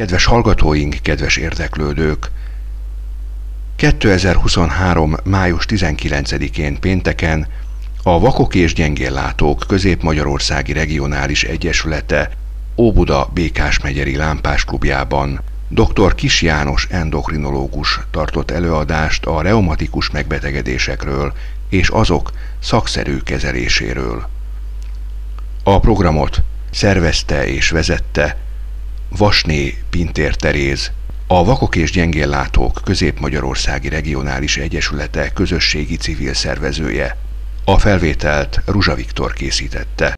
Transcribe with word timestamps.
Kedves 0.00 0.24
hallgatóink, 0.24 0.96
kedves 1.02 1.36
érdeklődők! 1.36 2.30
2023. 3.76 5.16
május 5.24 5.64
19-én 5.68 6.80
pénteken 6.80 7.46
a 8.02 8.20
Vakok 8.20 8.54
és 8.54 8.74
Gyengéllátók 8.74 9.64
Közép-Magyarországi 9.68 10.72
Regionális 10.72 11.44
Egyesülete 11.44 12.30
Óbuda 12.76 13.30
Békás 13.34 13.80
megyeri 13.80 14.16
Lámpás 14.16 14.64
klubjában 14.64 15.40
dr. 15.68 16.14
Kis 16.14 16.42
János 16.42 16.86
endokrinológus 16.90 18.00
tartott 18.10 18.50
előadást 18.50 19.24
a 19.26 19.42
reumatikus 19.42 20.10
megbetegedésekről 20.10 21.32
és 21.68 21.88
azok 21.88 22.30
szakszerű 22.58 23.16
kezeléséről. 23.16 24.28
A 25.62 25.80
programot 25.80 26.42
szervezte 26.70 27.46
és 27.46 27.70
vezette 27.70 28.36
Vasné 29.16 29.74
Pintér 29.90 30.36
Teréz, 30.36 30.90
a 31.26 31.44
Vakok 31.44 31.76
és 31.76 31.90
Gyengéllátók 31.90 32.80
Közép-Magyarországi 32.84 33.88
Regionális 33.88 34.56
Egyesülete 34.56 35.32
közösségi 35.32 35.96
civil 35.96 36.34
szervezője. 36.34 37.16
A 37.64 37.78
felvételt 37.78 38.60
Ruzsa 38.66 38.94
Viktor 38.94 39.32
készítette. 39.32 40.14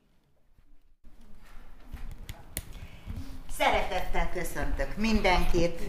Szeretettel 3.59 4.31
köszöntök 4.33 4.97
mindenkit. 4.97 5.81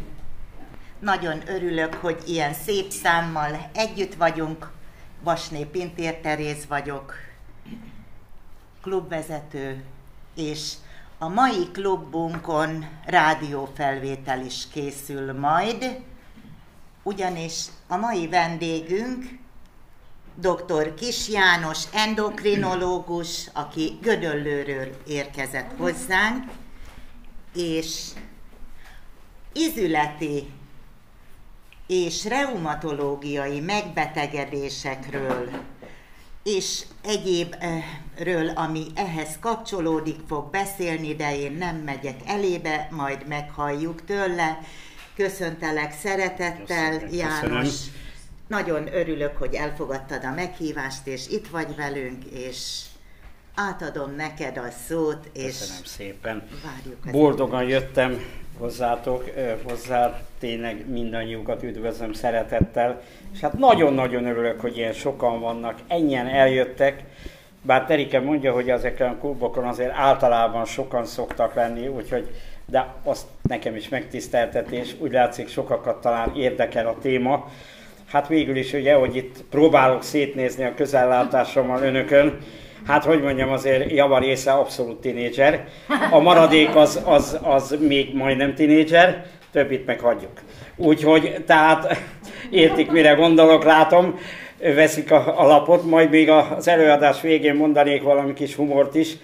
Nagyon 1.00 1.42
örülök, 1.48 1.94
hogy 1.94 2.18
ilyen 2.28 2.54
szép 2.54 2.92
számmal 2.92 3.70
együtt 3.74 4.14
vagyunk. 4.14 4.72
Vasné 5.24 5.64
Pintér 5.64 6.16
Teréz 6.16 6.66
vagyok, 6.68 7.14
klubvezető, 8.82 9.84
és 10.36 10.72
a 11.24 11.28
mai 11.28 11.72
klubunkon 11.72 12.86
rádiófelvétel 13.06 14.46
is 14.46 14.68
készül 14.72 15.34
majd, 15.34 16.00
ugyanis 17.04 17.66
a 17.88 17.96
mai 17.96 18.28
vendégünk 18.28 19.40
dr. 20.36 20.94
Kis 20.94 21.30
János 21.30 21.84
endokrinológus, 21.94 23.50
aki 23.54 23.98
Gödöllőről 24.02 24.88
érkezett 25.08 25.72
hozzánk, 25.78 26.52
és 27.56 28.10
izületi 29.54 30.52
és 31.88 32.26
reumatológiai 32.26 33.60
megbetegedésekről 33.60 35.50
és 36.44 36.82
egyébről, 37.04 38.50
ami 38.56 38.86
ehhez 38.96 39.40
kapcsolódik, 39.40 40.20
fog 40.28 40.50
beszélni, 40.50 41.16
de 41.16 41.38
én 41.38 41.52
nem 41.52 41.76
megyek 41.76 42.20
elébe, 42.26 42.88
majd 42.92 43.28
meghalljuk 43.28 44.06
tőle. 44.06 44.60
Köszöntelek 45.16 45.94
szeretettel, 46.02 47.00
Köszönöm. 47.00 47.14
János. 47.14 47.70
Nagyon 48.48 48.96
örülök, 48.96 49.38
hogy 49.38 49.54
elfogadtad 49.54 50.24
a 50.24 50.32
meghívást, 50.32 51.08
és 51.08 51.28
itt 51.28 51.48
vagy 51.48 51.76
velünk, 51.76 52.24
és 52.24 52.82
átadom 53.56 54.16
neked 54.16 54.58
a 54.58 54.70
szót, 54.88 55.30
és 55.34 55.58
Köszönöm 55.58 55.84
szépen. 55.84 56.48
Boldogan 57.12 57.64
jöttem 57.64 58.22
hozzátok, 58.58 59.30
hozzá 59.64 60.22
tényleg 60.40 60.90
mindannyiukat 60.90 61.64
üdvözlöm 61.64 62.14
szeretettel, 62.14 63.02
és 63.34 63.40
hát 63.40 63.54
nagyon-nagyon 63.54 64.26
örülök, 64.26 64.62
hogy 64.62 64.78
ilyen 64.78 64.94
sokan 64.94 65.40
vannak, 65.40 65.80
ennyien 65.88 66.28
eljöttek, 66.28 67.04
bár 67.62 67.86
Terike 67.86 68.20
mondja, 68.20 68.54
hogy 68.54 68.70
ezeken 68.70 69.10
a 69.10 69.18
klubokon 69.18 69.64
azért 69.64 69.94
általában 69.94 70.66
sokan 70.66 71.06
szoktak 71.06 71.54
lenni, 71.54 71.88
úgyhogy 71.88 72.30
de 72.66 72.94
azt 73.04 73.26
nekem 73.42 73.76
is 73.76 73.90
megtiszteltetés, 73.90 74.96
úgy 75.00 75.12
látszik 75.12 75.48
sokakat 75.48 76.02
talán 76.02 76.36
érdekel 76.36 76.88
a 76.88 76.98
téma. 77.02 77.52
Hát 78.06 78.28
végül 78.28 78.56
is 78.56 78.74
ugye, 78.74 78.94
hogy 78.94 79.16
itt 79.16 79.44
próbálok 79.50 80.04
szétnézni 80.04 80.64
a 80.64 80.74
közellátásommal 80.74 81.82
önökön, 81.82 82.38
hát 82.88 83.04
hogy 83.04 83.22
mondjam, 83.22 83.52
azért 83.52 83.92
java 83.92 84.20
része 84.20 84.52
abszolút 84.52 85.02
tinédzser. 85.02 85.68
A 86.12 86.20
maradék 86.20 86.76
az, 86.76 87.02
az, 87.06 87.40
az 87.42 87.76
még 87.80 88.16
majdnem 88.16 88.54
tinédzser, 88.54 89.26
többit 89.52 89.86
meg 89.86 90.00
hagyjuk. 90.00 90.32
Úgyhogy, 90.76 91.44
tehát 91.46 91.98
értik, 92.50 92.92
mire 92.92 93.14
gondolok, 93.14 93.64
látom, 93.64 94.20
veszik 94.60 95.12
a, 95.12 95.42
a 95.42 95.48
lapot, 95.48 95.84
majd 95.84 96.10
még 96.10 96.30
az 96.30 96.68
előadás 96.68 97.22
végén 97.22 97.56
mondanék 97.56 98.04
valami 98.04 98.34
kis 98.34 98.56
humort 98.56 98.96
is. 98.96 99.18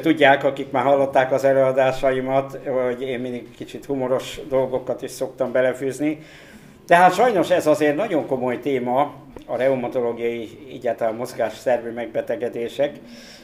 Tudják, 0.00 0.44
akik 0.44 0.70
már 0.70 0.84
hallották 0.84 1.32
az 1.32 1.44
előadásaimat, 1.44 2.58
hogy 2.66 3.02
én 3.02 3.20
mindig 3.20 3.46
kicsit 3.56 3.84
humoros 3.84 4.40
dolgokat 4.48 5.02
is 5.02 5.10
szoktam 5.10 5.52
belefűzni. 5.52 6.18
Tehát 6.88 7.14
sajnos 7.14 7.50
ez 7.50 7.66
azért 7.66 7.96
nagyon 7.96 8.26
komoly 8.26 8.60
téma, 8.60 9.12
a 9.46 9.56
reumatológiai, 9.56 10.48
egyáltalán 10.72 11.14
mozgásszervi 11.14 11.90
megbetegedések, 11.90 12.92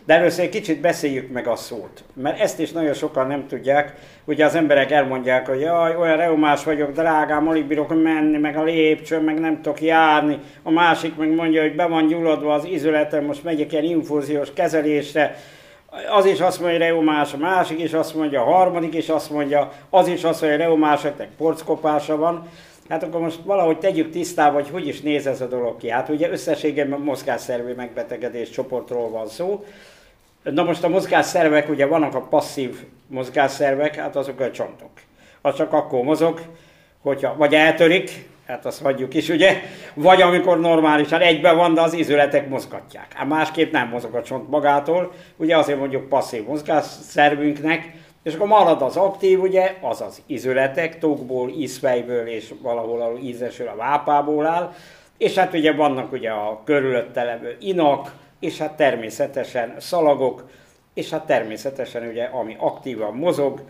de 0.04 0.14
először 0.14 0.44
egy 0.44 0.50
kicsit 0.50 0.80
beszéljük 0.80 1.32
meg 1.32 1.46
a 1.46 1.56
szót, 1.56 2.04
mert 2.14 2.40
ezt 2.40 2.60
is 2.60 2.72
nagyon 2.72 2.92
sokan 2.92 3.26
nem 3.26 3.46
tudják. 3.46 3.94
Ugye 4.24 4.44
az 4.44 4.54
emberek 4.54 4.90
elmondják, 4.90 5.46
hogy 5.46 5.60
jaj, 5.60 5.96
olyan 5.96 6.16
reumás 6.16 6.64
vagyok, 6.64 6.92
drágám, 6.92 7.48
alig 7.48 7.64
bírok 7.64 8.02
menni, 8.02 8.38
meg 8.38 8.56
a 8.56 8.62
lépcsőn, 8.62 9.22
meg 9.22 9.40
nem 9.40 9.62
tudok 9.62 9.80
járni. 9.80 10.38
A 10.62 10.70
másik 10.70 11.16
meg 11.16 11.34
mondja, 11.34 11.62
hogy 11.62 11.74
be 11.74 11.86
van 11.86 12.06
gyulladva 12.06 12.54
az 12.54 12.64
izületem, 12.64 13.24
most 13.24 13.44
megyek 13.44 13.72
ilyen 13.72 13.84
infúziós 13.84 14.52
kezelésre, 14.52 15.36
az 16.10 16.24
is 16.24 16.40
azt 16.40 16.60
mondja, 16.60 16.78
hogy 16.78 16.86
reumás, 16.86 17.32
a 17.32 17.36
másik 17.36 17.80
is 17.80 17.92
azt 17.92 18.14
mondja, 18.14 18.40
a 18.40 18.44
harmadik 18.44 18.94
is 18.94 19.08
azt 19.08 19.30
mondja, 19.30 19.72
az 19.90 20.08
is 20.08 20.24
azt 20.24 20.40
mondja, 20.40 20.58
hogy 20.58 20.68
reumásoknak 20.68 21.28
porckopása 21.36 22.16
van. 22.16 22.48
Hát 22.88 23.02
akkor 23.02 23.20
most 23.20 23.40
valahogy 23.44 23.78
tegyük 23.78 24.10
tisztába, 24.10 24.54
hogy 24.54 24.70
hogy 24.70 24.86
is 24.86 25.00
néz 25.00 25.26
ez 25.26 25.40
a 25.40 25.46
dolog 25.46 25.76
ki. 25.76 25.90
Hát 25.90 26.08
ugye 26.08 26.30
összességében 26.30 27.00
mozgásszervi 27.00 27.72
megbetegedés 27.72 28.50
csoportról 28.50 29.10
van 29.10 29.28
szó. 29.28 29.64
Na 30.42 30.62
most 30.62 30.84
a 30.84 30.88
mozgásszervek, 30.88 31.68
ugye 31.68 31.86
vannak 31.86 32.14
a 32.14 32.20
passzív 32.20 32.84
mozgásszervek, 33.06 33.94
hát 33.94 34.16
azok 34.16 34.40
a 34.40 34.50
csontok. 34.50 34.90
Az 35.40 35.54
csak 35.54 35.72
akkor 35.72 36.02
mozog, 36.02 36.40
hogyha 37.02 37.34
vagy 37.36 37.54
eltörik, 37.54 38.28
hát 38.46 38.66
azt 38.66 38.82
hagyjuk 38.82 39.14
is, 39.14 39.28
ugye, 39.28 39.62
vagy 39.94 40.22
amikor 40.22 40.60
normálisan 40.60 41.20
egyben 41.20 41.56
van, 41.56 41.74
de 41.74 41.80
az 41.80 41.92
izületek 41.92 42.48
mozgatják. 42.48 43.06
Hát 43.14 43.28
másképp 43.28 43.72
nem 43.72 43.88
mozog 43.88 44.14
a 44.14 44.22
csont 44.22 44.50
magától, 44.50 45.12
ugye 45.36 45.56
azért 45.56 45.78
mondjuk 45.78 46.08
passzív 46.08 46.46
mozgásszervünknek, 46.46 47.92
és 48.24 48.34
akkor 48.34 48.46
marad 48.46 48.82
az 48.82 48.96
aktív, 48.96 49.42
ugye, 49.42 49.76
az 49.80 50.00
az 50.00 50.22
izületek, 50.26 50.98
tokból, 50.98 51.50
ízfejből 51.50 52.26
és 52.26 52.54
valahol 52.62 53.00
a 53.00 53.18
ízesül 53.18 53.68
a 53.68 53.76
vápából 53.76 54.46
áll, 54.46 54.72
és 55.18 55.34
hát 55.34 55.54
ugye 55.54 55.72
vannak 55.72 56.12
ugye 56.12 56.30
a 56.30 56.60
körülötte 56.64 57.24
levő 57.24 57.56
inak, 57.60 58.14
és 58.40 58.58
hát 58.58 58.76
természetesen 58.76 59.74
szalagok, 59.78 60.48
és 60.94 61.10
hát 61.10 61.26
természetesen 61.26 62.08
ugye, 62.08 62.24
ami 62.24 62.56
aktívan 62.58 63.14
mozog, 63.14 63.62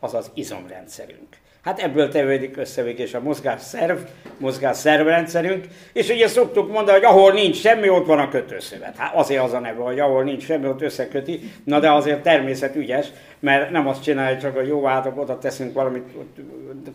az 0.00 0.14
az 0.14 0.30
izomrendszerünk. 0.34 1.36
Hát 1.64 1.78
ebből 1.78 2.08
tevődik 2.08 2.56
össze 2.56 2.82
végig 2.82 3.14
a 3.14 3.20
mozgásszerv, 3.20 3.98
mozgásszervrendszerünk, 4.38 5.64
és 5.92 6.08
ugye 6.08 6.28
szoktuk 6.28 6.70
mondani, 6.70 6.96
hogy 6.96 7.06
ahol 7.06 7.32
nincs 7.32 7.56
semmi, 7.56 7.88
ott 7.88 8.06
van 8.06 8.18
a 8.18 8.28
kötőszövet. 8.28 8.96
Hát 8.96 9.14
azért 9.14 9.42
az 9.42 9.52
a 9.52 9.58
neve, 9.58 9.82
hogy 9.82 9.98
ahol 9.98 10.24
nincs 10.24 10.44
semmi, 10.44 10.66
ott 10.66 10.82
összeköti, 10.82 11.40
na 11.64 11.80
de 11.80 11.92
azért 11.92 12.22
természet 12.22 12.76
ügyes, 12.76 13.06
mert 13.40 13.70
nem 13.70 13.88
azt 13.88 14.02
csinálja 14.02 14.38
csak, 14.38 14.56
hogy 14.56 14.68
jó, 14.68 14.84
hát 14.84 15.12
oda 15.14 15.38
teszünk 15.38 15.74
valamit, 15.74 16.04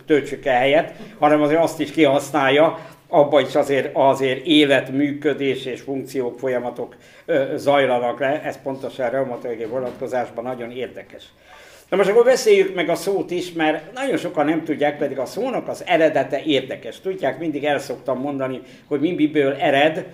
töltsük 0.06 0.46
el 0.46 0.58
helyet, 0.58 0.94
hanem 1.19 1.41
azért 1.41 1.62
azt 1.62 1.79
is 1.79 1.91
kihasználja, 1.91 2.79
abban 3.08 3.46
is 3.46 3.56
azért, 3.56 3.90
azért 3.94 4.46
élet, 4.46 4.91
működés 4.91 5.66
és 5.66 5.81
funkciók, 5.81 6.40
folyamatok 6.40 6.96
ö, 7.25 7.53
zajlanak 7.56 8.19
le, 8.19 8.41
ez 8.44 8.62
pontosan 8.63 9.06
a 9.06 9.09
reumatológiai 9.09 9.69
vonatkozásban 9.69 10.44
nagyon 10.44 10.72
érdekes. 10.72 11.24
Na 11.89 11.97
most 11.97 12.09
akkor 12.09 12.23
beszéljük 12.23 12.75
meg 12.75 12.89
a 12.89 12.95
szót 12.95 13.31
is, 13.31 13.51
mert 13.51 13.94
nagyon 13.94 14.17
sokan 14.17 14.45
nem 14.45 14.63
tudják, 14.63 14.97
pedig 14.97 15.19
a 15.19 15.25
szónak 15.25 15.67
az 15.67 15.84
eredete 15.85 16.43
érdekes. 16.43 16.99
Tudják, 16.99 17.40
mindig 17.40 17.64
el 17.64 17.79
szoktam 17.79 18.19
mondani, 18.19 18.61
hogy 18.87 18.99
mi 18.99 19.11
miből 19.11 19.53
ered, 19.53 20.05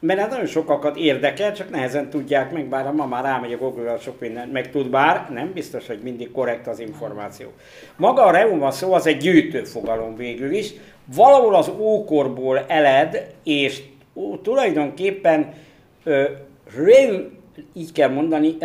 mert 0.00 0.20
hát 0.20 0.30
nagyon 0.30 0.46
sokakat 0.46 0.96
érdekel, 0.96 1.52
csak 1.52 1.70
nehezen 1.70 2.10
tudják 2.10 2.52
meg, 2.52 2.66
bár 2.66 2.92
ma 2.92 3.06
már 3.06 3.24
rámegy 3.24 3.52
a 3.52 3.56
google 3.56 3.98
sok 3.98 4.20
mindent 4.20 4.52
meg 4.52 4.70
tud, 4.70 4.90
bár 4.90 5.30
nem 5.32 5.52
biztos, 5.52 5.86
hogy 5.86 6.00
mindig 6.02 6.30
korrekt 6.30 6.66
az 6.66 6.78
információ. 6.78 7.48
Maga 7.96 8.24
a 8.24 8.30
reuma 8.30 8.70
szó 8.70 8.92
az 8.92 9.06
egy 9.06 9.16
gyűjtő 9.16 9.64
fogalom 9.64 10.16
végül 10.16 10.52
is, 10.52 10.72
valahol 11.14 11.54
az 11.54 11.70
ókorból 11.78 12.64
eled, 12.68 13.26
és 13.44 13.82
ó, 14.14 14.36
tulajdonképpen 14.36 15.52
ö, 16.04 16.24
reum, 16.76 17.38
így 17.72 17.92
kell 17.92 18.08
mondani, 18.08 18.56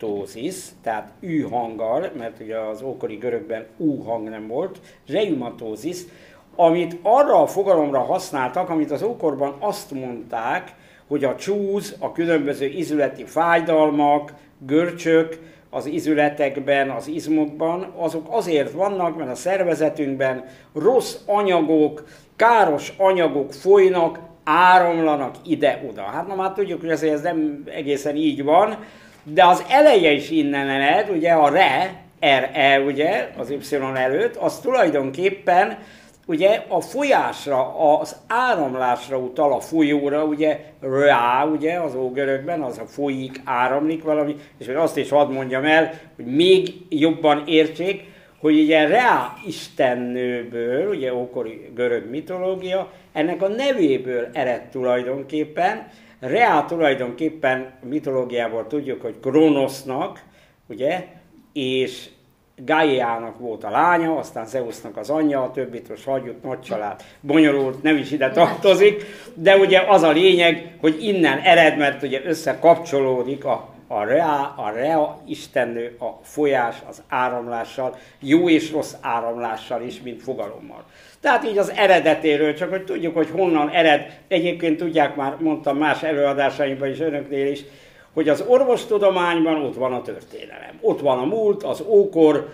reumatózis, 0.00 0.54
tehát 0.82 1.12
ű 1.20 1.40
hanggal, 1.40 2.10
mert 2.18 2.40
ugye 2.40 2.58
az 2.58 2.82
ókori 2.82 3.14
görögben 3.14 3.66
ú 3.76 4.02
hang 4.02 4.28
nem 4.28 4.46
volt, 4.46 4.80
reumatózis, 5.06 5.98
amit 6.56 6.98
arra 7.02 7.42
a 7.42 7.46
fogalomra 7.46 8.00
használtak, 8.00 8.68
amit 8.68 8.90
az 8.90 9.02
ókorban 9.02 9.56
azt 9.58 9.90
mondták, 9.90 10.74
hogy 11.08 11.24
a 11.24 11.36
csúz, 11.36 11.96
a 11.98 12.12
különböző 12.12 12.66
izületi 12.66 13.24
fájdalmak, 13.24 14.32
görcsök, 14.58 15.38
az 15.70 15.86
izületekben, 15.86 16.90
az 16.90 17.08
izmokban, 17.08 17.92
azok 17.96 18.26
azért 18.30 18.72
vannak, 18.72 19.16
mert 19.16 19.30
a 19.30 19.34
szervezetünkben 19.34 20.44
rossz 20.74 21.16
anyagok, 21.26 22.04
káros 22.36 22.92
anyagok 22.96 23.52
folynak, 23.52 24.18
áramlanak 24.44 25.34
ide-oda. 25.44 26.02
Hát 26.02 26.26
na 26.26 26.34
már 26.34 26.52
tudjuk, 26.52 26.80
hogy 26.80 26.90
ez 26.90 27.22
nem 27.22 27.62
egészen 27.66 28.16
így 28.16 28.44
van, 28.44 28.76
de 29.34 29.44
az 29.44 29.64
eleje 29.68 30.10
is 30.10 30.30
innen 30.30 30.68
ered, 30.68 31.10
ugye 31.10 31.32
a 31.32 31.48
re, 31.48 32.02
RE, 32.20 32.80
ugye, 32.80 33.30
az 33.36 33.50
Y 33.50 33.76
előtt, 33.94 34.36
az 34.36 34.58
tulajdonképpen 34.58 35.78
ugye 36.26 36.64
a 36.68 36.80
folyásra, 36.80 37.78
az 37.98 38.16
áramlásra 38.26 39.18
utal 39.18 39.52
a 39.52 39.60
folyóra, 39.60 40.24
ugye 40.24 40.60
rá, 40.80 41.44
ugye 41.44 41.80
az 41.80 41.94
ógörökben, 41.94 42.62
az 42.62 42.78
a 42.78 42.86
folyik, 42.86 43.40
áramlik 43.44 44.02
valami, 44.02 44.36
és 44.58 44.66
hogy 44.66 44.74
azt 44.74 44.96
is 44.96 45.08
hadd 45.08 45.30
mondjam 45.30 45.64
el, 45.64 45.92
hogy 46.16 46.24
még 46.24 46.74
jobban 46.88 47.42
értsék, 47.46 48.02
hogy 48.40 48.60
ugye 48.60 48.86
Rea 48.86 49.34
istennőből, 49.46 50.88
ugye 50.88 51.14
ókori 51.14 51.70
görög 51.74 52.10
mitológia, 52.10 52.90
ennek 53.12 53.42
a 53.42 53.48
nevéből 53.48 54.28
ered 54.32 54.62
tulajdonképpen, 54.62 55.88
Rea 56.20 56.64
tulajdonképpen 56.68 57.72
mitológiából 57.82 58.66
tudjuk, 58.66 59.02
hogy 59.02 59.14
Kronosznak, 59.20 60.22
ugye, 60.66 61.06
és 61.52 62.08
Gaiának 62.56 63.38
volt 63.38 63.64
a 63.64 63.70
lánya, 63.70 64.16
aztán 64.16 64.46
Zeusnak 64.46 64.96
az 64.96 65.10
anyja, 65.10 65.42
a 65.42 65.50
többit 65.50 65.88
most 65.88 66.04
hagyjuk, 66.04 66.42
nagy 66.42 66.60
család, 66.60 67.02
bonyolult, 67.20 67.82
nem 67.82 67.96
is 67.96 68.10
ide 68.10 68.30
tartozik, 68.30 69.04
de 69.34 69.56
ugye 69.56 69.80
az 69.88 70.02
a 70.02 70.10
lényeg, 70.10 70.74
hogy 70.80 71.04
innen 71.04 71.38
ered, 71.38 71.78
mert 71.78 72.02
ugye 72.02 72.20
összekapcsolódik 72.24 73.44
a, 73.44 73.75
a 73.86 74.04
rea, 74.04 74.54
a 74.56 74.70
rea 74.74 75.18
istennő, 75.26 75.96
a 75.98 76.18
folyás, 76.22 76.76
az 76.88 77.02
áramlással, 77.08 77.96
jó 78.20 78.48
és 78.48 78.72
rossz 78.72 78.94
áramlással 79.00 79.82
is, 79.82 80.00
mint 80.00 80.22
fogalommal. 80.22 80.84
Tehát 81.20 81.44
így 81.44 81.58
az 81.58 81.70
eredetéről, 81.70 82.54
csak 82.54 82.70
hogy 82.70 82.84
tudjuk, 82.84 83.14
hogy 83.14 83.30
honnan 83.30 83.68
ered, 83.68 84.20
egyébként 84.28 84.76
tudják 84.76 85.16
már, 85.16 85.36
mondtam 85.40 85.76
más 85.76 86.02
előadásaimban 86.02 86.88
is, 86.88 87.00
önöknél 87.00 87.46
is, 87.46 87.64
hogy 88.12 88.28
az 88.28 88.44
orvostudományban 88.46 89.64
ott 89.64 89.74
van 89.74 89.92
a 89.92 90.02
történelem. 90.02 90.78
Ott 90.80 91.00
van 91.00 91.18
a 91.18 91.24
múlt, 91.24 91.62
az 91.62 91.82
ókor, 91.86 92.48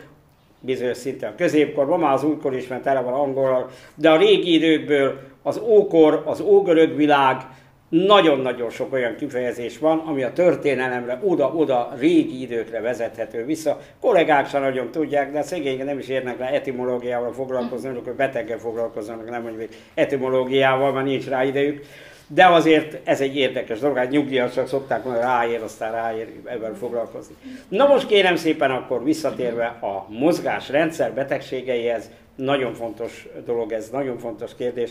bizonyos 0.60 0.96
szinten 0.96 1.32
a 1.32 1.34
középkorban, 1.34 2.00
már 2.00 2.12
az 2.12 2.24
újkor 2.24 2.54
is, 2.54 2.66
mert 2.66 2.82
tele 2.82 3.00
van 3.00 3.12
angolal, 3.12 3.70
de 3.94 4.10
a 4.10 4.16
régi 4.16 4.54
időkből 4.54 5.20
az 5.42 5.58
ókor, 5.58 6.22
az 6.26 6.40
ógörög 6.40 6.96
világ, 6.96 7.46
nagyon-nagyon 7.92 8.70
sok 8.70 8.92
olyan 8.92 9.16
kifejezés 9.16 9.78
van, 9.78 9.98
ami 9.98 10.22
a 10.22 10.32
történelemre, 10.32 11.20
oda-oda 11.22 11.92
régi 11.98 12.42
időkre 12.42 12.80
vezethető 12.80 13.44
vissza. 13.44 13.80
Kollégák 14.00 14.48
sem 14.48 14.62
nagyon 14.62 14.90
tudják, 14.90 15.32
de 15.32 15.38
a 15.38 15.42
szegények 15.42 15.86
nem 15.86 15.98
is 15.98 16.08
érnek 16.08 16.38
le 16.38 16.46
etimológiával 16.46 17.32
foglalkozni, 17.32 17.88
hogy 17.88 18.14
beteggel 18.14 18.58
foglalkoznak, 18.58 19.30
nem 19.30 19.42
mondjuk 19.42 19.70
etimológiával, 19.94 20.92
mert 20.92 21.06
nincs 21.06 21.28
rá 21.28 21.44
idejük. 21.44 21.84
De 22.26 22.46
azért 22.46 23.08
ez 23.08 23.20
egy 23.20 23.36
érdekes 23.36 23.78
dolog, 23.78 23.96
hát 23.96 24.10
nyugdíjasok 24.10 24.68
szokták 24.68 25.04
mondani, 25.04 25.24
ráér, 25.24 25.62
aztán 25.62 25.92
ráér 25.92 26.28
ebben 26.44 26.74
foglalkozni. 26.74 27.34
Na 27.68 27.86
most 27.86 28.06
kérem 28.06 28.36
szépen 28.36 28.70
akkor 28.70 29.04
visszatérve 29.04 29.66
a 29.66 30.06
mozgásrendszer 30.08 31.12
betegségeihez, 31.12 32.10
nagyon 32.34 32.74
fontos 32.74 33.26
dolog 33.44 33.72
ez, 33.72 33.88
nagyon 33.88 34.18
fontos 34.18 34.54
kérdés. 34.56 34.90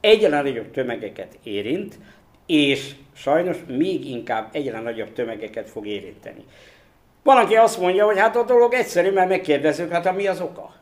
Egyre 0.00 0.42
nagyobb 0.42 0.70
tömegeket 0.70 1.38
érint, 1.42 1.98
és 2.52 2.90
sajnos 3.14 3.56
még 3.66 4.10
inkább 4.10 4.48
egyre 4.52 4.80
nagyobb 4.80 5.12
tömegeket 5.12 5.70
fog 5.70 5.86
érinteni. 5.86 6.44
Van, 7.22 7.36
aki 7.36 7.54
azt 7.54 7.80
mondja, 7.80 8.04
hogy 8.04 8.18
hát 8.18 8.36
a 8.36 8.44
dolog 8.44 8.72
egyszerű, 8.72 9.10
mert 9.10 9.28
megkérdezzük, 9.28 9.92
hát 9.92 10.16
mi 10.16 10.26
az 10.26 10.40
oka? 10.40 10.74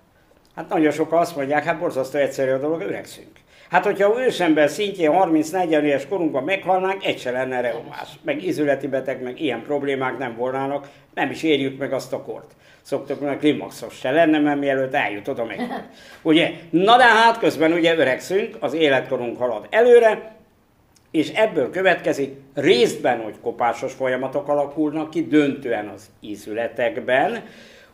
Hát 0.55 0.69
nagyon 0.69 0.91
sokan 0.91 1.19
azt 1.19 1.37
mondják, 1.37 1.65
hát 1.65 1.79
borzasztó 1.79 2.19
egyszerű 2.19 2.51
a 2.51 2.59
dolog, 2.59 2.81
öregszünk. 2.81 3.31
Hát, 3.71 3.85
hogyha 3.85 4.21
ősember 4.21 4.69
szintjén 4.69 5.11
30-40 5.15 5.83
éves 5.83 6.07
korunkban 6.09 6.45
meghalnánk, 6.45 7.05
egy 7.05 7.19
se 7.19 7.31
lenne 7.31 7.61
reumás, 7.61 8.09
meg 8.23 8.45
izületi 8.45 8.87
beteg, 8.87 9.23
meg 9.23 9.41
ilyen 9.41 9.63
problémák 9.63 10.19
nem 10.19 10.37
volnának, 10.37 10.89
nem 11.15 11.31
is 11.31 11.43
érjük 11.43 11.79
meg 11.79 11.93
azt 11.93 12.13
a 12.13 12.23
kort. 12.23 12.51
Szoktuk 12.83 13.21
mondani, 13.21 13.41
klimaxos 13.41 13.95
se 13.95 14.11
lenne, 14.11 14.39
mert 14.39 14.61
mielőtt 14.61 14.95
eljut 14.95 15.29
oda 15.29 15.45
meg. 15.45 15.61
Ugye? 16.23 16.51
Na 16.71 16.97
de 16.97 17.05
hát 17.05 17.39
közben 17.39 17.73
ugye 17.73 17.97
öregszünk, 17.97 18.57
az 18.61 18.73
életkorunk 18.73 19.39
halad 19.39 19.67
előre, 19.71 20.39
és 21.11 21.29
ebből 21.29 21.71
következik 21.71 22.37
részben, 22.55 23.21
hogy 23.23 23.35
kopásos 23.43 23.93
folyamatok 23.93 24.49
alakulnak 24.49 25.11
ki, 25.11 25.27
döntően 25.27 25.89
az 25.89 26.11
ízületekben, 26.21 27.43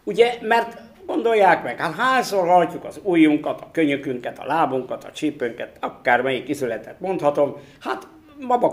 ugye, 0.04 0.38
mert 0.40 0.84
Gondolják 1.06 1.62
meg, 1.62 1.80
hát 1.80 1.94
hányszor 1.94 2.48
hajtjuk 2.48 2.84
az 2.84 3.00
ujjunkat, 3.02 3.60
a 3.60 3.68
könyökünket, 3.72 4.38
a 4.38 4.46
lábunkat, 4.46 5.04
a 5.04 5.12
csípőnket, 5.12 5.76
akármelyik 5.80 6.48
izületet 6.48 7.00
mondhatom, 7.00 7.56
hát 7.80 8.08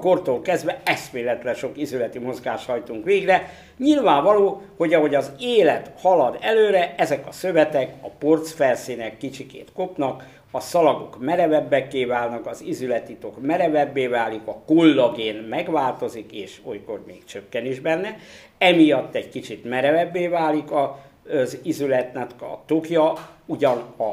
kortól 0.02 0.42
kezdve 0.42 0.82
eszméletlen 0.84 1.54
sok 1.54 1.78
izületi 1.78 2.20
mozgást 2.20 2.66
hajtunk 2.66 3.06
végre. 3.06 3.50
Nyilvánvaló, 3.78 4.62
hogy 4.78 4.94
ahogy 4.94 5.16
az 5.16 5.32
élet 5.40 5.92
halad 6.02 6.38
előre, 6.42 6.96
ezek 6.98 7.28
a 7.28 7.32
szövetek, 7.32 7.94
a 8.02 8.10
porc 8.10 8.52
felszínek 8.52 9.18
kicsikét 9.18 9.72
kopnak, 9.74 10.26
a 10.56 10.60
szalagok 10.60 11.20
merevebbekké 11.20 12.06
válnak, 12.06 12.46
az 12.48 12.62
izületitok 12.62 13.42
merevebbé 13.42 14.08
válik, 14.08 14.42
a 14.46 14.62
kollagén 14.66 15.36
megváltozik, 15.36 16.32
és 16.32 16.60
olykor 16.64 17.04
még 17.08 17.24
csökken 17.26 17.66
is 17.66 17.80
benne. 17.80 18.16
Emiatt 18.58 19.16
egy 19.16 19.30
kicsit 19.30 19.64
merevebbé 19.70 20.28
válik 20.28 20.72
az 20.72 21.58
izületnek 21.64 22.42
a 22.42 22.64
tokja, 22.66 23.14
ugyan 23.46 23.78
a 23.98 24.12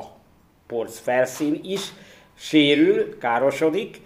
porc 0.67 0.99
felszín 0.99 1.61
is 1.63 1.93
sérül, 2.35 3.19
károsodik, 3.19 4.01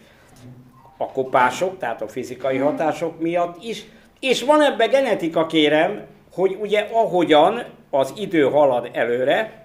a 0.97 1.07
kopások, 1.07 1.79
tehát 1.79 2.03
a 2.03 2.09
fizikai 2.09 2.59
hatások 2.59 3.21
miatt 3.21 3.63
is, 3.63 3.85
és 4.21 4.43
van 4.43 4.63
ebbe 4.63 4.87
genetika 4.87 5.47
kérem, 5.47 6.07
hogy 6.33 6.57
ugye 6.61 6.89
ahogyan 6.93 7.65
az 7.91 8.13
idő 8.17 8.43
halad 8.43 8.91
előre, 8.93 9.64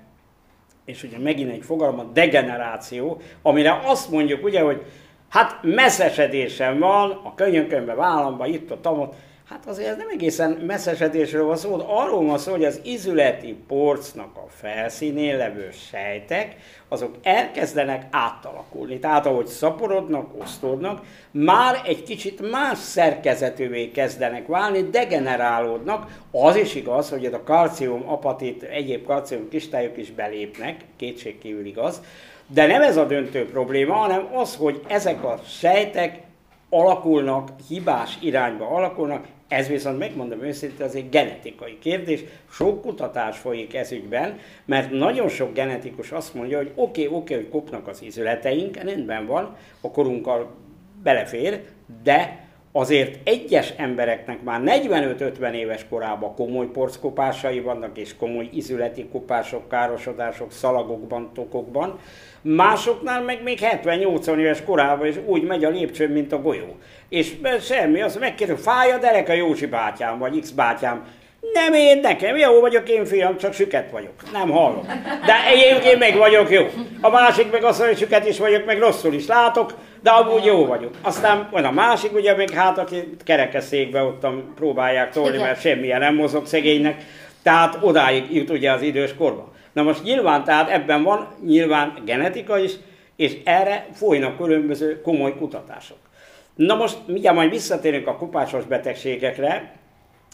és 0.89 1.03
ugye 1.03 1.19
megint 1.19 1.51
egy 1.51 1.63
fogalom, 1.63 2.00
a 2.00 2.03
degeneráció, 2.03 3.21
amire 3.41 3.81
azt 3.83 4.12
mondjuk 4.12 4.44
ugye, 4.44 4.62
hogy 4.62 4.81
hát 5.30 5.59
messzesedésem 5.62 6.80
van 6.80 7.12
a 7.24 7.33
könyökömbe, 7.36 7.94
vállamba, 7.94 8.45
itt 8.45 8.71
a 8.71 8.80
tamot, 8.81 9.15
Hát 9.49 9.65
azért 9.65 9.89
ez 9.89 9.97
nem 9.97 10.09
egészen 10.09 10.51
messzesedésről 10.51 11.45
van 11.45 11.57
szó, 11.57 11.83
arról 11.87 12.25
van 12.25 12.37
szó, 12.37 12.51
hogy 12.51 12.65
az 12.65 12.79
izületi 12.83 13.55
porcnak 13.67 14.37
a 14.37 14.45
felszínén 14.49 15.37
levő 15.37 15.69
sejtek, 15.91 16.55
azok 16.87 17.15
elkezdenek 17.23 18.07
átalakulni. 18.11 18.99
Tehát 18.99 19.25
ahogy 19.25 19.47
szaporodnak, 19.47 20.41
osztódnak, 20.41 21.06
már 21.31 21.81
egy 21.85 22.03
kicsit 22.03 22.51
más 22.51 22.77
szerkezetűvé 22.77 23.91
kezdenek 23.91 24.47
válni, 24.47 24.89
degenerálódnak. 24.89 26.19
Az 26.31 26.56
is 26.56 26.75
igaz, 26.75 27.09
hogy 27.09 27.25
a 27.25 27.44
kalcium, 27.44 28.09
apatit, 28.09 28.63
egyéb 28.63 29.06
kalcium 29.06 29.49
kristályok 29.49 29.97
is 29.97 30.11
belépnek, 30.11 30.85
kétségkívül 30.97 31.65
igaz, 31.65 32.01
de 32.47 32.65
nem 32.65 32.81
ez 32.81 32.97
a 32.97 33.06
döntő 33.06 33.45
probléma, 33.45 33.94
hanem 33.94 34.27
az, 34.33 34.56
hogy 34.56 34.81
ezek 34.87 35.23
a 35.23 35.39
sejtek 35.47 36.21
alakulnak, 36.69 37.49
hibás 37.68 38.18
irányba 38.21 38.68
alakulnak, 38.68 39.25
ez 39.49 39.68
viszont 39.68 39.97
megmondom 39.97 40.44
őszintén, 40.44 40.85
az 40.85 40.95
egy 40.95 41.09
genetikai 41.09 41.77
kérdés. 41.79 42.23
Sok 42.51 42.81
kutatás 42.81 43.37
folyik 43.37 43.75
ez 43.75 43.91
ügyben, 43.91 44.39
mert 44.65 44.91
nagyon 44.91 45.29
sok 45.29 45.53
genetikus 45.53 46.11
azt 46.11 46.33
mondja, 46.33 46.57
hogy 46.57 46.71
oké, 46.75 47.06
okay, 47.06 47.18
oké, 47.18 47.33
okay, 47.33 47.35
hogy 47.35 47.51
kopnak 47.51 47.87
az 47.87 48.01
izületeink, 48.01 48.77
rendben 48.77 49.25
van, 49.25 49.56
a 49.81 49.91
korunkkal 49.91 50.56
belefér, 51.03 51.61
de 52.03 52.47
azért 52.71 53.27
egyes 53.27 53.73
embereknek 53.77 54.44
már 54.44 54.61
45-50 54.65 55.51
éves 55.51 55.85
korában 55.89 56.35
komoly 56.35 56.65
porckopásai 56.65 57.59
vannak, 57.59 57.97
és 57.97 58.15
komoly 58.15 58.49
izületi 58.53 59.07
kopások, 59.11 59.69
károsodások 59.69 60.51
szalagokban, 60.51 61.29
tokokban, 61.33 61.99
Másoknál 62.41 63.21
meg 63.21 63.43
még 63.43 63.59
70-80 63.83 64.37
éves 64.37 64.63
korában 64.63 65.07
is 65.07 65.15
úgy 65.25 65.43
megy 65.43 65.63
a 65.63 65.69
lépcsőn, 65.69 66.11
mint 66.11 66.31
a 66.31 66.41
golyó. 66.41 66.77
És 67.09 67.31
semmi, 67.61 68.01
azt 68.01 68.19
megkérdez, 68.19 68.61
fáj 68.61 68.91
a 68.91 68.97
derek 68.97 69.29
a 69.29 69.33
Józsi 69.33 69.65
bátyám, 69.65 70.17
vagy 70.17 70.39
X 70.39 70.49
bátyám. 70.49 71.05
Nem 71.53 71.73
én, 71.73 71.99
nekem 71.99 72.37
jó 72.37 72.59
vagyok 72.59 72.89
én 72.89 73.05
fiam, 73.05 73.37
csak 73.37 73.53
süket 73.53 73.91
vagyok. 73.91 74.13
Nem 74.31 74.49
hallom. 74.49 74.85
De 75.25 75.45
egyébként 75.47 75.99
meg 75.99 76.17
vagyok 76.17 76.51
jó. 76.51 76.67
A 77.01 77.09
másik 77.09 77.51
meg 77.51 77.63
azt 77.63 77.79
mondja, 77.79 77.97
hogy 77.97 78.05
süket 78.07 78.27
is 78.27 78.39
vagyok, 78.39 78.65
meg 78.65 78.79
rosszul 78.79 79.13
is 79.13 79.27
látok, 79.27 79.73
de 80.01 80.09
amúgy 80.09 80.45
jó 80.45 80.65
vagyok. 80.65 80.93
Aztán 81.01 81.47
van 81.51 81.65
a 81.65 81.71
másik, 81.71 82.13
ugye 82.13 82.35
még 82.35 82.49
hát, 82.49 82.77
aki 82.77 83.15
kerekeszékbe 83.23 84.03
ottan 84.03 84.53
próbálják 84.55 85.11
tolni, 85.11 85.37
mert 85.37 85.61
semmilyen 85.61 85.99
nem 85.99 86.15
mozog 86.15 86.45
szegénynek. 86.45 87.03
Tehát 87.43 87.77
odáig 87.81 88.35
jut 88.35 88.49
ugye 88.49 88.71
az 88.71 88.81
idős 88.81 89.15
korba. 89.17 89.53
Na 89.80 89.86
most 89.86 90.04
nyilván 90.04 90.44
tehát 90.44 90.69
ebben 90.69 91.04
van 91.04 91.28
nyilván 91.45 92.02
genetika 92.06 92.57
is, 92.57 92.71
és 93.16 93.38
erre 93.44 93.88
folynak 93.94 94.38
különböző 94.38 95.02
komoly 95.02 95.36
kutatások. 95.36 95.98
Na 96.56 96.76
most 96.76 96.98
mindjárt 97.07 97.36
majd 97.36 97.50
visszatérünk 97.50 98.07
a 98.07 98.16
kupásos 98.16 98.66
betegségekre, 98.66 99.78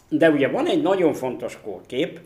De 0.08 0.30
ugye 0.30 0.48
van 0.48 0.66
egy 0.66 0.82
nagyon 0.82 1.12
fontos 1.12 1.58
kórkép, 1.64 2.20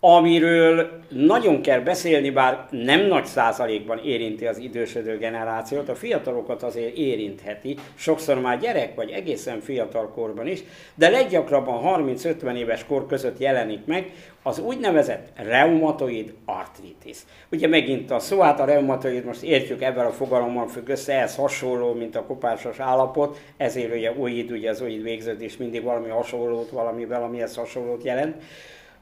amiről 0.00 0.90
nagyon 1.08 1.62
kell 1.62 1.80
beszélni, 1.80 2.30
bár 2.30 2.66
nem 2.70 3.06
nagy 3.06 3.24
százalékban 3.24 3.98
érinti 4.04 4.46
az 4.46 4.58
idősödő 4.58 5.18
generációt, 5.18 5.88
a 5.88 5.94
fiatalokat 5.94 6.62
azért 6.62 6.96
érintheti, 6.96 7.76
sokszor 7.94 8.40
már 8.40 8.58
gyerek 8.58 8.94
vagy 8.94 9.10
egészen 9.10 9.60
fiatal 9.60 10.10
korban 10.10 10.46
is, 10.46 10.62
de 10.94 11.08
leggyakrabban 11.08 12.06
30-50 12.16 12.56
éves 12.56 12.84
kor 12.84 13.06
között 13.06 13.38
jelenik 13.38 13.84
meg 13.84 14.12
az 14.42 14.58
úgynevezett 14.58 15.28
reumatoid 15.34 16.32
artritis. 16.44 17.16
Ugye 17.52 17.68
megint 17.68 18.10
a 18.10 18.18
szó, 18.18 18.40
hát 18.40 18.60
a 18.60 18.64
reumatoid 18.64 19.24
most 19.24 19.42
értjük 19.42 19.82
ebben 19.82 20.06
a 20.06 20.10
fogalommal 20.10 20.68
függ 20.68 20.88
össze, 20.88 21.20
ez 21.20 21.36
hasonló, 21.36 21.92
mint 21.92 22.16
a 22.16 22.24
kopásos 22.24 22.78
állapot, 22.78 23.38
ezért 23.56 23.94
ugye 23.94 24.12
oid, 24.18 24.50
ugye 24.50 24.70
az 24.70 24.80
oid 24.80 25.02
végződés 25.02 25.56
mindig 25.56 25.82
valami 25.82 26.08
hasonlót, 26.08 26.70
valami 26.70 27.04
valamihez 27.04 27.56
hasonlót 27.56 28.04
jelent. 28.04 28.42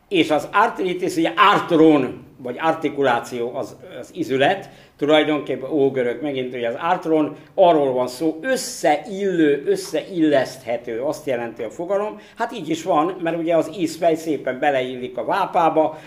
És 0.08 0.30
az 0.30 0.48
artritis, 0.52 1.16
ugye 1.16 1.32
artron, 1.36 2.24
vagy 2.38 2.56
artikuláció 2.60 3.54
az, 3.54 3.76
az 4.00 4.10
izület, 4.14 4.70
tulajdonképpen 4.96 5.70
ógörög 5.70 6.22
megint, 6.22 6.52
hogy 6.52 6.64
az 6.64 6.74
artron 6.80 7.36
arról 7.54 7.92
van 7.92 8.08
szó, 8.08 8.38
összeillő, 8.42 9.64
összeilleszthető, 9.66 11.00
azt 11.00 11.26
jelenti 11.26 11.62
a 11.62 11.70
fogalom. 11.70 12.20
Hát 12.36 12.52
így 12.52 12.68
is 12.68 12.82
van, 12.82 13.16
mert 13.22 13.38
ugye 13.38 13.56
az 13.56 13.70
ízfej 13.78 14.14
szépen 14.14 14.58
beleillik 14.58 15.16
a 15.16 15.24
vápába, 15.24 15.98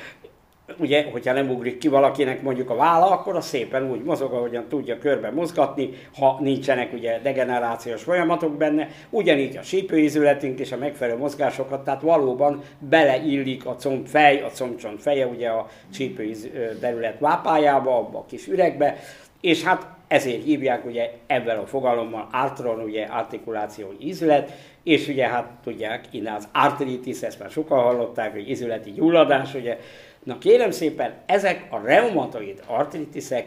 ugye, 0.77 1.05
hogyha 1.11 1.33
nem 1.33 1.49
ugrik 1.49 1.77
ki 1.77 1.87
valakinek 1.87 2.41
mondjuk 2.41 2.69
a 2.69 2.75
válla, 2.75 3.11
akkor 3.11 3.35
az 3.35 3.45
szépen 3.45 3.91
úgy 3.91 4.03
mozog, 4.03 4.33
ahogyan 4.33 4.67
tudja 4.69 4.97
körbe 4.97 5.31
mozgatni, 5.31 5.89
ha 6.19 6.37
nincsenek 6.41 6.93
ugye 6.93 7.19
degenerációs 7.23 8.03
folyamatok 8.03 8.57
benne, 8.57 8.87
ugyanígy 9.09 9.57
a 9.57 9.61
sípőizületünk 9.61 10.59
és 10.59 10.71
a 10.71 10.77
megfelelő 10.77 11.17
mozgásokat, 11.17 11.83
tehát 11.83 12.01
valóban 12.01 12.61
beleillik 12.79 13.65
a 13.65 13.75
combfej, 13.75 14.41
a 14.41 14.49
combcsont 14.49 15.01
feje, 15.01 15.27
ugye 15.27 15.49
a 15.49 15.67
sípőiz 15.93 16.49
derület 16.79 17.19
vápájába, 17.19 17.97
abba 17.97 18.17
a 18.17 18.25
kis 18.25 18.47
üregbe, 18.47 18.97
és 19.41 19.63
hát 19.63 19.87
ezért 20.07 20.43
hívják 20.43 20.85
ugye 20.85 21.11
ebben 21.27 21.57
a 21.57 21.65
fogalommal 21.65 22.27
artron, 22.31 22.79
ugye 22.79 23.05
artikuláció 23.05 23.93
ízület, 23.99 24.51
és 24.83 25.07
ugye 25.07 25.27
hát 25.27 25.51
tudják, 25.63 26.05
innen 26.11 26.33
az 26.33 26.47
artritis, 26.53 27.21
ezt 27.21 27.39
már 27.39 27.49
sokan 27.49 27.79
hallották, 27.79 28.31
hogy 28.31 28.49
izületi 28.49 28.91
gyulladás, 28.91 29.53
ugye 29.53 29.77
Na 30.23 30.37
kérem 30.37 30.71
szépen, 30.71 31.13
ezek 31.25 31.65
a 31.69 31.81
reumatoid 31.83 32.63
artritiszek 32.65 33.45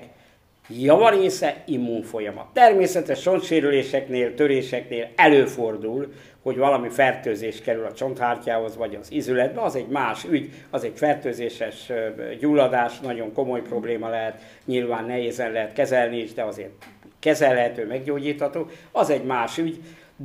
javarésze 0.68 1.62
immunfolyamat. 1.66 2.46
Természetes 2.52 3.20
csontsérüléseknél, 3.20 4.34
töréseknél 4.34 5.08
előfordul, 5.16 6.12
hogy 6.42 6.56
valami 6.56 6.88
fertőzés 6.88 7.60
kerül 7.60 7.84
a 7.84 7.92
csonthártyához, 7.92 8.76
vagy 8.76 8.94
az 9.00 9.12
izületbe, 9.12 9.60
az 9.60 9.74
egy 9.76 9.88
más 9.88 10.24
ügy, 10.24 10.50
az 10.70 10.84
egy 10.84 10.92
fertőzéses 10.94 11.92
gyulladás, 12.40 13.00
nagyon 13.00 13.32
komoly 13.32 13.62
probléma 13.62 14.08
lehet, 14.08 14.40
nyilván 14.64 15.04
nehézen 15.04 15.52
lehet 15.52 15.72
kezelni 15.72 16.16
is, 16.16 16.32
de 16.32 16.42
azért 16.42 16.70
kezelhető, 17.18 17.86
meggyógyítható, 17.86 18.66
az 18.92 19.10
egy 19.10 19.24
más 19.24 19.58
ügy, 19.58 19.78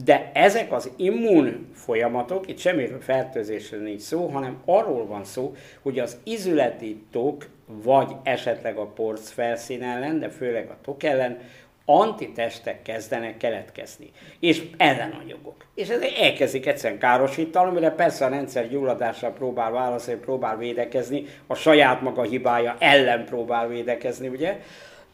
de 0.03 0.31
ezek 0.33 0.71
az 0.71 0.91
immun 0.95 1.67
folyamatok, 1.73 2.49
itt 2.49 2.57
semmiről 2.57 3.01
fertőzésről 3.01 3.81
nincs 3.81 4.01
szó, 4.01 4.27
hanem 4.27 4.61
arról 4.65 5.05
van 5.05 5.23
szó, 5.23 5.55
hogy 5.81 5.99
az 5.99 6.17
izületi 6.23 7.03
tok, 7.11 7.45
vagy 7.65 8.11
esetleg 8.23 8.77
a 8.77 8.85
porc 8.85 9.29
felszín 9.29 9.83
ellen, 9.83 10.19
de 10.19 10.29
főleg 10.29 10.69
a 10.69 10.77
tok 10.81 11.03
ellen, 11.03 11.37
antitestek 11.85 12.81
kezdenek 12.81 13.37
keletkezni, 13.37 14.11
és 14.39 14.63
ellenanyagok. 14.77 15.65
És 15.75 15.89
ez 15.89 16.01
elkezdik 16.01 16.65
egyszerűen 16.65 16.99
károsítani, 16.99 17.69
amire 17.69 17.91
persze 17.91 18.25
a 18.25 18.29
rendszer 18.29 18.69
gyulladással 18.69 19.31
próbál 19.31 19.71
válaszolni, 19.71 20.19
próbál 20.19 20.57
védekezni, 20.57 21.25
a 21.47 21.55
saját 21.55 22.01
maga 22.01 22.21
hibája 22.21 22.75
ellen 22.79 23.25
próbál 23.25 23.67
védekezni, 23.67 24.27
ugye? 24.27 24.59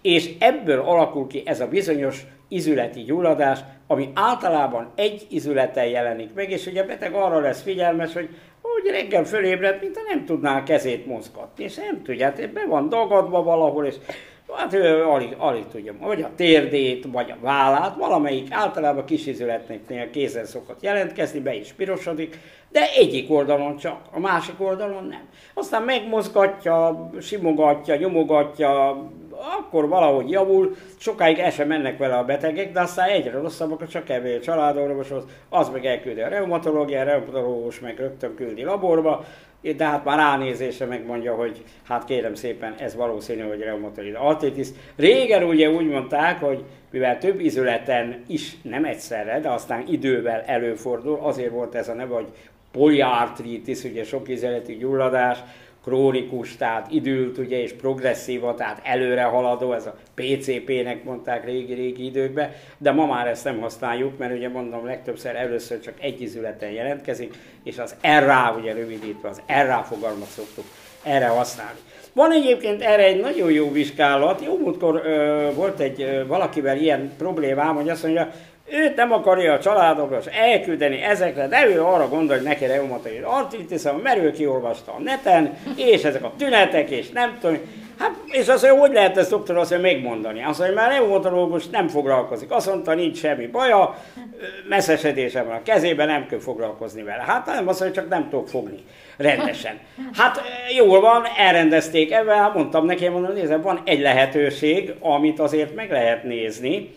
És 0.01 0.31
ebből 0.39 0.79
alakul 0.79 1.27
ki 1.27 1.43
ez 1.45 1.59
a 1.59 1.67
bizonyos 1.67 2.25
izületi 2.47 3.01
gyulladás, 3.01 3.59
ami 3.87 4.09
általában 4.13 4.91
egy 4.95 5.25
izületen 5.29 5.85
jelenik 5.85 6.33
meg, 6.33 6.51
és 6.51 6.65
ugye 6.65 6.81
a 6.81 6.85
beteg 6.85 7.13
arra 7.13 7.39
lesz 7.39 7.61
figyelmes, 7.61 8.13
hogy 8.13 8.29
hogy 8.61 8.91
reggel 8.91 9.23
fölébred, 9.23 9.79
mint 9.81 9.99
nem 10.07 10.25
tudná 10.25 10.57
a 10.57 10.63
kezét 10.63 11.05
mozgatni, 11.05 11.63
és 11.63 11.75
nem 11.75 12.01
tudja, 12.03 12.25
hát 12.25 12.53
be 12.53 12.65
van 12.67 12.89
dagadva 12.89 13.43
valahol, 13.43 13.85
és 13.85 13.95
hát 14.53 14.73
ő 14.73 15.03
alig, 15.03 15.35
alig 15.37 15.67
tudja, 15.67 15.93
vagy 15.99 16.21
a 16.21 16.29
térdét, 16.35 17.05
vagy 17.11 17.31
a 17.31 17.37
vállát, 17.41 17.95
valamelyik 17.95 18.47
általában 18.51 19.05
kis 19.05 19.25
izületnél 19.25 20.09
kézen 20.09 20.45
szokott 20.45 20.81
jelentkezni, 20.81 21.39
be 21.39 21.55
is 21.55 21.73
pirosodik, 21.73 22.39
de 22.71 22.89
egyik 22.95 23.31
oldalon 23.31 23.77
csak, 23.77 23.99
a 24.11 24.19
másik 24.19 24.61
oldalon 24.61 25.03
nem. 25.03 25.27
Aztán 25.53 25.83
megmozgatja, 25.83 27.09
simogatja, 27.21 27.95
nyomogatja, 27.95 29.03
akkor 29.43 29.87
valahogy 29.87 30.29
javul, 30.29 30.75
sokáig 30.97 31.39
el 31.39 31.51
sem 31.51 31.67
mennek 31.67 31.97
vele 31.97 32.17
a 32.17 32.25
betegek, 32.25 32.71
de 32.71 32.81
aztán 32.81 33.09
egyre 33.09 33.31
rosszabbak, 33.31 33.87
csak 33.87 34.09
elmegy 34.09 34.35
a 34.35 34.39
családorvoshoz, 34.39 35.23
az 35.49 35.69
meg 35.69 35.85
elküldi 35.85 36.21
a 36.21 36.27
reumatológia, 36.27 36.99
a 36.99 37.03
reumatológus 37.03 37.79
meg 37.79 37.97
rögtön 37.97 38.35
küldi 38.35 38.63
laborba, 38.63 39.25
de 39.77 39.85
hát 39.85 40.03
már 40.03 40.17
ránézése 40.17 40.85
megmondja, 40.85 41.35
hogy 41.35 41.63
hát 41.87 42.05
kérem 42.05 42.35
szépen, 42.35 42.75
ez 42.77 42.95
valószínű, 42.95 43.41
hogy 43.41 43.59
reumatoid 43.59 44.15
artritis. 44.19 44.67
Régen 44.95 45.43
ugye 45.43 45.69
úgy 45.69 45.87
mondták, 45.87 46.39
hogy 46.39 46.63
mivel 46.91 47.17
több 47.17 47.39
izületen 47.39 48.23
is 48.27 48.57
nem 48.61 48.85
egyszerre, 48.85 49.39
de 49.39 49.49
aztán 49.49 49.83
idővel 49.87 50.41
előfordul, 50.45 51.19
azért 51.21 51.51
volt 51.51 51.75
ez 51.75 51.87
a 51.87 51.93
neve, 51.93 52.13
hogy 52.13 52.27
poliartritis, 52.71 53.83
ugye 53.83 54.03
sok 54.03 54.29
izületi 54.29 54.75
gyulladás, 54.75 55.37
krónikus, 55.83 56.55
tehát 56.55 56.91
időlt 56.91 57.37
ugye, 57.37 57.61
és 57.61 57.73
progresszíva, 57.73 58.55
tehát 58.55 58.81
előre 58.83 59.23
haladó, 59.23 59.73
ez 59.73 59.85
a 59.85 59.95
PCP-nek 60.15 61.03
mondták 61.03 61.45
régi-régi 61.45 62.05
időkben, 62.05 62.51
de 62.77 62.91
ma 62.91 63.05
már 63.05 63.27
ezt 63.27 63.43
nem 63.43 63.59
használjuk, 63.59 64.17
mert 64.17 64.33
ugye 64.35 64.49
mondom, 64.49 64.85
legtöbbször 64.85 65.35
először 65.35 65.79
csak 65.79 65.93
egy 65.99 66.21
izületen 66.21 66.71
jelentkezik, 66.71 67.33
és 67.63 67.77
az 67.77 67.95
RA, 68.01 68.55
ugye 68.59 68.73
rövidítve, 68.73 69.29
az 69.29 69.41
RA 69.47 69.83
fogalmat 69.83 70.27
szoktuk 70.27 70.65
erre 71.03 71.27
használni. 71.27 71.79
Van 72.13 72.31
egyébként 72.31 72.81
erre 72.81 73.03
egy 73.03 73.19
nagyon 73.19 73.51
jó 73.51 73.71
vizsgálat. 73.71 74.41
Jó 74.45 74.57
múltkor 74.57 75.01
ö, 75.05 75.49
volt 75.55 75.79
egy 75.79 76.01
ö, 76.01 76.27
valakivel 76.27 76.77
ilyen 76.77 77.11
problémám, 77.17 77.75
hogy 77.75 77.89
azt 77.89 78.03
mondja, 78.03 78.31
őt 78.65 78.95
nem 78.95 79.11
akarja 79.11 79.53
a 79.53 79.59
családokra 79.59 80.19
elküldeni 80.31 81.01
ezekre, 81.01 81.47
de 81.47 81.67
ő 81.67 81.83
arra 81.83 82.07
gondol, 82.07 82.35
hogy 82.35 82.45
neki 82.45 82.65
reumatoid 82.65 83.23
artritis, 83.23 83.81
mert 84.03 84.17
ő 84.17 84.31
kiolvasta 84.31 84.91
a 84.91 85.01
neten, 85.01 85.57
és 85.75 86.03
ezek 86.03 86.23
a 86.23 86.33
tünetek, 86.37 86.89
és 86.89 87.09
nem 87.09 87.37
tudom, 87.41 87.59
Hát, 87.99 88.11
és 88.25 88.47
azt 88.47 88.63
mondja, 88.63 88.79
hogy 88.79 88.93
lehet 88.93 89.17
ezt 89.17 89.29
doktor 89.29 89.57
azt 89.57 89.69
mondja, 89.71 89.91
megmondani? 89.91 90.43
Azt 90.43 90.59
mondja, 90.59 90.77
mert 90.77 90.91
reumatológus 90.91 91.67
nem 91.67 91.87
foglalkozik. 91.87 92.51
Azt 92.51 92.67
mondta, 92.67 92.93
nincs 92.93 93.17
semmi 93.17 93.47
baja, 93.47 93.97
messzesedése 94.69 95.43
van 95.43 95.55
a 95.55 95.63
kezében, 95.63 96.07
nem 96.07 96.25
kell 96.27 96.39
foglalkozni 96.39 97.03
vele. 97.03 97.23
Hát 97.27 97.45
nem, 97.45 97.67
azt 97.67 97.79
mondja, 97.79 98.01
csak 98.01 98.09
nem 98.09 98.29
tudok 98.29 98.47
fogni 98.47 98.83
rendesen. 99.17 99.79
Hát 100.13 100.41
jól 100.75 101.01
van, 101.01 101.23
elrendezték 101.37 102.11
ebben, 102.11 102.51
mondtam 102.53 102.85
neki, 102.85 103.07
mondom, 103.07 103.33
nézd, 103.33 103.61
van 103.61 103.81
egy 103.85 103.99
lehetőség, 103.99 104.93
amit 104.99 105.39
azért 105.39 105.75
meg 105.75 105.91
lehet 105.91 106.23
nézni, 106.23 106.91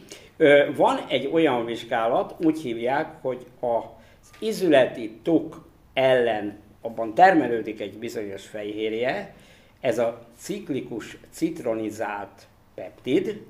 van 0.77 0.99
egy 1.09 1.31
olyan 1.33 1.65
vizsgálat, 1.65 2.35
úgy 2.45 2.61
hívják, 2.61 3.09
hogy 3.21 3.47
az 3.61 4.31
izületi 4.39 5.19
tok 5.23 5.69
ellen 5.95 6.59
abban 6.81 7.15
termelődik 7.15 7.81
egy 7.81 7.99
bizonyos 7.99 8.47
fejhérje, 8.47 9.35
ez 9.81 9.99
a 9.99 10.27
ciklikus 10.39 11.17
citronizált 11.31 12.47
peptid, 12.75 13.43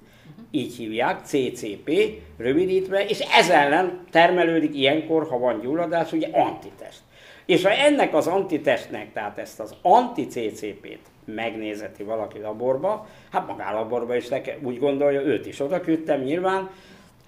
így 0.51 0.77
hívják, 0.77 1.25
CCP 1.25 1.91
rövidítve, 2.37 3.05
és 3.07 3.19
ez 3.21 3.49
ellen 3.49 4.05
termelődik 4.11 4.75
ilyenkor, 4.75 5.29
ha 5.29 5.39
van 5.39 5.61
gyulladás, 5.61 6.13
ugye 6.13 6.29
antitest. 6.33 7.01
És 7.47 7.63
ha 7.63 7.71
ennek 7.71 8.15
az 8.15 8.27
antitestnek, 8.27 9.13
tehát 9.13 9.39
ezt 9.39 9.61
az 9.61 9.75
anti-CCP-t 9.83 11.01
megnézeti 11.27 12.03
valaki 12.03 12.39
laborba, 12.39 13.07
hát 13.31 13.47
magálaborba 13.47 14.17
is 14.17 14.29
leke, 14.29 14.59
úgy 14.63 14.79
gondolja, 14.79 15.21
őt 15.21 15.47
is 15.47 15.61
oda 15.61 15.81
küldtem 15.81 16.21
nyilván, 16.21 16.71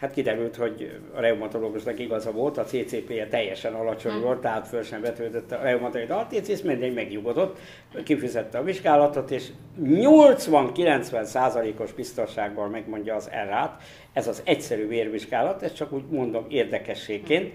Hát 0.00 0.12
kiderült, 0.12 0.57
hogy 0.57 1.00
a 1.14 1.21
reumatológusnak 1.21 1.99
igaza 1.99 2.33
volt, 2.33 2.59
a 2.59 2.64
CCP-je 2.64 3.26
teljesen 3.26 3.75
alacsony 3.75 4.12
hmm. 4.12 4.21
volt, 4.21 4.40
tehát 4.40 4.69
föl 4.69 4.83
sem 4.83 5.00
vetődött 5.00 5.52
a 5.52 5.62
reumatoid 5.62 6.11
artritis, 6.11 6.62
mindegy 6.62 6.95
megnyugodott, 6.95 7.59
kifizette 8.05 8.59
a 8.59 8.62
vizsgálatot, 8.62 9.31
és 9.31 9.47
80-90 9.83 11.23
százalékos 11.23 11.93
biztonsággal 11.93 12.69
megmondja 12.69 13.14
az 13.14 13.31
errát. 13.31 13.83
Ez 14.12 14.28
az 14.28 14.43
egyszerű 14.45 14.88
vérvizsgálat, 14.88 15.62
ez 15.62 15.73
csak 15.73 15.93
úgy 15.93 16.05
mondom 16.11 16.47
érdekességként. 16.49 17.55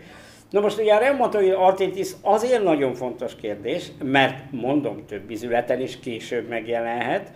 Na 0.54 0.60
most 0.60 0.80
ugye 0.80 0.94
a 0.94 1.00
reumatoid 1.00 1.54
artritis 1.54 2.12
azért 2.22 2.64
nagyon 2.64 2.94
fontos 2.94 3.36
kérdés, 3.36 3.92
mert 4.04 4.52
mondom 4.52 5.06
több 5.06 5.30
izületen 5.30 5.82
is 5.82 6.00
később 6.00 6.48
megjelenhet, 6.48 7.32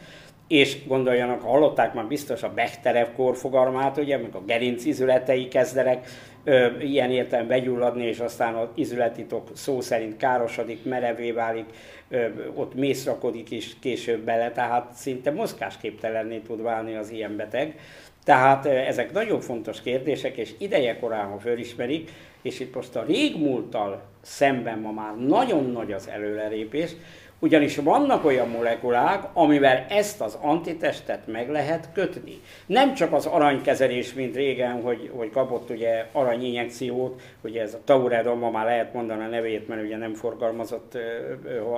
és 0.48 0.88
gondoljanak, 0.88 1.42
hallották 1.42 1.94
már 1.94 2.06
biztos 2.08 2.44
a 2.44 2.54
Bechterev 2.54 3.08
korfogalmát, 3.16 3.98
ugye, 3.98 4.16
amikor 4.16 4.42
a 4.42 4.46
gerinc 4.46 4.86
izületei 4.86 5.48
kezdenek 5.48 6.08
ö, 6.44 6.68
ilyen 6.80 7.12
értelem 7.12 7.48
begyulladni, 7.48 8.06
és 8.06 8.20
aztán 8.20 8.54
az 8.54 8.68
izületitok 8.76 9.50
szó 9.54 9.82
szerint 9.82 10.18
károsodik, 10.18 10.86
merevé 10.86 11.32
válik, 11.32 11.66
ö, 12.10 12.26
ott 12.56 12.76
mészrakodik 12.76 13.52
is 13.52 13.76
később 13.80 14.20
bele, 14.20 14.52
tehát 14.52 14.92
szinte 14.94 15.32
mozgásképtelenné 15.32 16.38
tud 16.38 16.62
válni 16.62 16.96
az 16.96 17.10
ilyen 17.12 17.36
beteg. 17.36 17.76
Tehát 18.24 18.66
ezek 18.66 19.12
nagyon 19.12 19.40
fontos 19.40 19.82
kérdések, 19.82 20.38
és 20.38 20.54
ideje 20.58 21.00
korán, 21.00 21.28
ha 21.28 21.38
fölismerik, 21.38 22.12
és 22.48 22.60
itt 22.60 22.76
most 22.76 22.96
a 22.96 23.04
régmúlttal 23.08 24.02
szemben 24.22 24.80
ma 24.80 24.92
már 24.92 25.18
nagyon 25.18 25.72
nagy 25.72 25.92
az 25.92 26.08
előrelépés, 26.08 26.96
ugyanis 27.40 27.76
vannak 27.78 28.26
olyan 28.26 28.48
molekulák, 28.48 29.24
amivel 29.34 29.86
ezt 29.90 30.22
az 30.22 30.38
antitestet 30.42 31.28
meg 31.28 31.50
lehet 31.50 31.90
kötni. 31.94 32.42
Nem 32.66 32.94
csak 32.94 33.14
az 33.14 33.26
aranykezelés, 33.26 34.14
mint 34.14 34.36
régen, 34.36 34.82
hogy, 34.82 35.12
hogy 35.16 35.30
kapott 35.30 35.70
ugye 35.70 36.06
aranyinjekciót, 36.12 37.22
ugye 37.42 37.62
ez 37.62 37.74
a 37.74 37.82
tauredon, 37.84 38.38
ma 38.38 38.50
már 38.50 38.66
lehet 38.66 38.94
mondani 38.94 39.24
a 39.24 39.28
nevét, 39.28 39.68
mert 39.68 39.84
ugye 39.84 39.98
nem 39.98 40.14
forgalmazott 40.14 40.98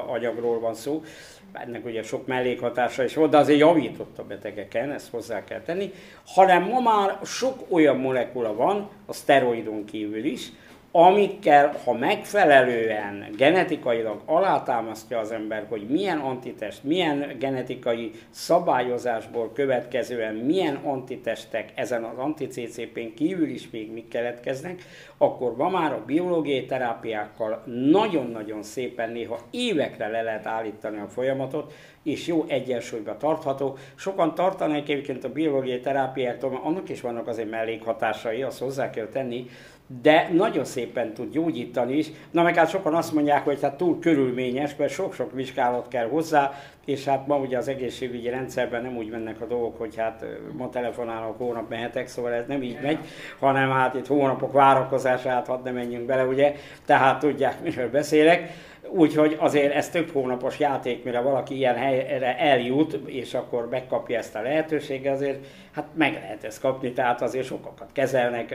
anyagról 0.08 0.60
van 0.60 0.74
szó, 0.74 1.04
ennek 1.54 1.86
ugye 1.86 2.04
sok 2.04 2.28
mellékhatása 2.28 3.04
is 3.04 3.16
volt, 3.16 3.32
de 3.32 3.38
azért 3.38 3.60
javított 3.60 4.20
a 4.20 4.24
betegeken, 4.24 4.92
ezt 4.92 5.10
hozzá 5.10 5.44
kell 5.44 5.62
tenni, 5.62 5.94
hanem 6.26 6.64
ma 6.64 6.80
már 6.80 7.20
sok 7.24 7.60
olyan 7.70 7.98
molekula 7.98 8.56
van, 8.56 8.90
a 9.06 9.14
szteroidon 9.14 9.86
kívül 9.86 10.26
is, 10.26 10.52
amikkel, 10.92 11.76
ha 11.84 11.94
megfelelően 11.94 13.28
genetikailag 13.38 14.22
alátámasztja 14.26 15.20
az 15.20 15.32
ember, 15.32 15.66
hogy 15.70 15.88
milyen 15.90 16.20
antitest, 16.20 16.84
milyen 16.84 17.36
genetikai 17.40 18.12
szabályozásból 18.30 19.52
következően 19.54 20.36
milyen 20.36 20.76
antitestek 20.76 21.72
ezen 21.76 22.04
az 22.04 22.18
anti-CCP-n 22.18 23.14
kívül 23.16 23.50
is 23.50 23.70
még 23.70 23.92
mik 23.92 24.08
keletkeznek, 24.08 24.82
akkor 25.18 25.56
ma 25.56 25.70
már 25.70 25.92
a 25.92 26.04
biológiai 26.06 26.66
terápiákkal 26.66 27.64
nagyon-nagyon 27.92 28.64
szépen 28.64 29.12
néha 29.12 29.40
évekre 29.52 30.08
le 30.08 30.22
lehet 30.22 30.46
állítani 30.46 31.00
a 31.00 31.08
folyamatot, 31.08 31.74
és 32.04 32.28
jó 32.28 32.46
egyensúlyba 32.48 33.18
tartható. 33.18 33.78
Sokan 33.96 34.36
tartanak 34.36 34.90
egyébként 34.90 35.24
a 35.24 35.32
biológiai 35.32 35.80
terápiáktól, 35.80 36.50
mert 36.50 36.64
annak 36.64 36.90
is 36.90 37.02
vannak 37.02 37.28
azért 37.28 37.50
mellékhatásai, 37.50 38.44
azt 38.44 38.60
hozzá 38.60 38.90
kell 38.90 39.08
tenni, 39.08 39.50
de 40.02 40.30
nagyon 40.34 40.66
szépen 40.66 41.14
tud 41.14 41.32
gyógyítani 41.32 41.98
is. 41.98 42.08
Na 42.32 42.44
meg 42.44 42.56
hát 42.56 42.70
sokan 42.70 42.96
azt 42.96 43.14
mondják, 43.14 43.44
hogy 43.44 43.62
hát 43.62 43.78
túl 43.78 44.00
körülményes, 44.00 44.76
mert 44.76 44.92
sok-sok 44.92 45.34
vizsgálat 45.34 45.88
kell 45.88 46.08
hozzá, 46.08 46.54
és 46.86 47.06
hát 47.06 47.28
ma 47.28 47.38
ugye 47.38 47.58
az 47.58 47.68
egészségügyi 47.68 48.30
rendszerben 48.30 48.82
nem 48.82 48.98
úgy 48.98 49.10
mennek 49.10 49.42
a 49.42 49.46
dolgok, 49.46 49.78
hogy 49.78 49.96
hát 49.96 50.26
ma 50.58 50.70
telefonálok, 50.70 51.38
hónap 51.38 51.70
mehetek, 51.70 52.08
szóval 52.08 52.34
ez 52.34 52.44
nem 52.48 52.64
így 52.64 52.80
megy, 52.82 52.98
hanem 53.40 53.70
hát 53.70 53.94
itt 53.94 54.08
hónapok 54.08 54.52
várakozását, 54.52 55.48
hadd 55.48 55.64
ne 55.64 55.72
menjünk 55.72 56.06
bele, 56.06 56.24
ugye, 56.24 56.56
tehát 56.86 57.20
tudják, 57.20 57.62
miről 57.64 57.90
beszélek. 57.90 58.52
Úgyhogy 58.92 59.36
azért 59.40 59.74
ez 59.74 59.90
több 59.90 60.12
hónapos 60.12 60.60
játék, 60.60 61.04
mire 61.04 61.20
valaki 61.20 61.56
ilyen 61.56 61.76
helyre 61.76 62.38
eljut, 62.38 62.94
és 63.06 63.34
akkor 63.34 63.70
megkapja 63.70 64.18
ezt 64.18 64.36
a 64.36 64.42
lehetőséget, 64.42 65.14
azért 65.14 65.46
hát 65.72 65.88
meg 65.94 66.14
lehet 66.14 66.44
ezt 66.44 66.62
kapni, 66.62 66.92
tehát 66.92 67.22
azért 67.22 67.46
sokakat 67.46 67.90
kezelnek 67.92 68.52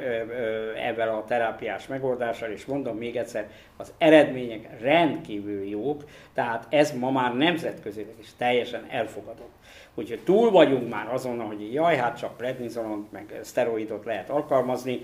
ebben 0.87 1.09
a 1.09 1.25
terápiás 1.25 1.87
megoldással, 1.87 2.51
és 2.51 2.65
mondom 2.65 2.97
még 2.97 3.17
egyszer, 3.17 3.49
az 3.77 3.93
eredmények 3.99 4.81
rendkívül 4.81 5.69
jók, 5.69 6.05
tehát 6.35 6.67
ez 6.69 6.99
ma 6.99 7.11
már 7.11 7.37
nemzetközileg 7.37 8.15
is 8.21 8.29
teljesen 8.37 8.87
elfogadott. 8.91 9.53
Úgyhogy 9.95 10.21
túl 10.25 10.51
vagyunk 10.51 10.89
már 10.91 11.13
azon, 11.13 11.41
hogy 11.41 11.73
jaj, 11.73 11.97
hát 11.97 12.19
csak 12.19 12.37
prednizolont, 12.37 13.13
meg 13.13 13.39
szteroidot 13.43 14.05
lehet 14.05 14.31
alkalmazni, 14.31 15.01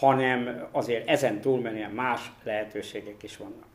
hanem 0.00 0.68
azért 0.70 1.08
ezen 1.08 1.40
túlmenően 1.40 1.90
más 1.90 2.30
lehetőségek 2.42 3.22
is 3.22 3.36
vannak. 3.36 3.72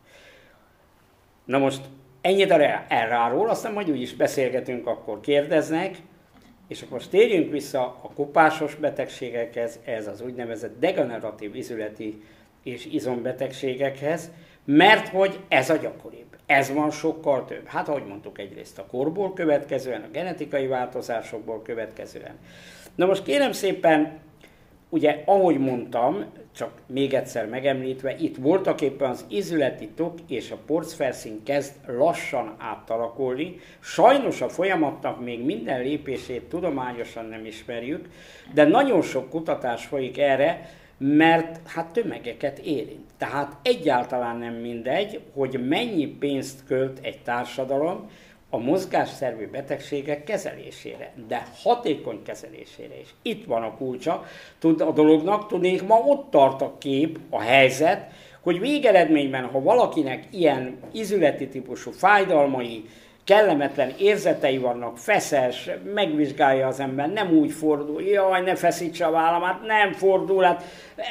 Na 1.50 1.58
most 1.58 1.80
ennyit 2.20 2.50
erráról, 2.88 3.48
aztán 3.48 3.72
majd 3.72 3.90
úgy 3.90 4.00
is 4.00 4.14
beszélgetünk, 4.14 4.86
akkor 4.86 5.20
kérdeznek, 5.20 5.96
és 6.68 6.82
akkor 6.82 6.92
most 6.92 7.10
térjünk 7.10 7.50
vissza 7.50 7.80
a 8.02 8.10
kopásos 8.14 8.74
betegségekhez, 8.74 9.78
ez 9.84 10.06
az 10.06 10.20
úgynevezett 10.20 10.78
degeneratív 10.80 11.54
izületi 11.54 12.22
és 12.62 12.86
izombetegségekhez, 12.86 14.30
mert 14.64 15.08
hogy 15.08 15.40
ez 15.48 15.70
a 15.70 15.76
gyakoribb. 15.76 16.36
Ez 16.46 16.72
van 16.72 16.90
sokkal 16.90 17.44
több. 17.44 17.66
Hát, 17.66 17.88
ahogy 17.88 18.06
mondtuk, 18.06 18.38
egyrészt 18.38 18.78
a 18.78 18.86
korból 18.86 19.32
következően, 19.32 20.02
a 20.02 20.10
genetikai 20.12 20.66
változásokból 20.66 21.62
következően. 21.62 22.38
Na 22.94 23.06
most 23.06 23.22
kérem 23.22 23.52
szépen, 23.52 24.18
ugye, 24.90 25.22
ahogy 25.24 25.58
mondtam, 25.58 26.24
csak 26.56 26.72
még 26.86 27.14
egyszer 27.14 27.46
megemlítve, 27.46 28.14
itt 28.18 28.36
voltak 28.36 28.80
éppen 28.80 29.10
az 29.10 29.24
izületi 29.28 29.88
tok 29.88 30.14
és 30.28 30.50
a 30.50 30.58
porcfelszín 30.66 31.42
kezd 31.44 31.72
lassan 31.86 32.54
átalakulni. 32.58 33.56
Sajnos 33.80 34.40
a 34.40 34.48
folyamatnak 34.48 35.24
még 35.24 35.44
minden 35.44 35.82
lépését 35.82 36.42
tudományosan 36.42 37.24
nem 37.24 37.44
ismerjük, 37.44 38.08
de 38.54 38.64
nagyon 38.64 39.02
sok 39.02 39.28
kutatás 39.28 39.86
folyik 39.86 40.18
erre, 40.18 40.70
mert 40.98 41.68
hát 41.68 41.92
tömegeket 41.92 42.58
érint. 42.58 43.10
Tehát 43.18 43.56
egyáltalán 43.62 44.36
nem 44.36 44.54
mindegy, 44.54 45.20
hogy 45.34 45.68
mennyi 45.68 46.06
pénzt 46.06 46.64
költ 46.66 46.98
egy 47.02 47.18
társadalom, 47.22 48.10
a 48.50 48.58
mozgásszervű 48.58 49.46
betegségek 49.46 50.24
kezelésére, 50.24 51.12
de 51.28 51.46
hatékony 51.62 52.22
kezelésére 52.22 53.00
is. 53.00 53.14
Itt 53.22 53.44
van 53.44 53.62
a 53.62 53.76
kulcsa 53.76 54.24
tud 54.58 54.80
a 54.80 54.90
dolognak, 54.90 55.46
tudnék, 55.46 55.86
ma 55.86 55.96
ott 55.96 56.30
tart 56.30 56.62
a 56.62 56.74
kép, 56.78 57.18
a 57.30 57.40
helyzet, 57.40 58.10
hogy 58.40 58.60
végeredményben, 58.60 59.44
ha 59.44 59.62
valakinek 59.62 60.24
ilyen 60.30 60.78
izületi 60.92 61.48
típusú 61.48 61.90
fájdalmai, 61.90 62.84
kellemetlen 63.30 63.92
érzetei 63.98 64.58
vannak, 64.58 64.98
feszes, 64.98 65.70
megvizsgálja 65.94 66.66
az 66.66 66.80
ember, 66.80 67.08
nem 67.12 67.30
úgy 67.30 67.52
fordul, 67.52 68.02
jaj, 68.02 68.40
ne 68.40 68.54
feszítse 68.54 69.06
a 69.06 69.10
vállamát, 69.10 69.62
nem 69.66 69.92
fordul, 69.92 70.42
hát 70.42 70.64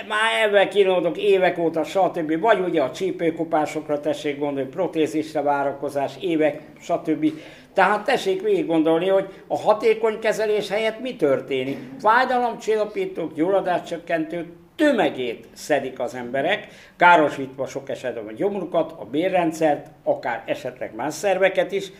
már 0.08 0.44
ebben 0.44 0.70
kínálodok 0.70 1.18
évek 1.18 1.58
óta, 1.58 1.84
stb. 1.84 2.40
Vagy 2.40 2.60
ugye 2.60 2.82
a 2.82 2.92
csípőkopásokra 2.92 4.00
tessék 4.00 4.40
gondolni, 4.40 4.70
protézisre 4.70 5.42
várakozás, 5.42 6.14
évek, 6.22 6.62
stb. 6.80 7.32
Tehát 7.74 8.06
tessék 8.06 8.42
végig 8.42 8.66
gondolni, 8.66 9.08
hogy 9.08 9.28
a 9.48 9.58
hatékony 9.58 10.20
kezelés 10.20 10.70
helyett 10.70 11.00
mi 11.00 11.16
történik. 11.16 11.78
Fájdalomcsillapítók, 12.00 13.34
gyulladáscsökkentők, 13.34 14.48
tömegét 14.80 15.48
szedik 15.54 16.00
az 16.00 16.16
emberek, 16.16 16.68
károsítva 16.98 17.68
sok 17.68 17.90
esetben 17.90 18.28
a 18.28 18.32
gyomrukat, 18.32 18.92
a 18.92 19.06
bérrendszert, 19.06 19.88
akár 20.04 20.44
esetleg 20.46 20.96
más 20.96 21.14
szerveket 21.14 21.72
is, 21.72 21.92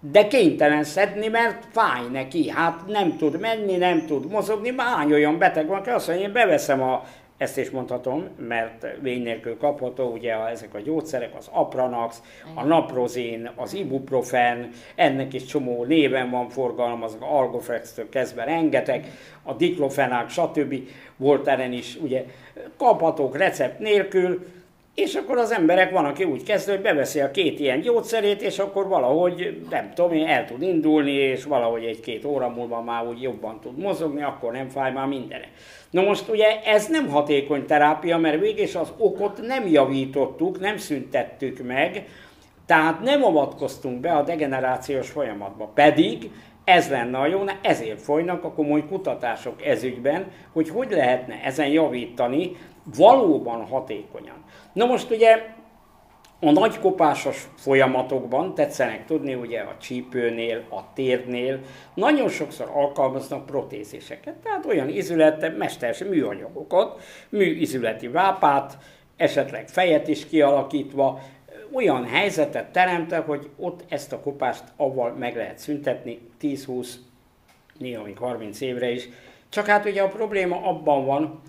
de 0.00 0.26
kénytelen 0.26 0.84
szedni, 0.84 1.28
mert 1.28 1.64
fáj 1.72 2.02
neki, 2.12 2.50
hát 2.50 2.86
nem 2.86 3.16
tud 3.16 3.40
menni, 3.40 3.76
nem 3.76 4.06
tud 4.06 4.30
mozogni, 4.30 4.70
mány 4.70 5.12
olyan 5.12 5.38
beteg 5.38 5.66
van, 5.66 5.78
hogy 5.78 5.88
azt 5.88 6.06
mondja, 6.06 6.26
én 6.26 6.32
beveszem 6.32 6.82
a 6.82 7.04
ezt 7.36 7.58
is 7.58 7.70
mondhatom, 7.70 8.28
mert 8.36 8.86
vény 9.00 9.22
nélkül 9.22 9.56
kapható, 9.56 10.12
ugye 10.12 10.34
ezek 10.46 10.74
a 10.74 10.80
gyógyszerek, 10.80 11.34
az 11.36 11.48
Apranax, 11.52 12.22
a 12.54 12.64
Naprozin, 12.64 13.50
az 13.56 13.74
Ibuprofen, 13.74 14.70
ennek 14.94 15.32
is 15.32 15.44
csomó 15.44 15.84
néven 15.84 16.30
van 16.30 16.48
forgalmazva, 16.48 17.30
Algoflex-től 17.30 18.08
kezdve 18.08 18.44
rengeteg, 18.44 19.06
a 19.42 19.52
diklofenák, 19.52 20.28
stb. 20.28 20.74
Volt 21.16 21.46
ellen 21.46 21.72
is, 21.72 21.96
ugye 22.02 22.24
kaphatók 22.76 23.36
recept 23.36 23.78
nélkül, 23.78 24.46
és 24.94 25.14
akkor 25.14 25.38
az 25.38 25.52
emberek 25.52 25.90
van, 25.90 26.04
aki 26.04 26.24
úgy 26.24 26.42
kezd, 26.42 26.68
hogy 26.68 26.80
beveszi 26.80 27.20
a 27.20 27.30
két 27.30 27.60
ilyen 27.60 27.80
gyógyszerét, 27.80 28.42
és 28.42 28.58
akkor 28.58 28.88
valahogy, 28.88 29.60
nem 29.70 29.92
tudom 29.94 30.12
én, 30.12 30.26
el 30.26 30.44
tud 30.44 30.62
indulni, 30.62 31.12
és 31.12 31.44
valahogy 31.44 31.84
egy-két 31.84 32.24
óra 32.24 32.48
múlva 32.48 32.82
már 32.82 33.06
úgy 33.06 33.22
jobban 33.22 33.60
tud 33.60 33.78
mozogni, 33.78 34.22
akkor 34.22 34.52
nem 34.52 34.68
fáj 34.68 34.92
már 34.92 35.06
mindenek. 35.06 35.48
Na 35.90 36.02
most 36.02 36.28
ugye 36.28 36.62
ez 36.64 36.86
nem 36.86 37.08
hatékony 37.08 37.66
terápia, 37.66 38.18
mert 38.18 38.40
végig 38.40 38.76
az 38.76 38.92
okot 38.96 39.40
nem 39.46 39.66
javítottuk, 39.66 40.60
nem 40.60 40.76
szüntettük 40.76 41.66
meg, 41.66 42.04
tehát 42.66 43.00
nem 43.00 43.24
avatkoztunk 43.24 44.00
be 44.00 44.12
a 44.12 44.22
degenerációs 44.22 45.10
folyamatba. 45.10 45.70
Pedig 45.74 46.30
ez 46.64 46.90
lenne 46.90 47.18
a 47.18 47.26
jó, 47.26 47.42
ezért 47.62 48.00
folynak 48.00 48.44
a 48.44 48.52
komoly 48.52 48.84
kutatások 48.86 49.64
ezügyben, 49.64 50.30
hogy 50.52 50.68
hogy 50.68 50.90
lehetne 50.90 51.42
ezen 51.42 51.68
javítani 51.68 52.56
valóban 52.96 53.66
hatékonyan. 53.66 54.44
Na 54.72 54.84
most 54.86 55.10
ugye 55.10 55.42
a 56.40 56.50
nagykopásos 56.50 57.48
folyamatokban, 57.56 58.54
tetszenek 58.54 59.04
tudni, 59.06 59.34
ugye 59.34 59.60
a 59.60 59.76
csípőnél, 59.80 60.64
a 60.70 60.92
térnél, 60.94 61.60
nagyon 61.94 62.28
sokszor 62.28 62.70
alkalmaznak 62.74 63.46
protéziseket, 63.46 64.34
tehát 64.34 64.66
olyan 64.66 64.88
izület, 64.88 65.56
mesters 65.58 65.98
műanyagokat, 65.98 67.02
műizületi 67.28 68.08
vápát, 68.08 68.78
esetleg 69.16 69.68
fejet 69.68 70.08
is 70.08 70.26
kialakítva, 70.26 71.20
olyan 71.74 72.04
helyzetet 72.04 72.72
teremte, 72.72 73.18
hogy 73.18 73.50
ott 73.56 73.84
ezt 73.88 74.12
a 74.12 74.20
kopást 74.20 74.64
avval 74.76 75.12
meg 75.12 75.36
lehet 75.36 75.58
szüntetni 75.58 76.20
10-20 76.40 76.88
néha 77.78 78.02
még 78.02 78.18
30 78.18 78.60
évre 78.60 78.90
is. 78.90 79.08
Csak 79.48 79.66
hát 79.66 79.84
ugye 79.84 80.02
a 80.02 80.08
probléma 80.08 80.62
abban 80.62 81.06
van, 81.06 81.40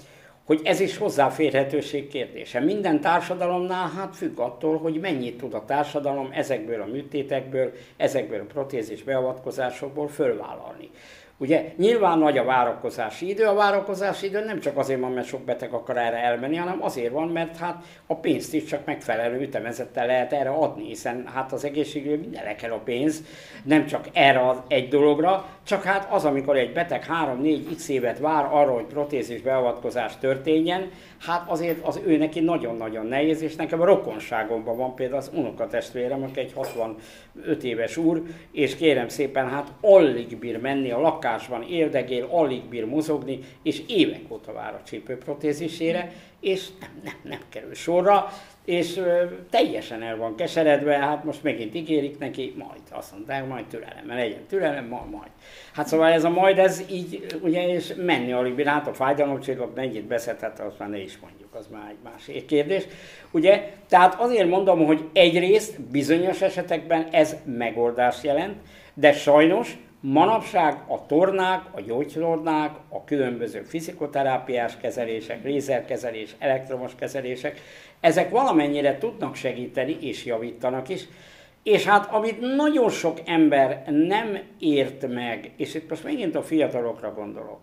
hogy 0.46 0.62
ez 0.64 0.80
is 0.80 0.98
hozzáférhetőség 0.98 2.08
kérdése. 2.08 2.60
Minden 2.60 3.02
társadalomnál 3.02 3.90
hát 3.90 4.16
függ 4.16 4.40
attól, 4.40 4.78
hogy 4.78 5.00
mennyit 5.00 5.38
tud 5.38 5.54
a 5.54 5.66
társadalom 5.66 6.30
ezekből 6.32 6.82
a 6.82 6.86
műtétekből, 6.86 7.74
ezekből 7.98 8.40
a 8.40 8.52
protézis 8.54 9.04
beavatkozásokból 9.04 10.08
fölvállalni. 10.08 10.90
Ugye 11.38 11.74
nyilván 11.78 12.19
nagy 12.19 12.38
a 12.38 12.43
várakozási 12.43 13.30
idő, 13.30 13.45
a 13.45 13.54
várakozási 13.54 14.26
idő 14.26 14.45
nem 14.45 14.60
csak 14.60 14.78
azért 14.78 15.00
van, 15.00 15.12
mert 15.12 15.28
sok 15.28 15.41
beteg 15.41 15.74
akar 15.74 15.98
erre 15.98 16.17
elmenni, 16.17 16.56
hanem 16.56 16.84
azért 16.84 17.12
van, 17.12 17.28
mert 17.28 17.58
hát 17.58 17.84
a 18.08 18.15
pénzt 18.15 18.54
is 18.54 18.63
csak 18.63 18.86
megfelelő 18.86 19.41
ütemezettel 19.41 20.06
lehet 20.06 20.34
erre 20.34 20.50
adni, 20.50 20.88
hiszen 20.88 21.28
hát 21.34 21.52
az 21.52 21.65
egészségügyre 21.65 22.17
mindenre 22.17 22.56
kell 22.56 22.71
a 22.71 22.82
pénz, 22.84 23.24
nem 23.63 23.86
csak 23.86 24.08
erre 24.13 24.50
az 24.50 24.58
egy 24.67 24.88
dologra, 24.88 25.45
csak 25.63 25.84
hát 25.84 26.13
az, 26.13 26.26
amikor 26.26 26.58
egy 26.58 26.74
beteg 26.74 27.06
3-4 27.41 27.60
x 27.76 27.89
évet 27.89 28.19
vár 28.19 28.45
arra, 28.52 28.71
hogy 28.71 28.86
protézis 28.86 29.41
beavatkozás 29.41 30.17
történjen, 30.17 30.89
hát 31.19 31.50
azért 31.50 31.86
az 31.88 32.00
ő 32.06 32.17
neki 32.17 32.39
nagyon-nagyon 32.39 33.06
nehéz, 33.06 33.41
és 33.41 33.56
nekem 33.56 33.82
a 33.82 33.86
rokonságomban 33.86 34.78
van 34.78 34.95
például 34.95 35.19
az 35.19 35.32
unokatestvérem, 35.34 36.24
aki 36.24 36.39
egy 36.39 36.54
65 36.54 37.63
éves 37.63 37.98
úr, 37.98 38.21
és 38.52 38.76
kérem 38.76 39.08
szépen, 39.08 39.50
hát 39.50 39.71
alig 39.82 40.38
bír 40.38 40.62
menni 40.62 40.91
a 40.91 41.00
lakásban, 41.26 41.64
érdegél, 41.64 42.28
alig 42.32 42.64
bír 42.64 42.86
mozogni, 42.86 43.40
és 43.64 43.82
évek 43.88 44.22
óta 44.30 44.54
vár 44.54 44.74
a 44.74 44.82
csípőprotézisére, 44.84 46.12
és 46.40 46.68
nem, 46.80 46.90
nem, 47.04 47.14
nem 47.24 47.40
kerül 47.50 47.74
sorra, 47.74 48.28
és 48.66 48.98
ö, 48.98 49.24
teljesen 49.50 50.02
el 50.02 50.18
van 50.18 50.36
keseredve, 50.36 50.98
hát 50.98 51.24
most 51.24 51.44
megint 51.44 51.76
ígérik 51.76 52.20
neki, 52.20 52.54
majd 52.58 52.80
azt 52.92 53.12
mondták, 53.12 53.48
majd 53.48 53.66
türelem, 53.66 54.08
legyen 54.08 54.46
türelem, 54.50 54.86
majd, 54.86 55.10
majd. 55.10 55.30
Hát 55.74 55.88
szóval 55.88 56.12
ez 56.12 56.24
a 56.24 56.30
majd, 56.30 56.58
ez 56.58 56.84
így, 56.92 57.26
ugye, 57.42 57.68
és 57.68 57.94
menni 57.98 58.32
alig, 58.32 58.64
hát 58.64 58.88
a 58.88 58.94
fájdalomcsillagok 58.94 59.76
mennyit 59.76 60.06
beszedhet, 60.06 60.60
azt 60.60 60.80
már 60.80 60.90
ne 60.90 61.00
is 61.00 61.18
mondjuk, 61.18 61.56
az 61.56 61.68
már 61.72 61.90
egy 61.90 62.12
másik 62.12 62.46
kérdés. 62.46 62.84
Ugye, 63.32 63.72
tehát 63.90 64.20
azért 64.20 64.50
mondom, 64.50 64.86
hogy 64.86 65.10
egyrészt 65.14 65.82
bizonyos 65.82 66.42
esetekben 66.42 67.08
ez 67.12 67.36
megoldást 67.46 68.24
jelent, 68.24 68.56
de 68.94 69.14
sajnos 69.14 69.78
Manapság 70.08 70.78
a 70.88 71.06
tornák, 71.06 71.62
a 71.72 71.82
gyógytornák, 71.82 72.76
a 72.89 73.04
különböző 73.04 73.62
fizikoterápiás 73.62 74.78
kezelések, 74.78 75.44
lézerkezelés, 75.44 76.36
elektromos 76.39 76.96
kezelések, 76.96 77.62
ezek 78.00 78.30
valamennyire 78.30 78.98
tudnak 78.98 79.36
segíteni 79.36 79.98
és 80.02 80.26
javítanak 80.26 80.89
is, 80.89 81.08
és 81.63 81.86
hát 81.86 82.12
amit 82.12 82.56
nagyon 82.56 82.89
sok 82.89 83.18
ember 83.26 83.84
nem 83.88 84.39
ért 84.60 85.08
meg, 85.13 85.52
és 85.58 85.74
itt 85.74 85.89
most 85.89 86.04
megint 86.04 86.36
a 86.36 86.44
fiatalokra 86.44 87.13
gondolok, 87.13 87.60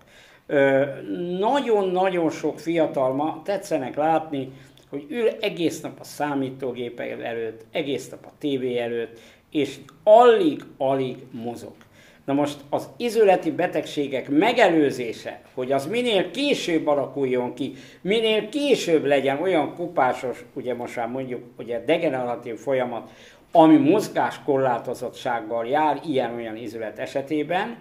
nagyon-nagyon 1.39 2.31
sok 2.31 2.61
fiatal 2.61 3.13
ma 3.13 3.41
tetszenek 3.45 3.97
látni, 3.97 4.53
hogy 4.91 5.07
ül 5.09 5.29
egész 5.41 5.81
nap 5.81 6.01
a 6.01 6.05
számítógép 6.05 7.01
előtt, 7.01 7.65
egész 7.73 8.09
nap 8.11 8.27
a 8.27 8.33
tévé 8.39 8.79
előtt, 8.79 9.19
és 9.51 9.79
alig-alig 10.03 11.17
mozog. 11.31 11.73
Na 12.25 12.33
most 12.33 12.57
az 12.71 12.89
izületi 12.97 13.51
betegségek 13.51 14.29
megelőzése, 14.29 15.41
hogy 15.55 15.73
az 15.73 15.87
minél 15.87 16.31
később 16.31 16.87
alakuljon 16.87 17.55
ki, 17.55 17.73
minél 18.01 18.49
később 18.49 19.05
legyen 19.05 19.41
olyan 19.41 19.75
kupásos, 19.75 20.45
ugye 20.55 20.75
most 20.75 20.97
már 20.97 21.09
mondjuk, 21.09 21.43
ugye 21.59 21.85
degeneratív 21.85 22.57
folyamat, 22.57 23.11
ami 23.53 23.77
mozgáskorlátozottsággal 23.77 25.67
jár 25.67 26.01
ilyen-olyan 26.07 26.57
izület 26.57 26.99
esetében, 26.99 27.77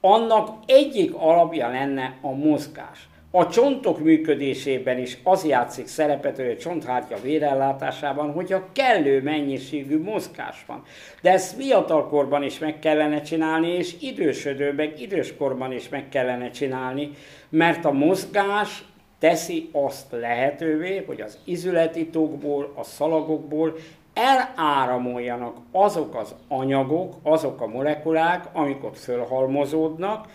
annak 0.00 0.48
egyik 0.66 1.14
alapja 1.14 1.68
lenne 1.68 2.16
a 2.20 2.30
mozgás. 2.30 3.08
A 3.36 3.48
csontok 3.48 3.98
működésében 3.98 4.98
is 4.98 5.18
az 5.22 5.44
játszik 5.44 5.86
szerepet, 5.86 6.36
hogy 6.36 6.48
a 6.48 6.56
csonthártya 6.56 7.20
vérellátásában, 7.22 8.32
hogy 8.32 8.52
a 8.52 8.68
kellő 8.72 9.22
mennyiségű 9.22 10.02
mozgás 10.02 10.64
van. 10.66 10.82
De 11.22 11.30
ezt 11.30 11.56
fiatalkorban 11.56 12.42
is 12.42 12.58
meg 12.58 12.78
kellene 12.78 13.20
csinálni, 13.20 13.68
és 13.68 13.94
idősödő, 14.00 14.72
meg 14.72 15.00
időskorban 15.00 15.72
is 15.72 15.88
meg 15.88 16.08
kellene 16.08 16.50
csinálni, 16.50 17.10
mert 17.48 17.84
a 17.84 17.92
mozgás 17.92 18.84
teszi 19.18 19.68
azt 19.72 20.06
lehetővé, 20.10 21.04
hogy 21.06 21.20
az 21.20 21.38
izületi 21.44 22.06
tokból, 22.06 22.72
a 22.74 22.82
szalagokból 22.82 23.76
eláramoljanak 24.12 25.56
azok 25.72 26.14
az 26.14 26.34
anyagok, 26.48 27.14
azok 27.22 27.60
a 27.60 27.66
molekulák, 27.66 28.48
amik 28.52 28.84
ott 28.84 28.98
fölhalmozódnak, 28.98 30.26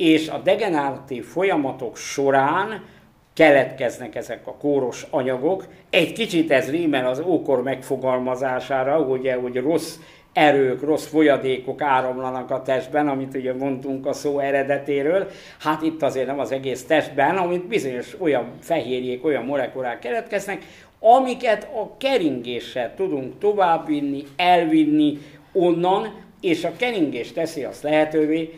és 0.00 0.28
a 0.28 0.38
degeneratív 0.38 1.24
folyamatok 1.24 1.96
során 1.96 2.84
keletkeznek 3.34 4.14
ezek 4.14 4.46
a 4.46 4.56
kóros 4.56 5.06
anyagok. 5.10 5.66
Egy 5.90 6.12
kicsit 6.12 6.50
ez 6.50 6.70
rímel 6.70 7.06
az 7.06 7.22
ókor 7.26 7.62
megfogalmazására, 7.62 8.98
ugye, 8.98 9.34
hogy 9.34 9.56
rossz 9.56 9.96
erők, 10.32 10.82
rossz 10.82 11.06
folyadékok 11.06 11.82
áramlanak 11.82 12.50
a 12.50 12.62
testben, 12.62 13.08
amit 13.08 13.34
ugye 13.34 13.54
mondtunk 13.54 14.06
a 14.06 14.12
szó 14.12 14.38
eredetéről. 14.38 15.28
Hát 15.58 15.82
itt 15.82 16.02
azért 16.02 16.26
nem 16.26 16.38
az 16.38 16.52
egész 16.52 16.84
testben, 16.86 17.36
amit 17.36 17.66
bizonyos 17.66 18.16
olyan 18.18 18.50
fehérjék, 18.60 19.24
olyan 19.24 19.44
molekulák 19.44 19.98
keletkeznek, 19.98 20.64
amiket 21.00 21.64
a 21.74 21.96
keringéssel 21.96 22.94
tudunk 22.94 23.38
továbbvinni, 23.38 24.22
elvinni 24.36 25.18
onnan, 25.52 26.28
és 26.40 26.64
a 26.64 26.72
keringés 26.76 27.32
teszi 27.32 27.64
azt 27.64 27.82
lehetővé, 27.82 28.50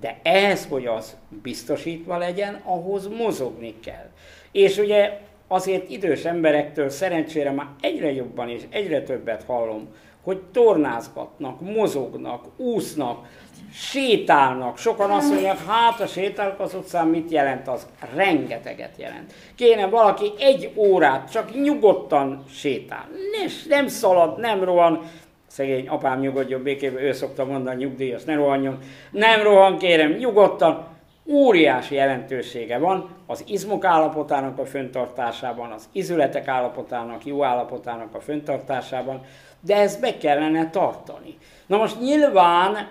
de 0.00 0.18
ehhez, 0.22 0.66
hogy 0.66 0.86
az 0.86 1.16
biztosítva 1.42 2.16
legyen, 2.16 2.60
ahhoz 2.64 3.08
mozogni 3.08 3.74
kell. 3.84 4.10
És 4.52 4.78
ugye 4.78 5.18
azért 5.48 5.90
idős 5.90 6.24
emberektől 6.24 6.88
szerencsére 6.88 7.50
már 7.50 7.66
egyre 7.80 8.12
jobban 8.12 8.48
és 8.48 8.62
egyre 8.70 9.02
többet 9.02 9.44
hallom, 9.44 9.88
hogy 10.22 10.40
tornázgatnak, 10.52 11.60
mozognak, 11.60 12.44
úsznak, 12.56 13.26
sétálnak. 13.72 14.78
Sokan 14.78 15.10
azt 15.10 15.28
mondják, 15.30 15.64
hát 15.66 16.00
a 16.00 16.06
sétálok 16.06 16.60
az 16.60 16.74
utcán 16.74 17.06
mit 17.06 17.30
jelent 17.30 17.68
az? 17.68 17.86
Rengeteget 18.14 18.94
jelent. 18.96 19.32
Kéne 19.54 19.86
valaki 19.86 20.32
egy 20.38 20.72
órát 20.76 21.30
csak 21.30 21.62
nyugodtan 21.62 22.44
sétál. 22.50 23.08
Nem, 23.38 23.48
nem 23.68 23.88
szalad, 23.88 24.38
nem 24.38 24.64
rohan, 24.64 25.02
szegény 25.50 25.88
apám 25.88 26.20
nyugodjon 26.20 26.62
békében, 26.62 27.02
ő 27.02 27.12
szokta 27.12 27.44
mondani, 27.44 27.84
nyugdíjas, 27.84 28.24
ne 28.24 28.34
rohanjon. 28.34 28.78
Nem 29.10 29.42
rohan, 29.42 29.78
kérem, 29.78 30.12
nyugodtan. 30.12 30.86
Óriási 31.26 31.94
jelentősége 31.94 32.78
van 32.78 33.08
az 33.26 33.44
izmok 33.46 33.84
állapotának 33.84 34.58
a 34.58 34.64
föntartásában, 34.64 35.70
az 35.70 35.88
izületek 35.92 36.48
állapotának, 36.48 37.26
jó 37.26 37.44
állapotának 37.44 38.14
a 38.14 38.20
föntartásában, 38.20 39.20
de 39.60 39.76
ezt 39.76 40.00
be 40.00 40.18
kellene 40.18 40.70
tartani. 40.70 41.38
Na 41.66 41.76
most 41.76 42.00
nyilván 42.00 42.88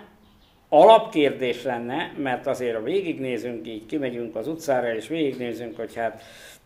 alapkérdés 0.68 1.62
lenne, 1.62 2.12
mert 2.16 2.46
azért 2.46 2.76
a 2.76 2.82
végignézünk, 2.82 3.66
így 3.66 3.86
kimegyünk 3.86 4.36
az 4.36 4.48
utcára, 4.48 4.94
és 4.94 5.08
végignézünk, 5.08 5.76
hogy 5.76 5.94
hát, 5.94 6.22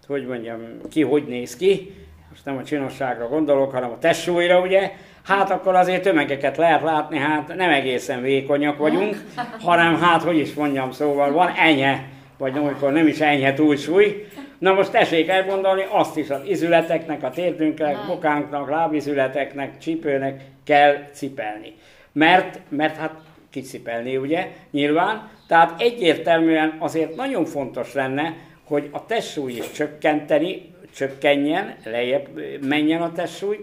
hogy 0.06 0.26
mondjam, 0.26 0.60
ki 0.90 1.02
hogy 1.02 1.24
néz 1.26 1.56
ki, 1.56 1.94
most 2.30 2.44
nem 2.44 2.56
a 2.56 2.64
csinosságra 2.64 3.28
gondolok, 3.28 3.70
hanem 3.70 3.90
a 3.90 3.98
testsúlyra, 3.98 4.60
ugye, 4.60 4.92
hát 5.24 5.50
akkor 5.50 5.74
azért 5.74 6.02
tömegeket 6.02 6.56
lehet 6.56 6.82
látni, 6.82 7.18
hát 7.18 7.56
nem 7.56 7.70
egészen 7.70 8.22
vékonyak 8.22 8.78
vagyunk, 8.78 9.16
hanem 9.64 10.00
hát, 10.00 10.22
hogy 10.22 10.38
is 10.38 10.54
mondjam, 10.54 10.90
szóval 10.92 11.32
van 11.32 11.48
enyhe, 11.48 12.04
vagy 12.38 12.56
amikor 12.56 12.92
nem 12.92 13.06
is 13.06 13.20
enyhe 13.20 13.54
túlsúly. 13.54 14.26
Na 14.58 14.72
most 14.72 14.90
tessék 14.90 15.28
elgondolni, 15.28 15.84
azt 15.90 16.16
is 16.16 16.30
az 16.30 16.40
izületeknek, 16.46 17.22
a 17.22 17.30
térdünknek, 17.30 17.96
bokánknak, 18.06 18.70
lábizületeknek, 18.70 19.78
csípőnek 19.78 20.42
kell 20.64 20.96
cipelni. 21.12 21.74
Mert, 22.12 22.60
mert 22.68 22.96
hát 22.96 23.14
kicipelni, 23.50 24.16
ugye, 24.16 24.48
nyilván. 24.70 25.28
Tehát 25.48 25.80
egyértelműen 25.80 26.76
azért 26.78 27.16
nagyon 27.16 27.44
fontos 27.44 27.92
lenne, 27.92 28.34
hogy 28.64 28.88
a 28.92 29.06
testsúly 29.06 29.52
is 29.52 29.70
csökkenteni, 29.70 30.74
csökkenjen, 30.94 31.74
lejjebb 31.84 32.28
menjen 32.60 33.02
a 33.02 33.12
testsúly, 33.12 33.58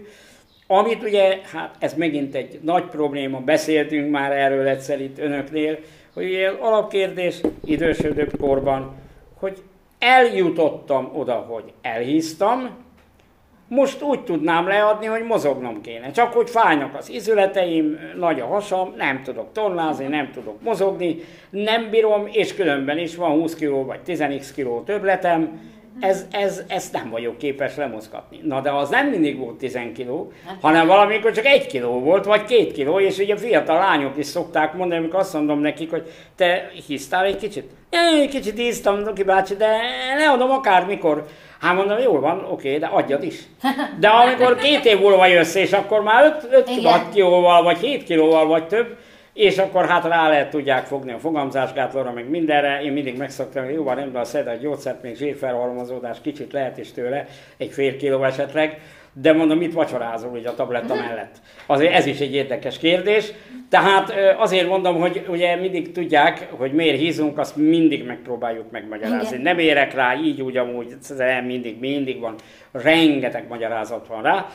amit 0.72 1.02
ugye, 1.02 1.38
hát 1.52 1.74
ez 1.78 1.94
megint 1.94 2.34
egy 2.34 2.58
nagy 2.62 2.84
probléma, 2.84 3.38
beszéltünk 3.38 4.10
már 4.10 4.32
erről 4.32 4.66
egyszer 4.66 5.00
itt 5.00 5.18
önöknél, 5.18 5.78
hogy 6.14 6.24
ugye 6.24 6.48
alapkérdés 6.48 7.40
idősödőbb 7.64 8.40
korban, 8.40 8.94
hogy 9.38 9.62
eljutottam 9.98 11.10
oda, 11.14 11.34
hogy 11.34 11.72
elhíztam, 11.82 12.70
most 13.68 14.02
úgy 14.02 14.24
tudnám 14.24 14.66
leadni, 14.66 15.06
hogy 15.06 15.22
mozognom 15.22 15.80
kéne. 15.80 16.10
Csak 16.10 16.32
hogy 16.32 16.50
fájnak 16.50 16.94
az 16.94 17.10
izületeim, 17.10 17.98
nagy 18.18 18.40
a 18.40 18.46
hasam, 18.46 18.94
nem 18.96 19.22
tudok 19.22 19.52
tornázni, 19.52 20.06
nem 20.06 20.30
tudok 20.30 20.62
mozogni, 20.62 21.16
nem 21.50 21.90
bírom, 21.90 22.28
és 22.30 22.54
különben 22.54 22.98
is 22.98 23.16
van 23.16 23.30
20 23.30 23.54
kg 23.54 23.86
vagy 23.86 24.00
10 24.00 24.52
kg 24.56 24.84
többletem, 24.84 25.60
ez, 26.00 26.26
ez, 26.30 26.62
ezt 26.68 26.92
nem 26.92 27.10
vagyok 27.10 27.38
képes 27.38 27.76
lemozgatni. 27.76 28.40
Na 28.44 28.60
de 28.60 28.70
az 28.70 28.88
nem 28.88 29.06
mindig 29.08 29.38
volt 29.38 29.58
10 29.58 29.78
kiló, 29.94 30.32
hanem 30.60 30.86
valamikor 30.86 31.32
csak 31.32 31.46
egy 31.46 31.66
kiló 31.66 32.00
volt, 32.00 32.24
vagy 32.24 32.44
két 32.44 32.72
kiló, 32.72 33.00
és 33.00 33.18
ugye 33.18 33.36
fiatal 33.36 33.78
lányok 33.78 34.16
is 34.16 34.26
szokták 34.26 34.74
mondani, 34.74 35.00
amikor 35.00 35.20
azt 35.20 35.32
mondom 35.32 35.58
nekik, 35.58 35.90
hogy 35.90 36.10
te 36.36 36.70
hisztál 36.86 37.24
egy 37.24 37.36
kicsit? 37.36 37.70
Én 37.90 38.20
egy 38.20 38.28
kicsit 38.28 38.56
hisztam, 38.56 39.02
Doki 39.02 39.22
bácsi, 39.22 39.56
de 39.56 39.76
leadom 40.18 40.50
akármikor. 40.50 41.26
Hát 41.60 41.74
mondom, 41.74 41.98
jól 41.98 42.20
van, 42.20 42.46
oké, 42.50 42.78
de 42.78 42.86
adjad 42.86 43.22
is. 43.22 43.38
De 44.00 44.08
amikor 44.08 44.56
két 44.56 44.84
év 44.84 45.00
múlva 45.00 45.26
jössz, 45.26 45.54
és 45.54 45.72
akkor 45.72 46.02
már 46.02 46.40
5 46.50 46.70
kilóval, 47.12 47.62
vagy 47.62 47.78
7 47.78 48.04
kilóval, 48.04 48.46
vagy 48.46 48.66
több, 48.66 48.96
és 49.34 49.58
akkor 49.58 49.86
hát 49.86 50.04
rá 50.04 50.28
lehet 50.28 50.50
tudják 50.50 50.84
fogni 50.84 51.12
a 51.12 51.18
fogamzásgátlóra, 51.18 52.12
meg 52.12 52.28
mindenre. 52.28 52.82
Én 52.82 52.92
mindig 52.92 53.16
megszoktam, 53.16 53.64
hogy 53.64 53.74
jó 53.74 53.82
van, 53.82 53.94
rendben 53.94 54.22
a 54.22 54.24
szed 54.24 54.46
a 54.46 54.54
gyógyszert, 54.54 55.02
még 55.02 55.16
zsírfelhalmozódás 55.16 56.20
kicsit 56.20 56.52
lehet 56.52 56.78
is 56.78 56.92
tőle, 56.92 57.26
egy 57.56 57.70
fél 57.70 57.96
kiló 57.96 58.24
esetleg, 58.24 58.80
de 59.12 59.32
mondom, 59.32 59.58
mit 59.58 59.72
vacsorázol 59.72 60.30
ugye 60.30 60.48
a 60.48 60.54
tabletta 60.54 60.94
mhm. 60.94 61.04
mellett? 61.04 61.36
Azért 61.66 61.92
ez 61.92 62.06
is 62.06 62.20
egy 62.20 62.34
érdekes 62.34 62.78
kérdés. 62.78 63.32
Tehát 63.68 64.14
azért 64.38 64.68
mondom, 64.68 65.00
hogy 65.00 65.26
ugye 65.28 65.56
mindig 65.56 65.92
tudják, 65.92 66.48
hogy 66.50 66.72
miért 66.72 66.98
hízunk, 66.98 67.38
azt 67.38 67.56
mindig 67.56 68.06
megpróbáljuk 68.06 68.70
megmagyarázni. 68.70 69.28
Igen. 69.28 69.40
Nem 69.40 69.58
érek 69.58 69.94
rá 69.94 70.14
így 70.14 70.42
úgy 70.42 70.56
amúgy, 70.56 70.96
mindig, 71.46 71.78
mindig 71.80 72.20
van, 72.20 72.34
rengeteg 72.72 73.48
magyarázat 73.48 74.06
van 74.06 74.22
rá, 74.22 74.46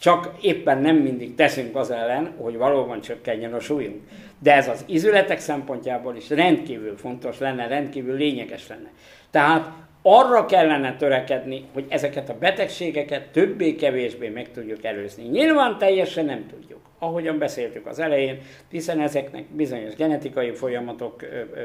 csak 0.00 0.30
éppen 0.40 0.78
nem 0.78 0.96
mindig 0.96 1.34
teszünk 1.34 1.76
az 1.76 1.90
ellen, 1.90 2.32
hogy 2.38 2.56
valóban 2.56 3.00
csökkenjen 3.00 3.54
a 3.54 3.60
súlyunk. 3.60 4.00
De 4.38 4.54
ez 4.54 4.68
az 4.68 4.84
izületek 4.86 5.38
szempontjából 5.38 6.16
is 6.16 6.30
rendkívül 6.30 6.96
fontos 6.96 7.38
lenne, 7.38 7.66
rendkívül 7.66 8.16
lényeges 8.16 8.68
lenne. 8.68 8.90
Tehát 9.30 9.72
arra 10.02 10.46
kellene 10.46 10.96
törekedni, 10.96 11.64
hogy 11.72 11.84
ezeket 11.88 12.28
a 12.28 12.38
betegségeket 12.38 13.28
többé-kevésbé 13.28 14.28
meg 14.28 14.50
tudjuk 14.50 14.84
előzni. 14.84 15.22
Nyilván 15.22 15.78
teljesen 15.78 16.24
nem 16.24 16.46
tudjuk, 16.46 16.80
ahogyan 16.98 17.38
beszéltük 17.38 17.86
az 17.86 17.98
elején, 17.98 18.38
hiszen 18.70 19.00
ezeknek 19.00 19.44
bizonyos 19.44 19.94
genetikai 19.94 20.50
folyamatok 20.50 21.24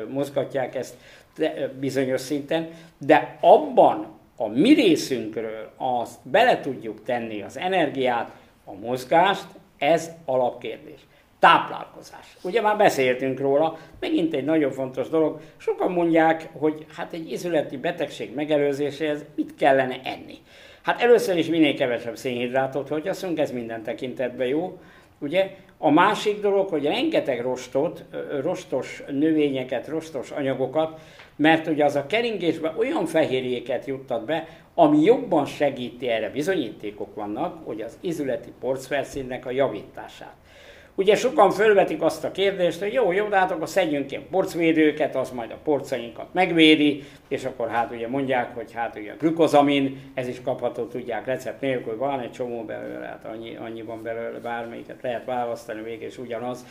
mozgatják 0.10 0.76
ezt 0.76 0.96
bizonyos 1.80 2.22
szinten, 2.22 2.70
de 2.98 3.38
abban 3.42 4.08
a 4.36 4.48
mi 4.48 4.74
részünkről 4.74 5.72
azt 5.78 6.20
bele 6.24 6.60
tudjuk 6.60 7.04
tenni 7.04 7.42
az 7.42 7.58
energiát, 7.58 8.32
a 8.66 8.74
mozgást, 8.74 9.48
ez 9.78 10.12
alapkérdés. 10.26 11.00
Táplálkozás. 11.42 12.38
Ugye 12.42 12.62
már 12.62 12.78
beszéltünk 12.78 13.40
róla, 13.40 13.78
megint 14.00 14.34
egy 14.34 14.46
nagyon 14.46 14.72
fontos 14.72 15.10
dolog. 15.10 15.40
Sokan 15.58 15.92
mondják, 15.92 16.50
hogy 16.54 16.86
hát 16.96 17.14
egy 17.14 17.32
izületi 17.32 17.78
betegség 17.78 18.34
megelőzéséhez 18.36 19.26
mit 19.36 19.56
kellene 19.56 20.00
enni. 20.04 20.38
Hát 20.82 21.02
először 21.02 21.38
is 21.38 21.48
minél 21.48 21.76
kevesebb 21.76 22.18
szénhidrátot 22.18 22.88
fogyasszunk, 22.88 23.40
ez 23.40 23.52
minden 23.52 23.84
tekintetben 23.84 24.48
jó. 24.48 24.80
Ugye? 25.20 25.56
A 25.78 25.90
másik 25.90 26.42
dolog, 26.42 26.70
hogy 26.70 26.84
rengeteg 26.84 27.42
rostot, 27.42 28.04
rostos 28.42 29.04
növényeket, 29.08 29.88
rostos 29.88 30.32
anyagokat, 30.32 31.00
mert 31.36 31.68
ugye 31.68 31.86
az 31.86 31.96
a 31.96 32.06
keringésbe 32.06 32.74
olyan 32.78 33.06
fehérjéket 33.06 33.86
juttat 33.86 34.26
be, 34.26 34.48
ami 34.74 35.02
jobban 35.04 35.46
segíti 35.46 36.08
erre 36.08 36.30
bizonyítékok 36.30 37.16
vannak, 37.16 37.66
hogy 37.66 37.82
az 37.82 37.98
izületi 38.02 38.52
porcfelszínnek 38.60 39.46
a 39.46 39.52
javítását. 39.52 40.36
Ugye 41.02 41.16
sokan 41.16 41.52
fölvetik 41.52 42.02
azt 42.02 42.24
a 42.24 42.32
kérdést, 42.32 42.80
hogy 42.80 42.94
jó, 42.94 43.12
jó, 43.12 43.28
de 43.28 43.38
hát 43.38 43.52
akkor 43.52 43.70
szedjünk 43.70 44.12
ilyen 44.12 44.28
porcvédőket, 44.32 45.16
az 45.16 45.32
majd 45.32 45.52
a 45.52 45.58
porcainkat 45.64 46.34
megvédi, 46.34 47.04
és 47.28 47.46
akkor 47.46 47.70
hát 47.70 47.92
ugye 47.92 48.08
mondják, 48.08 48.56
hogy 48.56 48.72
hát 48.74 48.98
ugye 48.98 49.12
a 49.12 49.16
glükozamin, 49.20 50.12
ez 50.14 50.28
is 50.28 50.42
kapható, 50.42 50.86
tudják 50.86 51.26
recept 51.26 51.62
nélkül, 51.62 51.98
van 51.98 52.20
egy 52.20 52.32
csomó 52.32 52.64
belőle, 52.64 53.06
hát 53.06 53.26
annyi, 53.34 53.56
annyi 53.56 53.82
van 53.82 54.04
belőle, 54.04 54.40
bármelyiket 54.40 55.02
lehet 55.02 55.26
választani, 55.26 55.82
végig 55.82 56.02
és 56.02 56.18
ugyanaz 56.18 56.66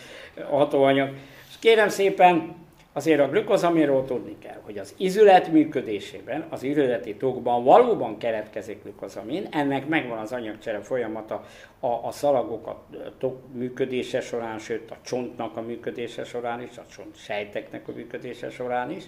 a 0.50 0.56
hatóanyag. 0.56 1.08
És 1.48 1.54
kérem 1.58 1.88
szépen, 1.88 2.54
Azért 2.92 3.20
a 3.20 3.28
glükozamiról 3.28 4.04
tudni 4.04 4.36
kell, 4.38 4.60
hogy 4.62 4.78
az 4.78 4.94
izület 4.96 5.52
működésében, 5.52 6.46
az 6.48 6.62
izületi 6.62 7.14
tokban 7.14 7.64
valóban 7.64 8.18
keletkezik 8.18 8.82
glükozamin, 8.82 9.46
ennek 9.50 9.88
megvan 9.88 10.18
az 10.18 10.32
anyagcsere 10.32 10.80
folyamata 10.80 11.44
a, 11.80 11.86
a 11.86 12.10
szalagok 12.10 12.66
a 12.66 12.84
tok 13.18 13.38
működése 13.52 14.20
során, 14.20 14.58
sőt 14.58 14.90
a 14.90 14.96
csontnak 15.02 15.56
a 15.56 15.60
működése 15.60 16.24
során 16.24 16.62
is, 16.62 16.78
a 16.78 16.84
csont 16.96 17.16
sejteknek 17.16 17.88
a 17.88 17.92
működése 17.92 18.50
során 18.50 18.90
is. 18.90 19.04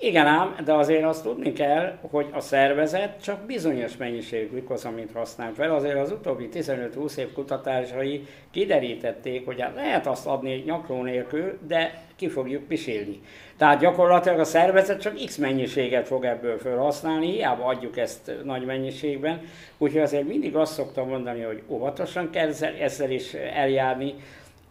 Igen 0.00 0.26
ám, 0.26 0.56
de 0.64 0.72
azért 0.72 1.04
azt 1.04 1.22
tudni 1.22 1.52
kell, 1.52 1.98
hogy 2.10 2.26
a 2.32 2.40
szervezet 2.40 3.22
csak 3.22 3.46
bizonyos 3.46 3.96
mennyiségű 3.96 4.48
glikozamint 4.48 5.12
használ 5.12 5.52
fel. 5.52 5.74
Azért 5.74 5.98
az 5.98 6.12
utóbbi 6.12 6.48
15-20 6.52 7.16
év 7.16 7.32
kutatásai 7.32 8.26
kiderítették, 8.50 9.46
hogy 9.46 9.60
hát 9.60 9.74
lehet 9.74 10.06
azt 10.06 10.26
adni 10.26 10.62
nyakló 10.66 11.02
nélkül, 11.02 11.58
de 11.66 12.02
ki 12.16 12.28
fogjuk 12.28 12.66
pisilni. 12.66 13.20
Tehát 13.56 13.80
gyakorlatilag 13.80 14.38
a 14.38 14.44
szervezet 14.44 15.00
csak 15.00 15.24
x 15.24 15.36
mennyiséget 15.36 16.06
fog 16.06 16.24
ebből 16.24 16.58
felhasználni, 16.58 17.32
hiába 17.32 17.64
adjuk 17.64 17.96
ezt 17.96 18.32
nagy 18.44 18.64
mennyiségben. 18.64 19.40
Úgyhogy 19.78 20.00
azért 20.00 20.28
mindig 20.28 20.56
azt 20.56 20.72
szoktam 20.72 21.08
mondani, 21.08 21.42
hogy 21.42 21.62
óvatosan 21.68 22.30
kell 22.30 22.50
ezzel 22.80 23.10
is 23.10 23.34
eljárni, 23.34 24.14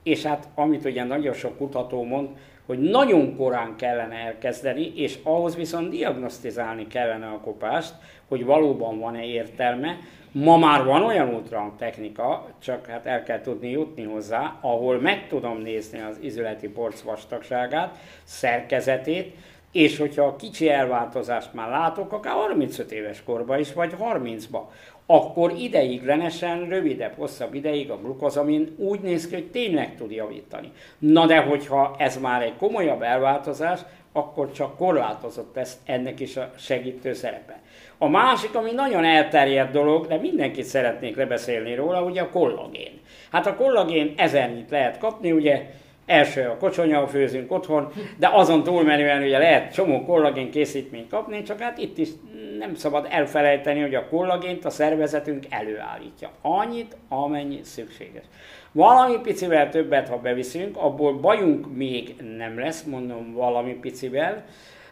és 0.04 0.24
hát 0.24 0.48
amit 0.56 0.86
ugye 0.86 1.04
nagyon 1.04 1.34
sok 1.34 1.58
kutató 1.58 2.04
mond, 2.04 2.30
hogy 2.68 2.80
nagyon 2.80 3.36
korán 3.36 3.76
kellene 3.76 4.16
elkezdeni, 4.16 4.92
és 4.96 5.18
ahhoz 5.24 5.56
viszont 5.56 5.90
diagnosztizálni 5.90 6.88
kellene 6.88 7.28
a 7.28 7.40
kopást, 7.40 7.94
hogy 8.28 8.46
valóban 8.46 9.00
van-e 9.00 9.26
értelme. 9.26 9.98
Ma 10.32 10.58
már 10.58 10.84
van 10.84 11.04
olyan 11.04 11.34
ultrahang 11.34 11.72
technika, 11.78 12.48
csak 12.62 12.86
hát 12.86 13.06
el 13.06 13.24
kell 13.24 13.42
tudni 13.42 13.70
jutni 13.70 14.04
hozzá, 14.04 14.58
ahol 14.62 15.00
meg 15.00 15.28
tudom 15.28 15.58
nézni 15.58 16.00
az 16.00 16.18
izületi 16.22 16.68
porc 16.70 17.02
vastagságát, 17.02 17.98
szerkezetét, 18.24 19.36
és 19.72 19.98
hogyha 19.98 20.26
a 20.26 20.36
kicsi 20.36 20.70
elváltozást 20.70 21.54
már 21.54 21.70
látok, 21.70 22.14
akár 22.14 22.34
35 22.34 22.92
éves 22.92 23.24
korban 23.24 23.60
is, 23.60 23.74
vagy 23.74 23.94
30-ba, 24.00 24.60
akkor 25.10 25.54
ideiglenesen, 25.58 26.68
rövidebb, 26.70 27.14
hosszabb 27.18 27.54
ideig 27.54 27.90
a 27.90 27.98
glukozamin 27.98 28.76
úgy 28.78 29.00
néz 29.00 29.28
ki, 29.28 29.34
hogy 29.34 29.52
tényleg 29.52 29.96
tud 29.96 30.12
javítani. 30.12 30.72
Na 31.00 31.26
de 31.26 31.38
hogyha 31.38 31.96
ez 31.98 32.18
már 32.18 32.42
egy 32.42 32.56
komolyabb 32.58 33.02
elváltozás, 33.02 33.80
akkor 34.12 34.52
csak 34.52 34.78
korlátozott 34.78 35.56
lesz 35.56 35.78
ennek 35.86 36.20
is 36.20 36.38
a 36.38 36.52
segítő 36.58 37.14
szerepe. 37.14 37.60
A 37.98 38.08
másik, 38.08 38.56
ami 38.56 38.72
nagyon 38.72 39.04
elterjedt 39.04 39.72
dolog, 39.72 40.08
de 40.08 40.18
mindenkit 40.18 40.66
szeretnék 40.66 41.16
lebeszélni 41.16 41.76
róla, 41.76 42.04
ugye 42.04 42.22
a 42.22 42.30
kollagén. 42.30 43.00
Hát 43.32 43.48
a 43.48 43.56
kollagén 43.56 44.14
ezernyit 44.18 44.70
lehet 44.70 44.98
kapni, 44.98 45.32
ugye 45.32 45.66
Első 46.08 46.42
a 46.42 46.58
kocsonya, 46.58 47.08
főzünk 47.08 47.52
otthon, 47.52 47.92
de 48.18 48.30
azon 48.34 48.64
túlmenően 48.64 49.24
ugye 49.24 49.38
lehet 49.38 49.74
csomó 49.74 50.06
kollagén 50.06 50.52
készítményt 50.52 51.10
kapni, 51.10 51.44
csak 51.44 51.60
hát 51.60 51.78
itt 51.78 51.98
is 51.98 52.10
nem 52.58 52.76
szabad 52.76 53.08
elfelejteni, 53.10 53.82
hogy 53.82 53.96
a 53.96 54.08
kollagént 54.08 54.66
a 54.66 54.70
szervezetünk 54.70 55.46
előállítja. 55.50 56.30
Annyit, 56.42 56.96
amennyi 57.10 57.60
szükséges. 57.64 58.24
Valami 58.72 59.20
picivel 59.22 59.70
többet, 59.70 60.08
ha 60.08 60.18
beviszünk, 60.18 60.78
abból 60.78 61.14
bajunk 61.14 61.76
még 61.76 62.16
nem 62.38 62.60
lesz, 62.60 62.84
mondom 62.84 63.34
valami 63.34 63.74
picivel, 63.74 64.44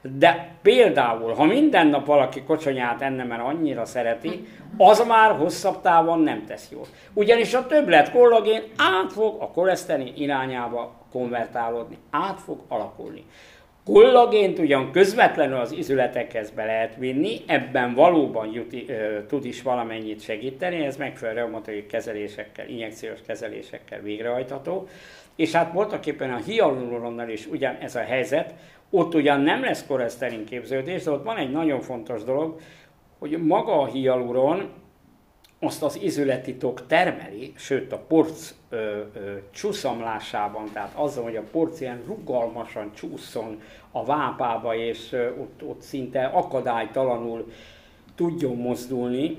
de 0.02 0.56
például, 0.62 1.34
ha 1.34 1.44
minden 1.44 1.88
nap 1.88 2.06
valaki 2.06 2.44
kocsonyát 2.44 3.02
enne, 3.02 3.24
mert 3.24 3.42
annyira 3.42 3.86
szereti, 3.86 4.48
az 4.78 5.06
már 5.08 5.36
hosszabb 5.36 5.82
távon 5.82 6.20
nem 6.20 6.46
tesz 6.46 6.70
jót. 6.72 6.90
Ugyanis 7.14 7.54
a 7.54 7.68
többlet 7.68 8.12
kollagén 8.12 8.62
át 8.78 9.12
fog 9.12 9.42
a 9.42 9.48
koleszterin 9.48 10.14
irányába 10.18 10.94
konvertálódni, 11.12 11.98
át 12.10 12.40
fog 12.40 12.60
alakulni. 12.68 13.26
Kollagént 13.86 14.60
ugyan 14.60 14.92
közvetlenül 14.92 15.58
az 15.58 15.72
izületekhez 15.72 16.52
be 16.52 16.66
lehet 16.66 16.96
vinni, 16.96 17.42
ebben 17.46 17.94
valóban 17.94 18.52
juti, 18.54 18.86
ö, 18.88 19.26
tud 19.28 19.46
is 19.46 19.62
valamennyit 19.62 20.22
segíteni, 20.22 20.86
ez 20.86 20.98
megfelelő 20.98 21.38
reumatoid 21.38 21.86
kezelésekkel, 21.86 22.68
injekciós 22.68 23.20
kezelésekkel 23.28 24.02
végrehajtható. 24.02 24.88
És 25.36 25.52
hát 25.52 25.74
voltak 25.74 26.06
éppen 26.06 26.32
a 26.32 26.38
hialuronnal 26.46 27.30
is 27.30 27.46
ugyan 27.46 27.76
ez 27.76 27.96
a 27.96 28.00
helyzet, 28.00 28.54
ott 28.90 29.16
ugyan 29.16 29.42
nem 29.42 29.62
lesz 29.62 29.86
koleszterin 29.88 30.46
képződés, 30.46 31.04
de 31.04 31.12
ott 31.12 31.24
van 31.24 31.38
egy 31.38 31.52
nagyon 31.52 31.82
fontos 31.82 32.24
dolog, 32.24 32.60
hogy 33.20 33.32
maga 33.32 33.82
a 33.82 33.86
hialuron 33.86 34.70
azt 35.66 35.84
az 35.84 36.00
izületitok 36.02 36.88
termeli, 36.88 37.54
sőt 37.56 37.92
a 37.92 37.98
porc 37.98 38.54
ö, 38.70 38.76
ö, 39.14 39.36
csúszamlásában, 39.52 40.70
tehát 40.74 40.94
azzal, 40.96 41.24
hogy 41.24 41.36
a 41.36 41.44
porc 41.52 41.82
ilyen 41.82 42.02
rugalmasan 42.06 42.92
csúszson 42.94 43.62
a 43.92 44.06
vápába, 44.06 44.76
és 44.76 45.12
ö, 45.12 45.30
ott, 45.30 45.64
ott 45.64 45.82
szinte 45.82 46.26
akadálytalanul 46.26 47.52
tudjon 48.16 48.56
mozdulni, 48.56 49.38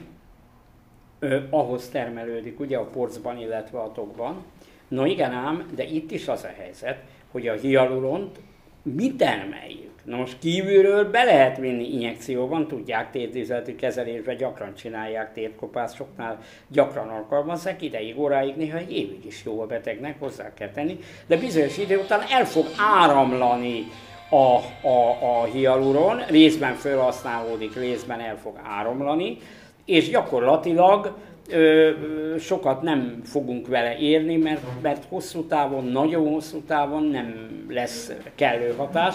ö, 1.19 1.39
ahhoz 1.51 1.89
termelődik 1.89 2.61
ugye 2.61 2.77
a 2.77 2.87
porcban, 2.87 3.39
illetve 3.39 3.79
a 3.79 3.93
tokban. 3.93 4.45
No 4.89 5.05
igen 5.05 5.33
ám, 5.33 5.67
de 5.75 5.85
itt 5.85 6.11
is 6.11 6.29
az 6.29 6.45
a 6.45 6.53
helyzet, 6.57 6.99
hogy 7.31 7.49
a 7.49 7.55
hialuront 7.55 8.39
mi 8.83 9.15
termeljük. 9.15 9.96
Na 10.07 10.17
most 10.17 10.39
kívülről 10.39 11.11
be 11.11 11.25
lehet 11.25 11.59
vinni 11.59 11.93
injekcióban, 11.93 12.69
tudják, 12.69 13.11
térdízeltű 13.11 13.75
kezelésbe 13.75 14.35
gyakran 14.35 14.75
csinálják 14.75 15.33
térdkopászoknál, 15.33 16.39
gyakran 16.69 17.09
alkalmazzák, 17.09 17.83
ideig, 17.83 18.19
óráig, 18.19 18.57
néha 18.57 18.79
egy 18.79 18.93
évig 18.93 19.25
is 19.25 19.43
jó 19.45 19.61
a 19.61 19.67
betegnek, 19.67 20.19
hozzá 20.19 20.55
kell 20.55 20.71
tenni, 20.71 20.99
de 21.27 21.37
bizonyos 21.37 21.79
idő 21.79 21.99
után 21.99 22.21
el 22.31 22.45
fog 22.45 22.67
áramlani 23.01 23.85
a, 24.31 24.57
a, 24.89 25.11
a 25.21 25.45
hialuron, 25.45 26.23
részben 26.29 26.75
felhasználódik, 26.75 27.75
részben 27.75 28.21
el 28.21 28.39
fog 28.39 28.61
áramlani, 28.63 29.39
és 29.85 30.09
gyakorlatilag 30.09 31.17
ö, 31.51 31.91
sokat 32.39 32.83
nem 32.83 33.21
fogunk 33.25 33.67
vele 33.67 33.99
érni, 33.99 34.37
mert, 34.37 34.63
mert 34.83 35.05
hosszú 35.09 35.47
távon, 35.47 35.85
nagyon 35.85 36.33
hosszú 36.33 36.61
távon 36.61 37.03
nem 37.05 37.65
lesz 37.69 38.13
kellő 38.35 38.75
hatás. 38.77 39.15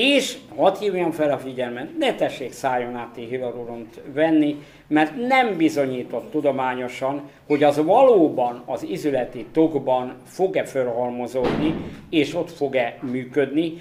És 0.00 0.36
hadd 0.56 0.76
hívjam 0.78 1.10
fel 1.10 1.30
a 1.30 1.38
figyelmet, 1.38 1.98
ne 1.98 2.14
tessék 2.14 2.52
szájon 2.52 2.96
át 2.96 3.14
hialuront 3.28 4.00
venni, 4.14 4.56
mert 4.88 5.26
nem 5.28 5.56
bizonyított 5.56 6.30
tudományosan, 6.30 7.22
hogy 7.46 7.62
az 7.62 7.84
valóban 7.84 8.62
az 8.66 8.82
izületi 8.82 9.46
tokban 9.52 10.14
fog-e 10.24 10.64
felhalmozódni, 10.64 11.74
és 12.10 12.34
ott 12.34 12.50
fog-e 12.50 12.98
működni 13.00 13.72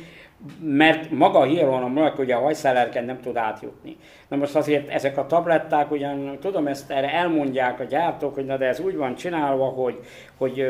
mert 0.61 1.11
maga 1.11 1.39
a 1.39 1.43
hialuronamolek 1.43 2.19
ugye 2.19 2.35
a 2.35 2.41
hajszállerken 2.41 3.05
nem 3.05 3.19
tud 3.21 3.35
átjutni. 3.35 3.97
Na 4.27 4.37
most 4.37 4.55
azért 4.55 4.89
ezek 4.89 5.17
a 5.17 5.25
tabletták, 5.25 5.91
ugyan 5.91 6.37
tudom 6.41 6.67
ezt 6.67 6.91
erre 6.91 7.13
elmondják 7.13 7.79
a 7.79 7.83
gyártók, 7.83 8.33
hogy 8.33 8.45
na 8.45 8.57
de 8.57 8.65
ez 8.65 8.79
úgy 8.79 8.95
van 8.95 9.15
csinálva, 9.15 9.65
hogy, 9.65 9.99
hogy 10.37 10.65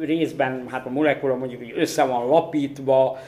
részben 0.00 0.64
hát 0.68 0.86
a 0.86 0.90
molekula 0.90 1.34
mondjuk 1.34 1.60
hogy 1.60 1.72
össze 1.76 2.04
van 2.04 2.26
lapítva, 2.26 3.18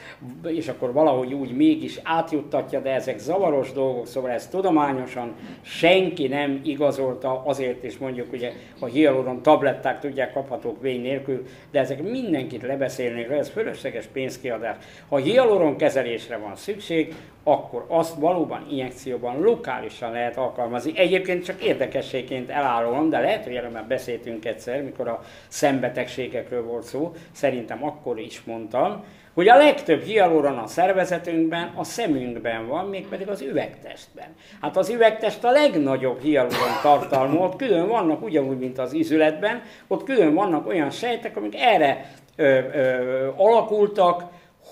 és 0.47 0.67
akkor 0.67 0.93
valahogy 0.93 1.33
úgy 1.33 1.55
mégis 1.55 1.99
átjuttatja, 2.03 2.79
de 2.79 2.93
ezek 2.93 3.17
zavaros 3.17 3.71
dolgok, 3.71 4.07
szóval 4.07 4.31
ez 4.31 4.47
tudományosan 4.47 5.33
senki 5.61 6.27
nem 6.27 6.59
igazolta, 6.63 7.41
azért 7.45 7.83
is 7.83 7.97
mondjuk 7.97 8.33
ugye 8.33 8.51
a 8.79 8.85
hialuron 8.85 9.41
tabletták 9.41 9.99
tudják 9.99 10.33
kaphatók 10.33 10.81
vény 10.81 11.01
nélkül, 11.01 11.45
de 11.71 11.79
ezek 11.79 12.01
mindenkit 12.01 12.61
lebeszélnék, 12.61 13.29
ez 13.29 13.49
fölösleges 13.49 14.05
pénzkiadás. 14.05 14.75
Ha 15.09 15.17
hialuron 15.17 15.68
kezelésre 15.77 16.37
van 16.37 16.55
szükség, 16.55 17.15
akkor 17.43 17.85
azt 17.87 18.15
valóban 18.15 18.65
injekcióban 18.69 19.41
lokálisan 19.41 20.11
lehet 20.11 20.37
alkalmazni. 20.37 20.91
Egyébként 20.95 21.45
csak 21.45 21.63
érdekességként 21.63 22.49
elárulom, 22.49 23.09
de 23.09 23.19
lehet, 23.19 23.43
hogy 23.43 23.55
erről 23.55 23.69
már 23.69 23.87
beszéltünk 23.87 24.45
egyszer, 24.45 24.83
mikor 24.83 25.07
a 25.07 25.23
szembetegségekről 25.47 26.63
volt 26.63 26.83
szó, 26.83 27.13
szerintem 27.31 27.83
akkor 27.83 28.19
is 28.19 28.41
mondtam, 28.45 29.03
hogy 29.33 29.47
a 29.47 29.57
legtöbb 29.57 30.03
hialuron 30.03 30.57
a 30.57 30.67
szervezetünkben, 30.67 31.71
a 31.75 31.83
szemünkben 31.83 32.67
van, 32.67 32.85
mégpedig 32.85 33.29
az 33.29 33.41
üvegtestben. 33.41 34.25
Hát 34.61 34.77
az 34.77 34.89
üvegtest 34.89 35.43
a 35.43 35.51
legnagyobb 35.51 36.21
hialuron 36.21 36.79
tartalmú, 36.81 37.37
ott 37.37 37.55
külön 37.55 37.87
vannak 37.87 38.23
ugyanúgy, 38.23 38.57
mint 38.57 38.79
az 38.79 38.93
izületben, 38.93 39.61
ott 39.87 40.03
külön 40.03 40.33
vannak 40.33 40.67
olyan 40.67 40.89
sejtek, 40.89 41.37
amik 41.37 41.55
erre 41.55 42.11
ö, 42.35 42.59
ö, 42.73 43.27
alakultak, 43.35 44.23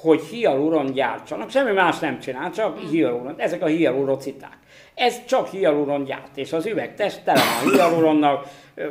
hogy 0.01 0.21
hialuron 0.21 0.91
gyártsanak. 0.91 1.49
Semmi 1.49 1.71
más 1.71 1.99
nem 1.99 2.19
csinál, 2.19 2.51
csak 2.51 2.79
hialuron. 2.79 3.35
Ezek 3.37 3.61
a 3.61 3.65
hialurociták. 3.65 4.57
Ez 4.95 5.25
csak 5.25 5.47
hialuron 5.47 6.03
gyárt, 6.03 6.37
és 6.37 6.53
az 6.53 6.65
üvegtest 6.65 7.23
tele 7.23 7.39
van 7.61 7.71
hialuronnal, 7.71 8.45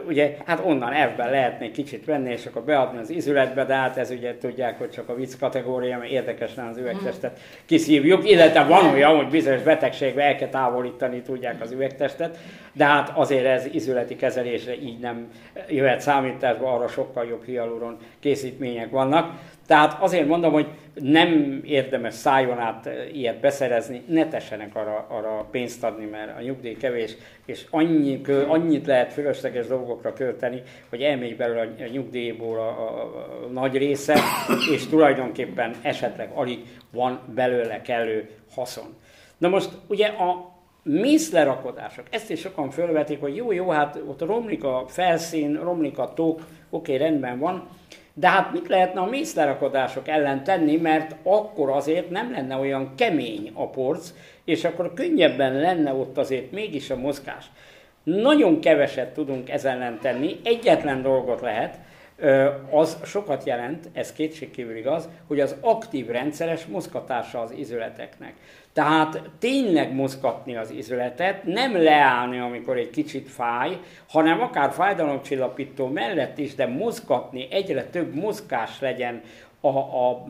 ugye, 0.08 0.36
hát 0.46 0.60
onnan 0.64 0.92
elvben 0.92 1.30
lehetne 1.30 1.70
kicsit 1.70 2.04
venni, 2.04 2.30
és 2.30 2.46
akkor 2.46 2.62
beadni 2.62 2.98
az 2.98 3.10
izületbe, 3.10 3.64
de 3.64 3.74
hát 3.74 3.96
ez 3.96 4.10
ugye 4.10 4.38
tudják, 4.38 4.78
hogy 4.78 4.90
csak 4.90 5.08
a 5.08 5.14
vicc 5.14 5.38
kategória, 5.38 5.98
mert 5.98 6.10
érdekes 6.10 6.54
nem 6.54 6.68
az 6.68 6.76
üvegtestet 6.76 7.38
kiszívjuk, 7.66 8.30
illetve 8.30 8.64
van 8.64 8.86
olyan, 8.92 9.16
hogy 9.16 9.28
bizonyos 9.28 9.62
betegségbe 9.62 10.22
el 10.22 10.36
kell 10.36 10.48
távolítani, 10.48 11.22
tudják 11.22 11.60
az 11.60 11.72
üvegtestet, 11.72 12.38
de 12.72 12.84
hát 12.84 13.12
azért 13.14 13.46
ez 13.46 13.66
izületi 13.72 14.16
kezelésre 14.16 14.74
így 14.74 14.98
nem 14.98 15.30
jöhet 15.68 16.00
számításba, 16.00 16.74
arra 16.74 16.88
sokkal 16.88 17.26
jobb 17.26 17.44
hialuron 17.44 17.96
készítmények 18.20 18.90
vannak. 18.90 19.32
Tehát 19.66 20.02
azért 20.02 20.26
mondom, 20.26 20.52
hogy 20.52 20.66
nem 20.94 21.60
érdemes 21.64 22.14
szájon 22.14 22.58
át 22.58 22.90
ilyet 23.12 23.40
beszerezni, 23.40 24.02
ne 24.08 24.28
tessenek 24.28 24.74
arra, 24.76 25.06
arra 25.08 25.48
pénzt 25.50 25.84
adni, 25.84 26.04
mert 26.04 26.38
a 26.38 26.40
nyugdíj 26.40 26.76
kevés, 26.76 27.16
és 27.44 27.64
annyi, 27.70 28.20
annyit 28.48 28.86
lehet 28.86 29.12
fölösleges 29.12 29.66
dolgokra 29.66 30.12
költeni, 30.12 30.62
hogy 30.88 31.02
elmegy 31.02 31.36
belőle 31.36 31.60
a 31.60 31.90
nyugdíjból 31.92 32.58
a, 32.58 32.68
a, 32.68 33.00
a 33.44 33.46
nagy 33.52 33.76
része, 33.76 34.18
és 34.74 34.86
tulajdonképpen 34.86 35.74
esetleg 35.82 36.30
alig 36.34 36.58
van 36.92 37.20
belőle 37.34 37.82
kellő 37.82 38.28
haszon. 38.54 38.94
Na 39.38 39.48
most 39.48 39.70
ugye 39.86 40.06
a 40.06 40.54
mészlerakodások, 40.82 42.06
ezt 42.10 42.30
is 42.30 42.40
sokan 42.40 42.70
fölvetik, 42.70 43.20
hogy 43.20 43.36
jó, 43.36 43.52
jó, 43.52 43.70
hát 43.70 44.00
ott 44.06 44.20
romlik 44.20 44.64
a 44.64 44.84
felszín, 44.88 45.60
romlik 45.62 45.98
a 45.98 46.12
tók, 46.14 46.46
oké, 46.70 46.96
rendben 46.96 47.38
van, 47.38 47.68
de 48.18 48.28
hát 48.28 48.52
mit 48.52 48.68
lehetne 48.68 49.00
a 49.00 49.06
mészlerakodások 49.06 50.08
ellen 50.08 50.44
tenni, 50.44 50.76
mert 50.76 51.14
akkor 51.22 51.70
azért 51.70 52.10
nem 52.10 52.30
lenne 52.30 52.56
olyan 52.56 52.94
kemény 52.94 53.50
a 53.54 53.68
porc, 53.68 54.12
és 54.44 54.64
akkor 54.64 54.92
könnyebben 54.94 55.52
lenne 55.52 55.92
ott 55.92 56.18
azért 56.18 56.50
mégis 56.50 56.90
a 56.90 56.96
mozgás. 56.96 57.44
Nagyon 58.02 58.60
keveset 58.60 59.12
tudunk 59.14 59.50
ezen 59.50 59.72
ellen 59.72 59.98
tenni, 60.00 60.40
egyetlen 60.44 61.02
dolgot 61.02 61.40
lehet, 61.40 61.78
az 62.70 62.96
sokat 63.04 63.44
jelent, 63.44 63.88
ez 63.92 64.12
kétségkívül 64.12 64.76
igaz, 64.76 65.08
hogy 65.26 65.40
az 65.40 65.56
aktív 65.60 66.06
rendszeres 66.06 66.66
mozgatása 66.66 67.40
az 67.40 67.50
izületeknek. 67.50 68.34
Tehát 68.72 69.22
tényleg 69.38 69.94
mozgatni 69.94 70.56
az 70.56 70.70
izületet, 70.70 71.44
nem 71.44 71.82
leállni, 71.82 72.38
amikor 72.38 72.76
egy 72.76 72.90
kicsit 72.90 73.28
fáj, 73.28 73.78
hanem 74.08 74.40
akár 74.40 74.72
fájdalomcsillapító 74.72 75.86
mellett 75.86 76.38
is, 76.38 76.54
de 76.54 76.66
mozgatni, 76.66 77.48
egyre 77.50 77.84
több 77.84 78.14
mozgás 78.14 78.80
legyen 78.80 79.22
a, 79.60 79.68
a 79.78 80.24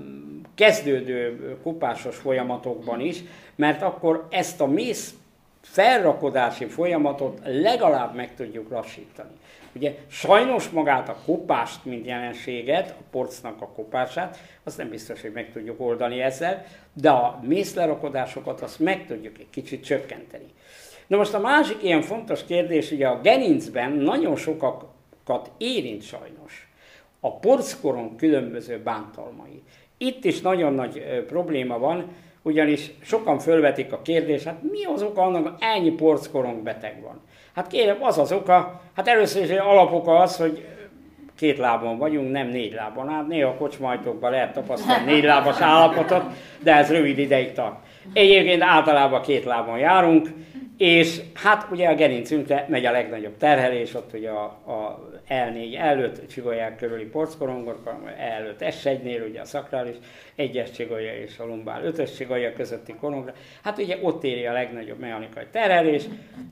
kezdődő 0.55 1.57
kupásos 1.63 2.17
folyamatokban 2.17 3.01
is, 3.01 3.23
mert 3.55 3.83
akkor 3.83 4.27
ezt 4.31 4.61
a 4.61 4.67
mész 4.67 5.15
felrakodási 5.61 6.65
folyamatot 6.65 7.41
legalább 7.45 8.15
meg 8.15 8.35
tudjuk 8.35 8.71
lassítani. 8.71 9.31
Ugye 9.77 9.95
sajnos 10.07 10.69
magát 10.69 11.09
a 11.09 11.17
kopást, 11.25 11.85
mint 11.85 12.07
jelenséget, 12.07 12.91
a 12.91 13.03
porcnak 13.11 13.63
a 13.63 13.69
kopását, 13.69 14.39
azt 14.65 14.79
nem 14.79 14.89
biztos, 14.89 15.21
hogy 15.21 15.33
meg 15.33 15.53
tudjuk 15.53 15.81
oldani 15.81 16.21
ezzel, 16.21 16.65
de 16.93 17.11
a 17.11 17.41
mészlerakodásokat 17.43 18.61
azt 18.61 18.79
meg 18.79 19.07
tudjuk 19.07 19.39
egy 19.39 19.51
kicsit 19.51 19.85
csökkenteni. 19.85 20.47
Na 21.07 21.17
most 21.17 21.35
a 21.35 21.41
másik 21.41 21.83
ilyen 21.83 22.03
fontos 22.03 22.45
kérdés, 22.45 22.91
ugye 22.91 23.07
a 23.07 23.21
gerincben 23.21 23.93
nagyon 23.93 24.37
sokakat 24.37 25.51
érint 25.59 26.03
sajnos 26.03 26.69
a 27.21 27.39
porckoron 27.39 28.17
különböző 28.17 28.81
bántalmai. 28.83 29.63
Itt 29.99 30.25
is 30.25 30.41
nagyon 30.41 30.73
nagy 30.73 31.25
probléma 31.27 31.79
van, 31.79 32.09
ugyanis 32.43 32.91
sokan 33.03 33.39
fölvetik 33.39 33.93
a 33.93 34.03
kérdést, 34.03 34.45
hát 34.45 34.63
mi 34.63 34.85
az 34.85 35.03
oka 35.03 35.23
annak, 35.23 35.43
hogy 35.43 35.55
ennyi 35.61 35.91
porckorong 35.91 36.63
beteg 36.63 37.03
van? 37.03 37.21
Hát 37.57 37.67
kérem, 37.67 37.97
az 38.01 38.19
az 38.19 38.33
oka, 38.33 38.81
hát 38.97 39.09
először 39.09 39.43
is 39.43 39.51
alapoka 39.51 40.19
az, 40.19 40.37
hogy 40.37 40.67
két 41.37 41.59
lábon 41.59 41.99
vagyunk, 41.99 42.31
nem 42.31 42.47
négy 42.47 42.73
lábon. 42.73 43.09
Hát 43.09 43.27
néha 43.27 43.49
a 43.49 43.55
kocsmajtókban 43.55 44.31
lehet 44.31 44.53
tapasztalni 44.53 45.13
négy 45.13 45.25
lábas 45.25 45.61
állapotot, 45.61 46.23
de 46.63 46.75
ez 46.75 46.91
rövid 46.91 47.19
ideig 47.19 47.53
tart. 47.53 47.75
Egyébként 48.13 48.63
általában 48.63 49.23
két 49.23 49.45
lábon 49.45 49.79
járunk, 49.79 50.29
és 50.79 51.21
hát 51.35 51.67
ugye 51.71 51.89
a 51.89 51.95
gerincünkre 51.95 52.67
megy 52.69 52.85
a 52.85 52.91
legnagyobb 52.91 53.37
terhelés, 53.37 53.95
ott 53.95 54.13
ugye 54.15 54.31
a, 54.31 54.45
a 54.45 55.09
L4 55.29 55.77
előtt 55.79 56.29
csigolják 56.29 56.77
körüli 56.77 57.05
porckorongok, 57.05 58.13
előtt 58.19 58.61
S1-nél 58.61 59.29
ugye 59.29 59.41
a 59.41 59.45
szakrális 59.45 59.97
egyes 60.35 60.71
csigolya 60.71 61.17
és 61.17 61.39
a 61.39 61.47
lumbál 61.47 61.85
ötös 61.85 62.15
csigolya 62.15 62.53
közötti 62.53 62.95
korongra. 63.01 63.33
Hát 63.63 63.79
ugye 63.79 63.99
ott 64.03 64.25
éri 64.25 64.47
a 64.47 64.53
legnagyobb 64.53 64.99
mechanikai 64.99 65.47
terhelés, 65.51 66.05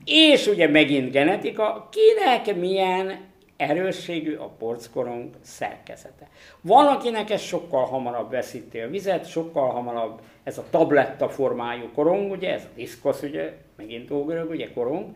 és 0.05 0.47
ugye 0.47 0.67
megint 0.67 1.11
genetika, 1.11 1.89
kinek 1.91 2.55
milyen 2.55 3.33
erősségű 3.57 4.35
a 4.35 4.47
porckorong 4.47 5.29
szerkezete. 5.41 6.27
Van, 6.61 6.87
akinek 6.87 7.29
ez 7.29 7.41
sokkal 7.41 7.85
hamarabb 7.85 8.31
veszíti 8.31 8.79
a 8.79 8.89
vizet, 8.89 9.29
sokkal 9.29 9.69
hamarabb 9.69 10.21
ez 10.43 10.57
a 10.57 10.65
tabletta 10.69 11.29
formájú 11.29 11.91
korong, 11.93 12.31
ugye, 12.31 12.53
ez 12.53 12.63
a 12.63 12.75
diszkosz, 12.75 13.21
ugye, 13.21 13.53
megint 13.75 14.11
ógörög, 14.11 14.49
ugye 14.49 14.73
korong, 14.73 15.15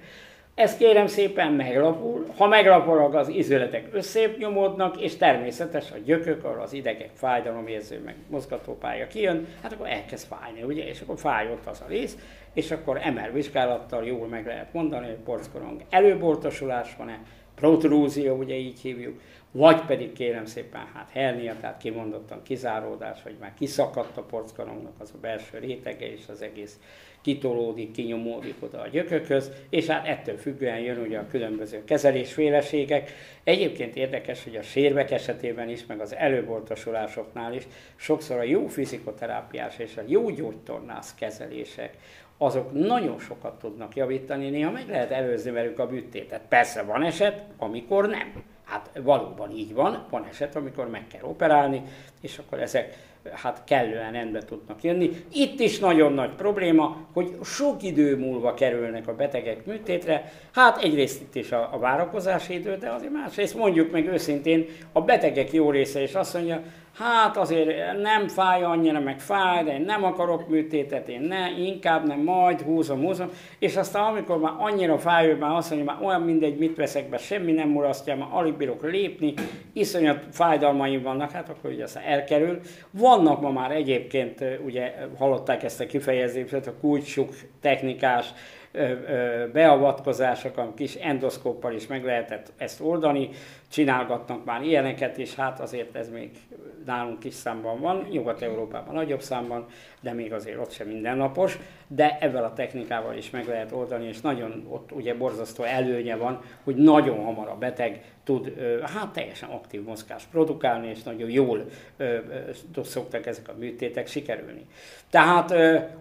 ez 0.60 0.78
kérem 0.78 1.08
szépen 1.08 1.52
meglapul, 1.52 2.26
ha 2.38 2.48
meglapul, 2.48 3.18
az 3.18 3.28
izületek 3.28 3.88
összép 3.92 4.38
nyomódnak, 4.38 5.02
és 5.02 5.16
természetes 5.16 5.92
a 5.92 5.98
gyökök, 6.06 6.44
ahol 6.44 6.62
az 6.62 6.74
idegek 6.74 7.10
fájdalomérző, 7.14 8.02
meg 8.06 8.16
mozgatópálya 8.30 9.08
kijön, 9.08 9.48
hát 9.62 9.74
akkor 9.74 9.88
elkezd 9.88 10.28
fájni, 10.28 10.64
ugye, 10.64 10.88
és 10.88 11.02
akkor 11.02 11.18
fáj 11.20 11.52
ott 11.52 11.66
az 11.66 11.82
a 11.82 11.90
rész, 11.90 12.18
és 12.54 12.72
akkor 12.72 13.00
MR 13.14 13.34
vizsgálattal 13.34 14.06
jól 14.06 14.28
meg 14.28 14.46
lehet 14.46 14.74
mondani, 14.74 15.06
hogy 15.06 15.16
porckorong 15.16 15.82
előbortosulás 15.90 16.96
van-e, 16.98 17.20
protrúzia, 17.56 18.34
ugye 18.34 18.56
így 18.56 18.80
hívjuk, 18.80 19.22
vagy 19.52 19.82
pedig 19.82 20.14
kérem 20.14 20.46
szépen, 20.46 20.88
hát 20.94 21.10
hernia, 21.12 21.56
tehát 21.60 21.78
kimondottan 21.78 22.42
kizáródás, 22.44 23.24
vagy 23.24 23.36
már 23.40 23.54
kiszakadt 23.58 24.18
a 24.18 24.22
porckaromnak 24.22 24.94
az 25.00 25.12
a 25.16 25.20
belső 25.22 25.58
rétege, 25.58 26.12
és 26.12 26.22
az 26.28 26.42
egész 26.42 26.80
kitolódik, 27.22 27.92
kinyomódik 27.92 28.56
oda 28.60 28.82
a 28.82 28.88
gyökökhöz, 28.88 29.52
és 29.70 29.86
hát 29.86 30.08
ettől 30.08 30.38
függően 30.38 30.80
jön 30.80 30.98
ugye 30.98 31.18
a 31.18 31.28
különböző 31.28 31.84
kezelésféleségek. 31.84 33.12
Egyébként 33.44 33.96
érdekes, 33.96 34.44
hogy 34.44 34.56
a 34.56 34.62
sérvek 34.62 35.12
esetében 35.12 35.70
is, 35.70 35.86
meg 35.86 36.00
az 36.00 36.16
előbortosulásoknál 36.16 37.54
is 37.54 37.68
sokszor 37.96 38.38
a 38.38 38.44
jó 38.44 38.68
fizikoterápiás 38.68 39.78
és 39.78 39.98
a 39.98 40.04
jó 40.06 40.30
gyógytornász 40.30 41.16
kezelések, 41.16 41.98
azok 42.42 42.74
nagyon 42.74 43.20
sokat 43.20 43.60
tudnak 43.60 43.96
javítani, 43.96 44.50
néha 44.50 44.72
meg 44.72 44.90
lehet 44.90 45.12
előzni 45.12 45.52
velük 45.52 45.80
a 45.80 45.88
bűtétet. 45.88 46.42
Persze 46.50 46.82
van 46.82 47.04
eset, 47.04 47.44
amikor 47.58 48.08
nem. 48.08 48.44
Hát 48.70 48.90
valóban 49.04 49.52
így 49.52 49.74
van, 49.74 50.06
van 50.10 50.26
eset, 50.30 50.56
amikor 50.56 50.90
meg 50.90 51.08
kell 51.08 51.24
operálni, 51.24 51.82
és 52.22 52.38
akkor 52.38 52.60
ezek 52.60 52.98
hát 53.32 53.64
kellően 53.66 54.12
rendbe 54.12 54.44
tudnak 54.44 54.84
jönni. 54.84 55.24
Itt 55.34 55.60
is 55.60 55.80
nagyon 55.80 56.14
nagy 56.14 56.30
probléma, 56.30 56.98
hogy 57.14 57.38
sok 57.44 57.84
idő 57.84 58.18
múlva 58.18 58.54
kerülnek 58.54 59.08
a 59.08 59.16
betegek 59.16 59.66
műtétre. 59.66 60.32
Hát 60.52 60.84
egyrészt 60.84 61.22
itt 61.22 61.36
is 61.36 61.52
a, 61.52 61.70
a 61.74 61.80
várakozási 61.80 62.54
idő, 62.54 62.78
de 62.78 62.90
azért 62.90 63.14
másrészt 63.14 63.56
mondjuk 63.56 63.92
meg 63.92 64.08
őszintén, 64.08 64.66
a 64.92 65.02
betegek 65.02 65.54
jó 65.54 65.72
része 65.72 66.02
is 66.02 66.14
azt 66.14 66.34
mondja, 66.34 66.62
hát 67.00 67.38
azért 67.38 68.02
nem 68.02 68.28
fáj 68.28 68.64
annyira, 68.64 69.00
meg 69.00 69.20
fáj, 69.20 69.64
de 69.64 69.74
én 69.74 69.82
nem 69.82 70.04
akarok 70.04 70.48
műtétet, 70.48 71.08
én 71.08 71.22
ne, 71.22 71.52
inkább 71.58 72.08
nem, 72.08 72.20
majd 72.20 72.62
húzom, 72.62 73.02
húzom, 73.02 73.30
és 73.60 73.76
aztán 73.76 74.04
amikor 74.04 74.40
már 74.40 74.54
annyira 74.58 74.98
fáj, 74.98 75.28
hogy 75.28 75.38
már 75.38 75.56
azt 75.56 75.70
mondja, 75.70 75.94
már 75.94 76.04
olyan 76.06 76.22
mindegy, 76.22 76.58
mit 76.58 76.76
veszek 76.76 77.10
be, 77.10 77.18
semmi 77.18 77.52
nem 77.52 77.70
murasztja, 77.70 78.16
már 78.16 78.30
alig 78.32 78.54
bírok 78.54 78.84
lépni, 78.84 79.34
iszonyat 79.74 80.24
fájdalmaim 80.32 81.02
vannak, 81.02 81.32
hát 81.32 81.50
akkor 81.50 81.72
ugye 81.72 81.84
aztán 81.84 82.04
elkerül. 82.04 82.60
Vannak 82.92 83.42
ma 83.42 83.52
már 83.52 83.72
egyébként, 83.72 84.44
ugye 84.66 84.94
hallották 85.18 85.64
ezt 85.64 85.82
a 85.82 85.86
kifejezést, 85.86 86.54
a 86.54 86.74
kulcsuk 86.80 87.30
technikás 87.62 88.34
beavatkozások, 89.54 90.76
kis 90.76 90.96
endoszkóppal 90.96 91.74
is 91.74 91.88
meg 91.88 92.04
lehetett 92.04 92.52
ezt 92.58 92.82
oldani, 92.82 93.30
csinálgatnak 93.70 94.46
már 94.46 94.62
ilyeneket, 94.62 95.18
és 95.18 95.36
hát 95.36 95.60
azért 95.60 95.96
ez 95.96 96.10
még 96.10 96.30
nálunk 96.86 97.20
kis 97.20 97.34
számban 97.34 97.80
van, 97.80 98.08
Nyugat-Európában 98.12 98.94
nagyobb 98.94 99.22
számban, 99.22 99.66
de 100.02 100.14
még 100.14 100.34
azért 100.34 100.60
ott 100.60 100.72
sem 100.72 100.88
mindennapos, 100.88 101.60
de 101.88 102.18
ezzel 102.20 102.44
a 102.44 102.54
technikával 102.54 103.16
is 103.16 103.30
meg 103.30 103.48
lehet 103.48 103.72
oldani, 103.72 104.08
és 104.08 104.22
nagyon 104.22 104.66
ott 104.70 104.92
ugye 104.92 105.16
borzasztó 105.16 105.64
előnye 105.64 106.16
van, 106.16 106.42
hogy 106.64 106.76
nagyon 106.76 107.24
hamar 107.24 107.48
a 107.48 107.58
beteg 107.58 108.02
tud 108.24 108.54
hát 108.94 109.14
teljesen 109.14 109.50
aktív 109.50 109.84
mozgást 109.84 110.30
produkálni, 110.32 110.88
és 110.88 111.04
nagyon 111.04 111.30
jól 111.30 111.66
szoktak 112.84 113.26
ezek 113.26 113.48
a 113.48 113.54
műtétek 113.58 114.08
sikerülni. 114.08 114.66
Tehát 115.10 115.52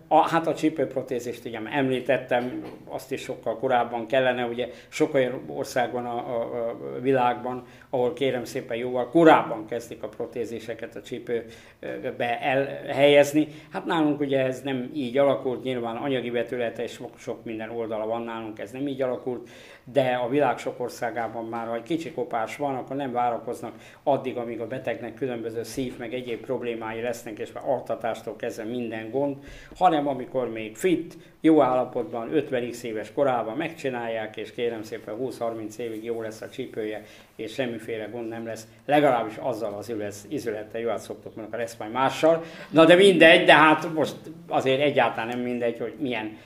a, 0.08 0.28
hát 0.28 0.46
a 0.46 0.54
csípőprotézist 0.54 1.44
ugye 1.44 1.60
említettem, 1.70 2.62
azt 2.88 3.12
is 3.12 3.20
sokkal 3.20 3.58
korábban 3.58 4.06
kellene, 4.06 4.44
ugye 4.44 4.68
sok 4.88 5.14
olyan 5.14 5.42
ország 5.46 5.92
van 5.92 6.06
a, 6.06 6.16
a, 6.16 6.40
a 6.40 7.00
világban, 7.00 7.57
ahol 7.90 8.12
kérem 8.12 8.44
szépen 8.44 8.76
jóval 8.76 9.08
korábban 9.08 9.66
kezdik 9.66 10.02
a 10.02 10.08
protéziseket 10.08 10.96
a 10.96 11.02
csípőbe 11.02 12.40
elhelyezni. 12.40 13.48
Hát 13.72 13.84
nálunk 13.84 14.20
ugye 14.20 14.44
ez 14.44 14.62
nem 14.62 14.90
így 14.94 15.18
alakult, 15.18 15.62
nyilván 15.62 15.96
anyagi 15.96 16.30
vetülete 16.30 16.82
és 16.82 16.92
sok, 16.92 17.18
sok 17.18 17.44
minden 17.44 17.70
oldala 17.70 18.06
van 18.06 18.22
nálunk, 18.22 18.58
ez 18.58 18.70
nem 18.70 18.86
így 18.86 19.02
alakult, 19.02 19.48
de 19.92 20.20
a 20.24 20.28
világ 20.28 20.58
sok 20.58 20.80
országában 20.80 21.44
már, 21.44 21.66
ha 21.66 21.74
egy 21.74 21.82
kicsi 21.82 22.12
kopás 22.12 22.56
van, 22.56 22.74
akkor 22.74 22.96
nem 22.96 23.12
várakoznak 23.12 23.72
addig, 24.02 24.36
amíg 24.36 24.60
a 24.60 24.66
betegnek 24.66 25.14
különböző 25.14 25.62
szív, 25.62 25.98
meg 25.98 26.14
egyéb 26.14 26.40
problémái 26.40 27.00
lesznek, 27.00 27.38
és 27.38 27.52
már 27.52 27.64
altatástól 27.66 28.36
kezdve 28.36 28.64
minden 28.64 29.10
gond, 29.10 29.36
hanem 29.76 30.08
amikor 30.08 30.52
még 30.52 30.76
fit, 30.76 31.16
jó 31.40 31.62
állapotban, 31.62 32.30
50x 32.32 32.82
éves 32.82 33.12
korában 33.12 33.56
megcsinálják, 33.56 34.36
és 34.36 34.52
kérem 34.52 34.82
szépen 34.82 35.14
20-30 35.20 35.76
évig 35.76 36.04
jó 36.04 36.22
lesz 36.22 36.40
a 36.40 36.48
csípője, 36.48 37.04
és 37.36 37.52
semmiféle 37.52 38.04
gond 38.04 38.28
nem 38.28 38.46
lesz, 38.46 38.66
legalábbis 38.86 39.36
azzal 39.36 39.74
az 39.74 40.26
izülettel, 40.28 40.80
jó, 40.80 40.88
hát 40.88 40.98
szoktuk 40.98 41.34
mondani, 41.34 41.62
lesz 41.62 41.76
majd 41.76 41.92
mással. 41.92 42.44
Na 42.70 42.84
de 42.84 42.94
mindegy, 42.94 43.44
de 43.44 43.54
hát 43.54 43.92
most 43.94 44.16
azért 44.48 44.80
egyáltalán 44.80 45.28
nem 45.28 45.40
mindegy, 45.40 45.78
hogy 45.78 45.94
milyen 45.98 46.36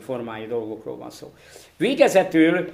formájú 0.00 0.48
dolgokról 0.48 0.96
van 0.96 1.10
szó. 1.10 1.32
Végezetül 1.76 2.70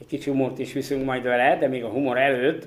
egy 0.00 0.06
kicsi 0.06 0.30
humort 0.30 0.58
is 0.58 0.72
viszünk 0.72 1.04
majd 1.04 1.22
vele, 1.22 1.56
de 1.58 1.68
még 1.68 1.84
a 1.84 1.88
humor 1.88 2.18
előtt, 2.18 2.66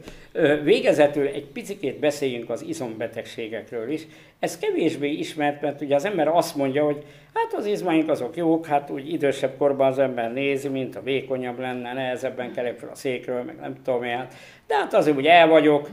végezetül 0.63 1.27
egy 1.27 1.45
picit 1.45 1.99
beszéljünk 1.99 2.49
az 2.49 2.61
izombetegségekről 2.61 3.91
is. 3.91 4.01
Ez 4.39 4.57
kevésbé 4.57 5.09
ismert, 5.09 5.61
mert 5.61 5.81
ugye 5.81 5.95
az 5.95 6.05
ember 6.05 6.27
azt 6.27 6.55
mondja, 6.55 6.83
hogy 6.83 7.03
hát 7.33 7.53
az 7.53 7.65
izmaink 7.65 8.09
azok 8.09 8.35
jók, 8.35 8.65
hát 8.65 8.89
úgy 8.89 9.13
idősebb 9.13 9.57
korban 9.57 9.87
az 9.87 9.99
ember 9.99 10.33
nézi, 10.33 10.67
mint 10.67 10.95
a 10.95 11.03
vékonyabb 11.03 11.59
lenne, 11.59 11.93
nehezebben 11.93 12.53
kerek 12.53 12.79
fel 12.79 12.89
a 12.89 12.95
székről, 12.95 13.43
meg 13.43 13.55
nem 13.59 13.75
tudom 13.83 14.03
én, 14.03 14.17
hát. 14.17 14.33
de 14.67 14.75
hát 14.75 14.93
azért 14.93 15.17
úgy 15.17 15.25
el 15.25 15.47
vagyok, 15.47 15.89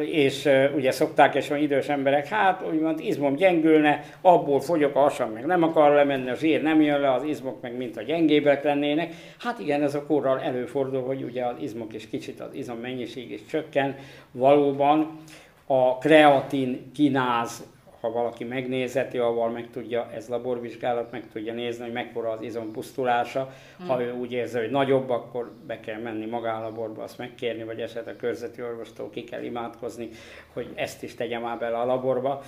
és 0.00 0.48
ugye 0.74 0.90
szokták 0.90 1.34
és 1.34 1.48
van 1.48 1.58
idős 1.58 1.88
emberek, 1.88 2.26
hát 2.26 2.62
úgymond 2.72 3.00
izmom 3.00 3.34
gyengülne, 3.34 4.04
abból 4.20 4.60
fogyok 4.60 4.96
a 4.96 5.00
hasam, 5.00 5.30
meg 5.30 5.46
nem 5.46 5.62
akar 5.62 5.90
lemenni, 5.94 6.30
a 6.30 6.34
zsír 6.34 6.62
nem 6.62 6.80
jön 6.80 7.00
le, 7.00 7.12
az 7.12 7.22
izmok 7.22 7.60
meg 7.60 7.76
mint 7.76 7.96
a 7.96 8.02
gyengébbek 8.02 8.64
lennének. 8.64 9.14
Hát 9.38 9.58
igen, 9.58 9.82
ez 9.82 9.94
a 9.94 10.06
korral 10.06 10.40
előfordul, 10.40 11.02
hogy 11.02 11.22
ugye 11.22 11.44
az 11.44 11.56
izmok 11.60 11.94
is 11.94 12.08
kicsit, 12.08 12.40
az 12.40 12.54
izom 12.54 12.78
mennyiség 12.78 13.30
is 13.30 13.40
csökken. 13.50 13.96
Valóban 14.32 15.18
a 15.66 15.98
kreatin 15.98 16.90
kináz 16.94 17.64
ha 18.00 18.10
valaki 18.10 18.44
megnézeti, 18.44 19.18
avval 19.18 19.50
meg 19.50 19.68
tudja, 19.70 20.10
ez 20.14 20.28
laborvizsgálat, 20.28 21.10
meg 21.10 21.24
tudja 21.32 21.52
nézni, 21.52 21.84
hogy 21.84 21.92
mekkora 21.92 22.30
az 22.30 22.42
izom 22.42 22.72
pusztulása. 22.72 23.52
Hmm. 23.78 23.86
Ha 23.86 24.02
ő 24.02 24.12
úgy 24.12 24.32
érzi, 24.32 24.58
hogy 24.58 24.70
nagyobb, 24.70 25.10
akkor 25.10 25.52
be 25.66 25.80
kell 25.80 26.00
menni 26.00 26.26
magállaborba, 26.26 27.02
azt 27.02 27.18
megkérni, 27.18 27.64
vagy 27.64 27.80
esetleg 27.80 28.14
a 28.14 28.18
körzeti 28.18 28.62
orvostól 28.62 29.10
ki 29.10 29.24
kell 29.24 29.42
imádkozni, 29.42 30.08
hogy 30.52 30.72
ezt 30.74 31.02
is 31.02 31.14
tegye 31.14 31.38
már 31.38 31.58
bele 31.58 31.76
a 31.76 31.84
laborba. 31.84 32.42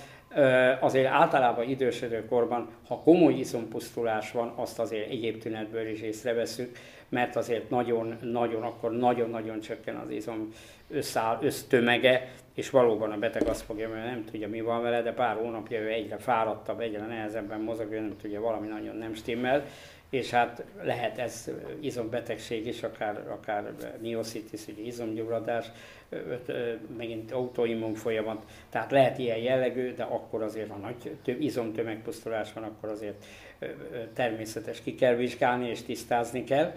Azért 0.79 1.11
általában 1.11 1.69
idősödő 1.69 2.25
korban, 2.25 2.69
ha 2.87 2.97
komoly 2.97 3.33
izompusztulás 3.33 4.31
van, 4.31 4.53
azt 4.55 4.79
azért 4.79 5.09
egyéb 5.09 5.41
tünetből 5.41 5.87
is 5.87 6.01
észreveszünk, 6.01 6.77
mert 7.09 7.35
azért 7.35 7.69
nagyon-nagyon, 7.69 8.63
akkor 8.63 8.91
nagyon-nagyon 8.91 9.59
csökken 9.59 9.95
az 9.95 10.09
izom 10.09 10.53
összeáll, 10.89 11.37
össztömege, 11.41 12.31
és 12.53 12.69
valóban 12.69 13.11
a 13.11 13.17
beteg 13.17 13.47
azt 13.47 13.61
fogja, 13.61 13.89
mert 13.89 14.05
nem 14.05 14.25
tudja 14.25 14.49
mi 14.49 14.61
van 14.61 14.81
vele, 14.81 15.01
de 15.01 15.13
pár 15.13 15.35
hónapja 15.35 15.79
ő 15.79 15.87
egyre 15.87 16.17
fáradtabb, 16.17 16.79
egyre 16.79 17.05
nehezebben 17.05 17.59
mozog, 17.59 17.91
ő 17.91 17.99
nem 17.99 18.17
tudja, 18.21 18.41
valami 18.41 18.67
nagyon 18.67 18.95
nem 18.95 19.13
stimmel, 19.13 19.65
és 20.09 20.29
hát 20.29 20.63
lehet 20.81 21.17
ez 21.17 21.51
izombetegség 21.79 22.67
is, 22.67 22.83
akár, 22.83 23.27
akár 23.29 23.73
mioszitis, 24.01 24.67
ugye 24.67 24.81
izomgyulladás, 24.81 25.65
megint 26.97 27.31
autoimmun 27.31 27.93
folyamat, 27.93 28.45
tehát 28.69 28.91
lehet 28.91 29.17
ilyen 29.17 29.37
jellegű, 29.37 29.93
de 29.93 30.03
akkor 30.03 30.41
azért, 30.41 30.69
ha 30.69 30.77
nagy 30.77 31.17
több 31.23 31.41
izomtömegpusztulás 31.41 32.53
van, 32.53 32.63
akkor 32.63 32.89
azért 32.89 33.25
természetes 34.13 34.81
ki 34.81 34.95
kell 34.95 35.15
vizsgálni 35.15 35.69
és 35.69 35.81
tisztázni 35.81 36.43
kell 36.43 36.75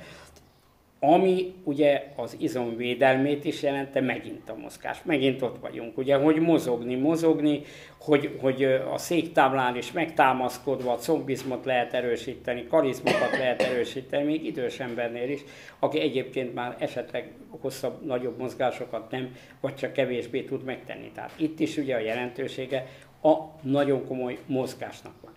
ami 1.00 1.54
ugye 1.64 2.12
az 2.16 2.36
izomvédelmét 2.38 3.44
is 3.44 3.62
jelente, 3.62 4.00
megint 4.00 4.48
a 4.48 4.56
mozgás. 4.56 5.02
Megint 5.02 5.42
ott 5.42 5.58
vagyunk, 5.60 5.98
ugye, 5.98 6.16
hogy 6.16 6.38
mozogni, 6.38 6.94
mozogni, 6.94 7.62
hogy, 7.98 8.38
hogy 8.40 8.64
a 8.64 8.98
széktáblán 8.98 9.76
is 9.76 9.92
megtámaszkodva 9.92 10.92
a 10.92 10.96
combizmot 10.96 11.64
lehet 11.64 11.94
erősíteni, 11.94 12.66
karizmokat 12.66 13.30
lehet 13.30 13.62
erősíteni, 13.62 14.24
még 14.24 14.44
idős 14.44 14.80
embernél 14.80 15.30
is, 15.30 15.40
aki 15.78 16.00
egyébként 16.00 16.54
már 16.54 16.76
esetleg 16.78 17.32
hosszabb, 17.60 18.06
nagyobb 18.06 18.38
mozgásokat 18.38 19.10
nem, 19.10 19.36
vagy 19.60 19.74
csak 19.74 19.92
kevésbé 19.92 20.42
tud 20.42 20.64
megtenni. 20.64 21.10
Tehát 21.14 21.32
itt 21.36 21.60
is 21.60 21.76
ugye 21.76 21.94
a 21.94 22.00
jelentősége 22.00 22.86
a 23.22 23.34
nagyon 23.62 24.06
komoly 24.06 24.38
mozgásnak 24.46 25.14
van. 25.22 25.32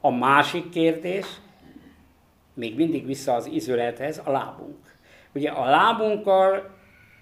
A 0.00 0.10
másik 0.10 0.68
kérdés, 0.68 1.26
még 2.54 2.76
mindig 2.76 3.06
vissza 3.06 3.34
az 3.34 3.46
izülethez, 3.46 4.20
a 4.24 4.30
lábunk. 4.30 4.93
Ugye 5.34 5.50
a 5.50 5.64
lábunkkal 5.64 6.72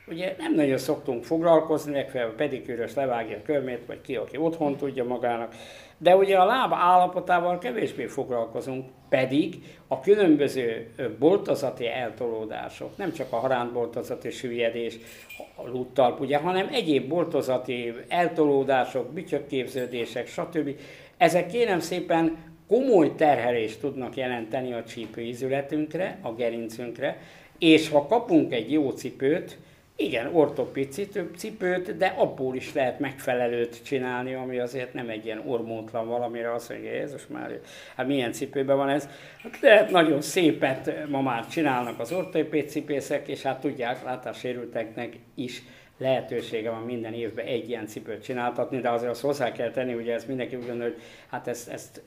ugye 0.08 0.34
nem 0.38 0.54
nagyon 0.54 0.78
szoktunk 0.78 1.24
foglalkozni, 1.24 1.92
legfeljebb 1.92 2.30
a 2.30 2.34
pedikűrös 2.34 2.94
levágja 2.94 3.36
a 3.36 3.42
körmét, 3.42 3.86
vagy 3.86 4.00
ki, 4.00 4.16
aki 4.16 4.36
otthon 4.36 4.76
tudja 4.76 5.04
magának, 5.04 5.54
de 5.98 6.16
ugye 6.16 6.36
a 6.36 6.44
láb 6.44 6.72
állapotával 6.72 7.58
kevésbé 7.58 8.06
foglalkozunk, 8.06 8.86
pedig 9.08 9.54
a 9.86 10.00
különböző 10.00 10.90
boltozati 11.18 11.88
eltolódások, 11.88 12.96
nem 12.96 13.12
csak 13.12 13.32
a 13.32 13.36
harántboltozati 13.36 14.30
süllyedés, 14.30 14.98
a 15.54 15.68
lúttalp, 15.68 16.20
ugye, 16.20 16.36
hanem 16.36 16.68
egyéb 16.72 17.08
boltozati 17.08 17.94
eltolódások, 18.08 19.12
bütyökképződések, 19.12 20.26
stb. 20.26 20.70
Ezek 21.16 21.46
kérem 21.46 21.80
szépen 21.80 22.36
komoly 22.68 23.14
terhelést 23.14 23.80
tudnak 23.80 24.16
jelenteni 24.16 24.72
a 24.72 24.84
csípőizületünkre, 24.84 26.18
a 26.22 26.32
gerincünkre, 26.32 27.18
és 27.62 27.88
ha 27.88 28.06
kapunk 28.06 28.52
egy 28.52 28.72
jó 28.72 28.90
cipőt, 28.90 29.58
igen, 29.96 30.34
ortopéd 30.34 31.08
cipőt, 31.36 31.96
de 31.96 32.06
abból 32.06 32.54
is 32.54 32.72
lehet 32.72 32.98
megfelelőt 32.98 33.82
csinálni, 33.84 34.34
ami 34.34 34.58
azért 34.58 34.94
nem 34.94 35.08
egy 35.08 35.24
ilyen 35.24 35.42
ormótlan 35.46 36.08
valamire 36.08 36.52
azt 36.52 36.68
mondja, 36.68 36.92
Jézus 36.92 37.26
már, 37.26 37.60
hát 37.96 38.06
milyen 38.06 38.32
cipőben 38.32 38.76
van 38.76 38.88
ez? 38.88 39.08
Hát 39.42 39.60
lehet 39.60 39.90
nagyon 39.90 40.20
szépet 40.20 41.08
ma 41.08 41.20
már 41.20 41.46
csinálnak 41.48 42.00
az 42.00 42.12
ortopéd 42.12 42.68
cipészek, 42.68 43.28
és 43.28 43.42
hát 43.42 43.60
tudják, 43.60 44.04
látássérülteknek 44.04 45.16
is 45.34 45.62
lehetősége 45.99 46.70
van 46.70 46.82
minden 46.82 47.12
évben 47.12 47.47
egy 47.47 47.68
ilyen 47.68 47.86
cipőt 47.86 48.22
csináltatni, 48.22 48.80
de 48.80 48.90
azért 48.90 49.11
azt 49.11 49.20
hozzá 49.20 49.53
kell 49.53 49.70
tenni, 49.70 49.95
ugye 49.95 50.14
ezt 50.14 50.28
mindenki 50.28 50.57
úgy 50.57 50.66
gondolja, 50.66 50.93
hogy 50.93 51.03
hát 51.28 51.49
ezt, 51.49 51.68
ezt 51.68 52.03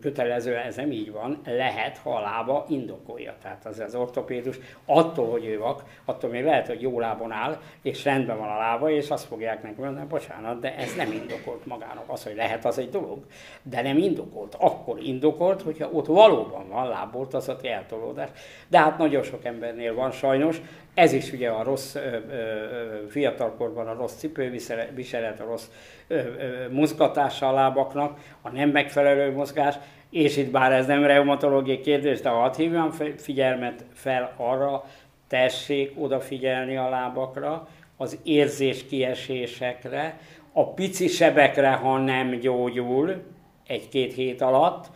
kötelező, 0.00 0.56
ez 0.56 0.76
nem 0.76 0.90
így 0.90 1.12
van, 1.12 1.40
lehet, 1.46 1.98
ha 1.98 2.16
a 2.16 2.20
lába 2.20 2.66
indokolja. 2.68 3.34
Tehát 3.42 3.66
az, 3.66 3.78
az 3.78 3.94
ortopédus 3.94 4.58
attól, 4.84 5.30
hogy 5.30 5.44
ő 5.44 5.58
vak, 5.58 5.82
attól 6.04 6.30
még 6.30 6.44
lehet, 6.44 6.66
hogy 6.66 6.80
jó 6.80 7.00
lábon 7.00 7.32
áll, 7.32 7.60
és 7.82 8.04
rendben 8.04 8.38
van 8.38 8.48
a 8.48 8.58
lába, 8.58 8.90
és 8.90 9.10
azt 9.10 9.26
fogják 9.26 9.62
neki 9.62 9.80
mondani, 9.80 10.06
bocsánat, 10.06 10.60
de 10.60 10.76
ez 10.76 10.94
nem 10.94 11.12
indokolt 11.12 11.66
magának. 11.66 12.04
Az, 12.06 12.24
hogy 12.24 12.36
lehet, 12.36 12.64
az 12.64 12.78
egy 12.78 12.90
dolog, 12.90 13.18
de 13.62 13.82
nem 13.82 13.98
indokolt. 13.98 14.54
Akkor 14.58 14.98
indokolt, 15.02 15.62
hogyha 15.62 15.90
ott 15.92 16.06
valóban 16.06 16.68
van 16.68 16.88
lábolt, 16.88 17.34
az 17.34 17.52
eltolódás. 17.62 18.28
De 18.68 18.78
hát 18.78 18.98
nagyon 18.98 19.22
sok 19.22 19.44
embernél 19.44 19.94
van 19.94 20.10
sajnos, 20.10 20.60
ez 20.96 21.12
is 21.12 21.32
ugye 21.32 21.48
a 21.48 21.62
rossz, 21.62 21.94
ö, 21.94 22.00
ö, 22.00 23.08
fiatalkorban 23.08 23.88
a 23.88 23.94
rossz 23.94 24.14
cipőviselet, 24.14 25.40
a 25.40 25.44
rossz 25.44 25.66
ö, 26.06 26.14
ö, 26.14 26.22
mozgatása 26.70 27.48
a 27.48 27.52
lábaknak, 27.52 28.18
a 28.42 28.50
nem 28.50 28.68
megfelelő 28.68 29.32
mozgás, 29.32 29.74
és 30.10 30.36
itt 30.36 30.50
bár 30.50 30.72
ez 30.72 30.86
nem 30.86 31.04
reumatológiai 31.04 31.80
kérdés, 31.80 32.20
de 32.20 32.28
hadd 32.28 32.56
hívjam 32.56 32.90
figyelmet 33.16 33.84
fel 33.94 34.32
arra, 34.36 34.84
tessék 35.28 35.92
odafigyelni 35.96 36.76
a 36.76 36.88
lábakra, 36.88 37.68
az 37.96 38.18
érzés 38.22 38.86
kiesésekre, 38.86 40.18
a 40.52 40.72
pici 40.72 41.08
sebekre, 41.08 41.70
ha 41.70 41.98
nem 41.98 42.30
gyógyul 42.30 43.22
egy-két 43.66 44.14
hét 44.14 44.40
alatt, 44.40 44.86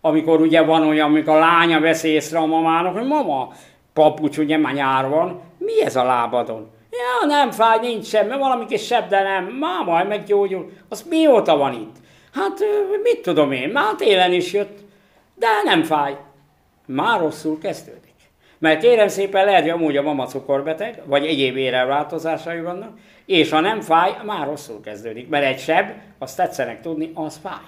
amikor 0.00 0.40
ugye 0.40 0.62
van 0.62 0.82
olyan, 0.82 1.08
amikor 1.10 1.36
a 1.36 1.38
lánya 1.38 1.80
veszi 1.80 2.08
észre 2.08 2.38
a 2.38 2.46
mamának, 2.46 2.96
hogy 2.96 3.06
mama, 3.06 3.52
papucs, 3.92 4.38
ugye 4.38 4.56
már 4.56 4.74
nyár 4.74 5.08
van, 5.08 5.40
mi 5.58 5.82
ez 5.82 5.96
a 5.96 6.04
lábadon? 6.04 6.70
Ja, 6.90 7.26
nem 7.26 7.50
fáj, 7.50 7.78
nincs 7.80 8.06
semmi, 8.06 8.38
valami 8.38 8.64
kis 8.66 8.86
seb, 8.86 9.08
de 9.08 9.22
nem, 9.22 9.44
már 9.44 9.84
majd 9.84 10.08
meggyógyul. 10.08 10.70
Az 10.88 11.02
mióta 11.08 11.56
van 11.56 11.72
itt? 11.72 11.96
Hát 12.34 12.58
mit 13.02 13.22
tudom 13.22 13.52
én, 13.52 13.68
már 13.68 13.94
télen 13.94 14.32
is 14.32 14.52
jött, 14.52 14.78
de 15.34 15.46
nem 15.64 15.82
fáj. 15.82 16.16
Már 16.86 17.20
rosszul 17.20 17.58
kezdődik. 17.58 18.14
Mert 18.58 18.80
kérem 18.80 19.08
szépen 19.08 19.44
lehet, 19.44 19.60
hogy 19.60 19.70
amúgy 19.70 19.96
a 19.96 20.02
mama 20.02 20.26
cukorbeteg, 20.26 21.02
vagy 21.04 21.26
egyéb 21.26 21.56
érelváltozásai 21.56 22.60
vannak, 22.60 22.98
és 23.26 23.50
ha 23.50 23.60
nem 23.60 23.80
fáj, 23.80 24.16
már 24.24 24.46
rosszul 24.46 24.80
kezdődik. 24.80 25.28
Mert 25.28 25.44
egy 25.44 25.58
seb, 25.58 25.90
azt 26.18 26.36
tetszenek 26.36 26.80
tudni, 26.80 27.10
az 27.14 27.40
fáj. 27.42 27.64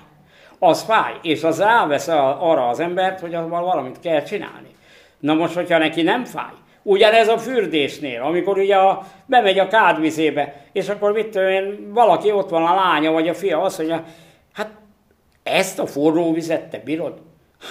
Az 0.59 0.83
fáj, 0.83 1.15
és 1.23 1.45
az 1.45 1.59
rávesz 1.59 2.09
arra 2.09 2.69
az 2.69 2.81
embert, 2.81 3.21
hogy 3.21 3.33
valamit 3.49 4.01
kell 4.01 4.23
csinálni. 4.23 4.77
Na 5.19 5.35
most, 5.35 5.55
hogyha 5.55 5.79
neki 5.79 6.03
nem 6.03 6.25
fáj, 6.25 6.53
Ugyanez 6.89 7.29
a 7.29 7.39
fürdésnél, 7.39 8.23
amikor 8.23 8.59
ugye 8.59 8.77
a, 8.77 9.07
bemegy 9.27 9.59
a 9.59 9.69
kádvizébe, 9.69 10.65
és 10.73 10.89
akkor 10.89 11.13
mit 11.13 11.29
tudom 11.29 11.49
én, 11.49 11.93
valaki 11.93 12.33
ott 12.33 12.49
van 12.49 12.67
a 12.67 12.75
lánya 12.75 13.11
vagy 13.11 13.29
a 13.29 13.35
fia, 13.35 13.63
azt 13.63 13.79
mondja, 13.79 14.05
hát 14.53 14.71
ezt 15.43 15.79
a 15.79 15.87
forró 15.87 16.33
vizet 16.33 16.71
te 16.71 16.79
bírod? 16.79 17.15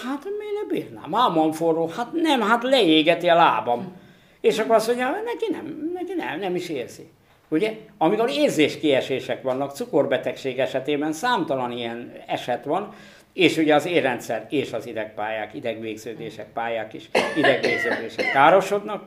Hát 0.04 0.24
miért 0.24 0.54
ne 0.54 0.74
bírnám? 0.74 1.10
Mámon 1.10 1.52
forró, 1.52 1.92
hát 1.96 2.08
nem, 2.14 2.42
hát 2.42 2.64
leégeti 2.64 3.30
a 3.30 3.36
lábam. 3.36 3.96
És 4.42 4.60
akkor 4.60 4.76
azt 4.76 4.88
mondja, 4.88 5.10
neki 5.10 5.48
nem, 5.52 5.92
neki 5.94 6.14
nem, 6.18 6.40
nem 6.40 6.56
is 6.56 6.70
érzi. 6.70 7.10
Ugye? 7.50 7.78
Amikor 7.98 8.30
érzéskiesések 8.30 9.42
vannak, 9.42 9.76
cukorbetegség 9.76 10.60
esetében 10.60 11.14
számtalan 11.14 11.72
ilyen 11.72 12.14
eset 12.28 12.66
van, 12.66 12.94
és 13.38 13.58
ugye 13.58 13.76
az 13.76 13.86
érrendszer 13.86 14.46
és 14.50 14.74
az 14.74 14.88
idegpályák, 14.88 15.54
idegvégződések, 15.54 16.46
pályák 16.54 16.94
is, 16.94 17.10
idegvégződések 17.36 18.32
károsodnak, 18.32 19.04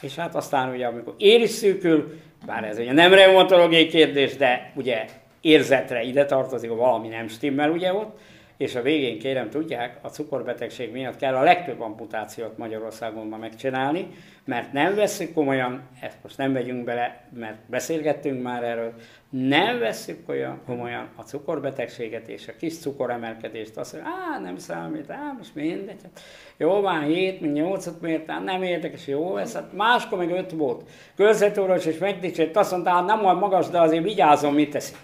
és 0.00 0.14
hát 0.14 0.34
aztán 0.34 0.74
ugye 0.74 0.86
amikor 0.86 1.14
ér 1.18 1.40
is 1.40 1.50
szűkül, 1.50 2.18
bár 2.46 2.64
ez 2.64 2.78
ugye 2.78 2.92
nem 2.92 3.14
reumatológiai 3.14 3.86
kérdés, 3.86 4.36
de 4.36 4.72
ugye 4.74 5.04
érzetre 5.40 6.02
ide 6.02 6.24
tartozik, 6.24 6.70
valami 6.70 7.08
nem 7.08 7.28
stimmel 7.28 7.70
ugye 7.70 7.92
ott, 7.92 8.18
és 8.58 8.74
a 8.74 8.82
végén 8.82 9.18
kérem 9.18 9.50
tudják, 9.50 9.98
a 10.02 10.08
cukorbetegség 10.08 10.92
miatt 10.92 11.16
kell 11.16 11.34
a 11.34 11.42
legtöbb 11.42 11.80
amputációt 11.80 12.58
Magyarországon 12.58 13.26
ma 13.26 13.36
megcsinálni, 13.36 14.08
mert 14.44 14.72
nem 14.72 14.94
veszük 14.94 15.34
komolyan, 15.34 15.82
ezt 16.00 16.16
most 16.22 16.36
nem 16.36 16.52
vegyünk 16.52 16.84
bele, 16.84 17.28
mert 17.34 17.56
beszélgettünk 17.66 18.42
már 18.42 18.62
erről, 18.62 18.92
nem 19.30 19.78
veszük 19.78 20.28
olyan 20.28 20.60
komolyan 20.66 21.08
a 21.16 21.22
cukorbetegséget 21.22 22.28
és 22.28 22.48
a 22.48 22.56
kis 22.58 22.78
cukoremelkedést, 22.78 23.76
azt 23.76 23.92
mondja, 23.92 24.10
á, 24.10 24.38
nem 24.38 24.56
számít, 24.56 25.10
á, 25.10 25.34
most 25.38 25.54
mindegy, 25.54 26.00
hát 26.02 26.20
jó 26.56 26.80
van, 26.80 27.02
7, 27.02 27.52
8 27.52 27.88
mértem, 28.00 28.44
nem 28.44 28.62
érdekes, 28.62 29.06
jó 29.06 29.36
ez, 29.36 29.54
hát 29.54 29.72
máskor 29.72 30.18
meg 30.18 30.30
5 30.30 30.50
volt. 30.50 30.88
Körzetúros 31.16 31.86
és 31.86 31.98
megdicsért, 31.98 32.56
azt 32.56 32.70
mondta, 32.70 32.90
hát 32.90 33.06
nem 33.06 33.24
olyan 33.24 33.36
magas, 33.36 33.68
de 33.68 33.80
azért 33.80 34.04
vigyázom, 34.04 34.54
mit 34.54 34.70
teszik. 34.70 34.96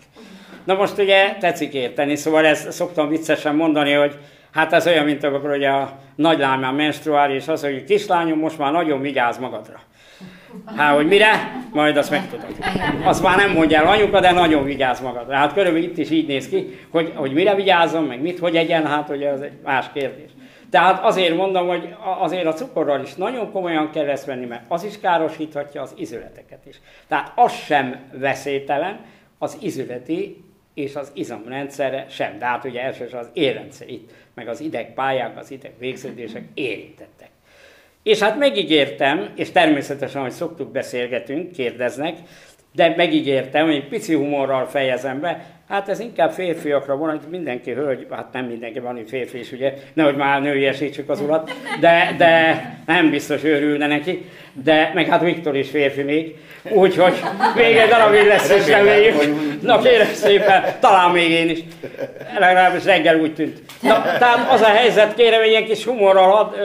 Na 0.64 0.74
most 0.74 0.98
ugye 0.98 1.36
tetszik 1.40 1.74
érteni, 1.74 2.16
szóval 2.16 2.46
ezt 2.46 2.72
szoktam 2.72 3.08
viccesen 3.08 3.54
mondani, 3.54 3.92
hogy 3.92 4.18
hát 4.52 4.72
ez 4.72 4.86
olyan, 4.86 5.04
mint 5.04 5.24
akkor 5.24 5.50
ugye 5.50 5.68
a 5.68 5.98
nagylányán 6.14 6.74
menstruál, 6.74 7.30
és 7.30 7.48
az, 7.48 7.62
hogy 7.62 7.84
kislányom 7.84 8.38
most 8.38 8.58
már 8.58 8.72
nagyon 8.72 9.00
vigyáz 9.00 9.38
magadra. 9.38 9.80
Hát, 10.76 10.94
hogy 10.94 11.06
mire? 11.06 11.62
Majd 11.72 11.96
azt 11.96 12.10
megtudod. 12.10 12.56
Azt 13.04 13.22
már 13.22 13.36
nem 13.36 13.50
mondja 13.50 13.78
el 13.78 13.86
anyuka, 13.86 14.20
de 14.20 14.32
nagyon 14.32 14.64
vigyáz 14.64 15.00
magadra. 15.00 15.34
Hát 15.34 15.52
körülbelül 15.52 15.88
itt 15.88 15.98
is 15.98 16.10
így 16.10 16.26
néz 16.26 16.48
ki, 16.48 16.78
hogy, 16.90 17.12
hogy 17.14 17.32
mire 17.32 17.54
vigyázzon, 17.54 18.04
meg 18.04 18.20
mit, 18.20 18.38
hogy 18.38 18.56
egyen, 18.56 18.86
hát 18.86 19.08
ugye 19.08 19.28
az 19.28 19.40
egy 19.40 19.58
más 19.64 19.86
kérdés. 19.94 20.30
Tehát 20.70 21.04
azért 21.04 21.36
mondom, 21.36 21.68
hogy 21.68 21.94
azért 22.18 22.46
a 22.46 22.52
cukorral 22.52 23.00
is 23.00 23.14
nagyon 23.14 23.52
komolyan 23.52 23.90
kell 23.90 24.08
ezt 24.08 24.24
venni, 24.24 24.46
mert 24.46 24.62
az 24.68 24.84
is 24.84 25.00
károsíthatja 25.00 25.82
az 25.82 25.94
izületeket 25.96 26.66
is. 26.66 26.80
Tehát 27.08 27.32
az 27.34 27.52
sem 27.52 27.96
veszélytelen, 28.12 28.98
az 29.38 29.56
izületi 29.60 30.44
és 30.74 30.94
az 30.94 31.10
izomrendszerre 31.14 32.06
sem. 32.08 32.38
De 32.38 32.44
hát 32.44 32.64
ugye 32.64 32.82
elsősorban 32.82 33.20
az 33.20 33.30
érrendszer 33.32 33.88
itt, 33.88 34.10
meg 34.34 34.48
az 34.48 34.60
idegpályák, 34.60 35.38
az 35.38 35.50
idegvégződések 35.50 36.42
érintettek. 36.54 37.28
És 38.02 38.18
hát 38.18 38.38
megígértem, 38.38 39.32
és 39.36 39.50
természetesen, 39.50 40.22
hogy 40.22 40.30
szoktuk 40.30 40.72
beszélgetünk, 40.72 41.52
kérdeznek, 41.52 42.16
de 42.72 42.94
megígértem, 42.96 43.66
hogy 43.66 43.88
pici 43.88 44.14
humorral 44.14 44.66
fejezem 44.66 45.20
be, 45.20 45.53
Hát 45.68 45.88
ez 45.88 46.00
inkább 46.00 46.30
férfiakra 46.30 46.96
van, 46.96 47.20
mindenki 47.30 47.72
hölgy, 47.72 48.06
hát 48.10 48.32
nem 48.32 48.44
mindenki 48.44 48.78
van 48.78 48.98
itt 48.98 49.08
férfi 49.08 49.38
is, 49.38 49.52
ugye, 49.52 49.72
nehogy 49.92 50.16
már 50.16 50.40
nőiesítsük 50.40 51.08
az 51.08 51.20
urat, 51.20 51.50
de, 51.80 52.14
de 52.18 52.64
nem 52.86 53.10
biztos 53.10 53.44
örülne 53.44 53.86
neki, 53.86 54.30
de 54.52 54.90
meg 54.94 55.06
hát 55.06 55.20
Viktor 55.20 55.56
is 55.56 55.70
férfi 55.70 56.02
még, 56.02 56.36
úgyhogy 56.70 57.14
még 57.54 57.76
egy 57.76 57.88
darabig 57.88 58.26
lesz 58.26 58.56
is 58.56 58.66
reméljük. 58.66 59.62
Na 59.62 59.78
kérem 59.78 60.06
szépen, 60.06 60.64
talán 60.80 61.10
még 61.10 61.30
én 61.30 61.48
is. 61.48 61.58
Legalábbis 62.38 62.84
reggel 62.84 63.20
úgy 63.20 63.34
tűnt. 63.34 63.60
Na, 63.80 64.02
tehát 64.02 64.52
az 64.52 64.60
a 64.60 64.68
helyzet, 64.68 65.14
kérem, 65.14 65.40
egy 65.42 65.50
ilyen 65.50 65.64
kis 65.64 65.84
humorral 65.84 66.36
ad, 66.36 66.56
ö, 66.58 66.64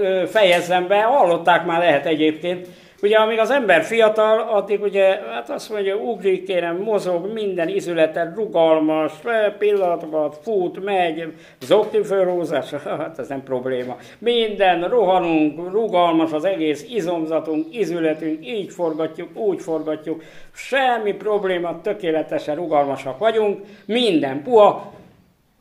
ö, 0.00 0.26
fejezzem 0.26 0.86
be, 0.86 1.02
hallották 1.02 1.64
már 1.64 1.78
lehet 1.78 2.06
egyébként, 2.06 2.66
Ugye 3.02 3.16
amíg 3.16 3.38
az 3.38 3.50
ember 3.50 3.82
fiatal, 3.82 4.40
addig 4.40 4.82
ugye, 4.82 5.20
hát 5.32 5.50
azt 5.50 5.70
mondja, 5.70 5.96
ugrik 5.96 6.44
kérem, 6.44 6.76
mozog, 6.76 7.32
minden 7.32 7.68
izülete 7.68 8.32
rugalmas, 8.34 9.12
pillanatokat, 9.58 10.38
fut, 10.42 10.84
megy, 10.84 11.34
zokti 11.60 12.02
fölhúzás, 12.02 12.70
hát 13.00 13.18
ez 13.18 13.28
nem 13.28 13.42
probléma. 13.42 13.96
Minden, 14.18 14.88
rohanunk, 14.88 15.70
rugalmas 15.70 16.32
az 16.32 16.44
egész 16.44 16.86
izomzatunk, 16.90 17.66
izületünk, 17.76 18.46
így 18.46 18.72
forgatjuk, 18.72 19.36
úgy 19.36 19.60
forgatjuk, 19.60 20.22
semmi 20.52 21.12
probléma, 21.12 21.80
tökéletesen 21.80 22.54
rugalmasak 22.54 23.18
vagyunk, 23.18 23.60
minden 23.86 24.42
puha, 24.42 24.92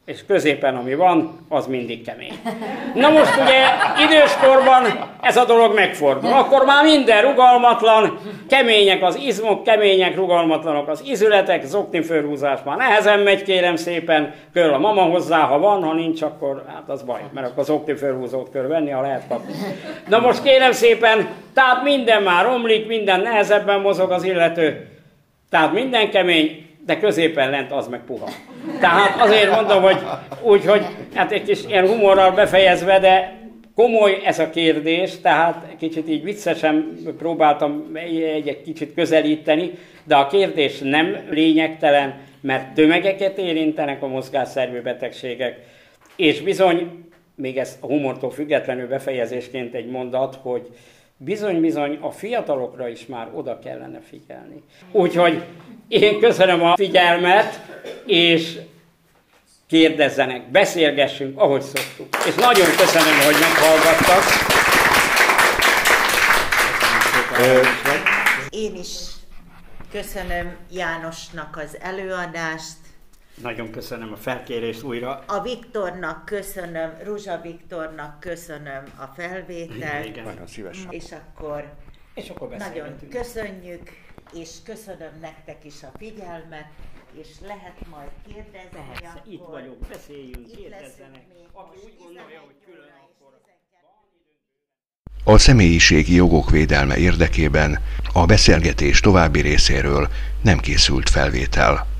és 0.10 0.26
középen, 0.28 0.76
ami 0.76 0.95
van, 0.95 1.39
az 1.49 1.68
mindig 1.68 2.05
kemény. 2.05 2.39
Na 2.95 3.10
most 3.10 3.41
ugye 3.41 3.66
időskorban 4.07 5.10
ez 5.22 5.38
a 5.38 5.45
dolog 5.45 5.74
megfordul. 5.74 6.32
Akkor 6.32 6.66
már 6.66 6.84
minden 6.84 7.22
rugalmatlan, 7.22 8.20
kemények 8.47 9.03
az 9.03 9.16
izmok, 9.26 9.64
kemények, 9.64 10.16
rugalmatlanok 10.16 10.88
az 10.88 11.03
izületek, 11.05 11.66
zokni 11.66 12.01
fölhúzás 12.01 12.60
már 12.66 12.78
nehezen 12.78 13.20
megy, 13.20 13.43
kérem 13.43 13.76
szépen, 13.76 14.34
kör 14.53 14.72
a 14.74 14.80
mama 14.80 15.01
hozzá, 15.01 15.39
ha 15.39 15.60
van, 15.60 15.84
ha 15.84 15.93
nincs, 15.93 16.22
akkor 16.22 16.64
hát 16.68 16.89
az 16.89 17.01
baj, 17.01 17.22
mert 17.34 17.47
akkor 17.47 17.64
zokni 17.64 17.95
fölhúzót 17.95 18.51
kell 18.51 18.68
venni, 18.68 18.89
ha 18.89 19.01
lehet 19.01 19.28
kapni. 19.28 19.53
Na 20.07 20.20
most 20.20 20.43
kérem 20.43 20.72
szépen, 20.72 21.28
tehát 21.53 21.84
minden 21.84 22.24
már 22.24 22.45
romlik, 22.45 22.88
minden 22.88 23.20
nehezebben 23.20 23.80
mozog 23.80 24.12
az 24.12 24.24
illető, 24.24 24.88
tehát 25.49 25.74
minden 25.74 26.10
kemény, 26.10 26.68
de 26.90 27.00
középen 27.00 27.50
lent 27.50 27.72
az 27.72 27.88
meg 27.88 28.00
puha. 28.06 28.30
Tehát 28.80 29.22
azért 29.22 29.52
mondom, 29.56 29.82
hogy 29.82 29.98
úgy, 30.42 30.66
hogy 30.66 30.86
hát 31.14 31.32
egy 31.32 31.44
kis 31.44 31.66
ilyen 31.66 31.88
humorral 31.88 32.32
befejezve, 32.32 33.00
de 33.00 33.38
komoly 33.76 34.22
ez 34.26 34.40
a 34.40 34.50
kérdés, 34.50 35.20
tehát 35.22 35.66
kicsit 35.80 36.10
így 36.10 36.24
viccesen 36.24 36.98
próbáltam 37.18 37.92
egy, 37.94 38.62
kicsit 38.62 38.94
közelíteni, 38.94 39.72
de 40.04 40.16
a 40.16 40.28
kérdés 40.28 40.80
nem 40.80 41.18
lényegtelen, 41.30 42.14
mert 42.42 42.74
tömegeket 42.74 43.38
érintenek 43.38 44.04
a 44.04 44.08
mozgásszervű 44.08 44.82
betegségek, 44.82 45.60
és 46.16 46.42
bizony, 46.42 47.06
még 47.36 47.58
ez 47.58 47.78
a 47.80 47.86
humortól 47.86 48.32
függetlenül 48.32 48.88
befejezésként 48.88 49.74
egy 49.74 49.90
mondat, 49.90 50.40
hogy 50.42 50.68
bizony-bizony 51.22 51.97
a 52.01 52.11
fiatalokra 52.11 52.88
is 52.88 53.05
már 53.05 53.30
oda 53.34 53.59
kellene 53.59 53.99
figyelni. 54.09 54.63
Úgyhogy 54.91 55.43
én 55.88 56.20
köszönöm 56.20 56.63
a 56.63 56.76
figyelmet, 56.76 57.59
és 58.05 58.59
kérdezzenek, 59.67 60.51
beszélgessünk, 60.51 61.39
ahogy 61.39 61.61
szoktuk. 61.61 62.07
És 62.28 62.36
nagyon 62.36 62.67
köszönöm, 62.78 63.20
hogy 63.26 63.36
meghallgattak. 63.39 64.24
Én 68.49 68.76
is 68.76 68.89
köszönöm 69.91 70.55
Jánosnak 70.72 71.57
az 71.57 71.78
előadást. 71.82 72.78
Nagyon 73.42 73.72
köszönöm 73.72 74.12
a 74.12 74.16
felkérést 74.16 74.84
újra. 74.84 75.24
A 75.28 75.42
Viktornak 75.42 76.26
köszönöm, 76.26 76.98
Ruzsa 77.04 77.42
Viktornak 77.42 78.20
köszönöm 78.20 78.84
a 78.96 79.06
felvételt. 79.06 80.06
Igen. 80.06 80.24
Nagyon 80.24 80.48
szívesen. 80.48 80.92
És 80.92 81.12
akkor, 81.12 81.74
És 82.14 82.30
akkor 82.30 82.50
nagyon 82.50 82.96
köszönjük, 83.10 83.90
és 84.34 84.50
köszönöm 84.64 85.12
nektek 85.22 85.66
is 85.66 85.84
a 85.84 85.92
figyelmet, 85.98 86.68
és 87.14 87.28
lehet 87.42 87.76
majd 87.90 88.10
kérdezni. 88.28 88.70
Persze, 88.72 89.08
akkor 89.08 89.34
itt 89.34 89.46
vagyok, 89.50 89.78
beszéljünk, 89.78 90.48
itt 90.48 90.56
kérdezzenek. 90.56 91.22
Aki 91.54 91.78
úgy 91.86 91.96
gondolja, 91.98 92.24
11 92.24 92.40
hogy 92.46 92.56
külön, 92.66 92.92
akkor... 93.04 93.40
12. 95.24 95.36
A 95.36 95.38
személyiségi 95.38 96.16
jogok 96.16 96.50
védelme 96.50 96.98
érdekében 96.98 97.80
a 98.14 98.26
beszélgetés 98.26 99.00
további 99.00 99.42
részéről 99.42 100.08
nem 100.44 100.58
készült 100.58 101.10
felvétel. 101.10 101.98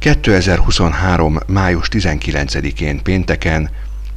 2023. 0.00 1.38
május 1.46 1.88
19-én 1.90 3.02
pénteken 3.02 3.70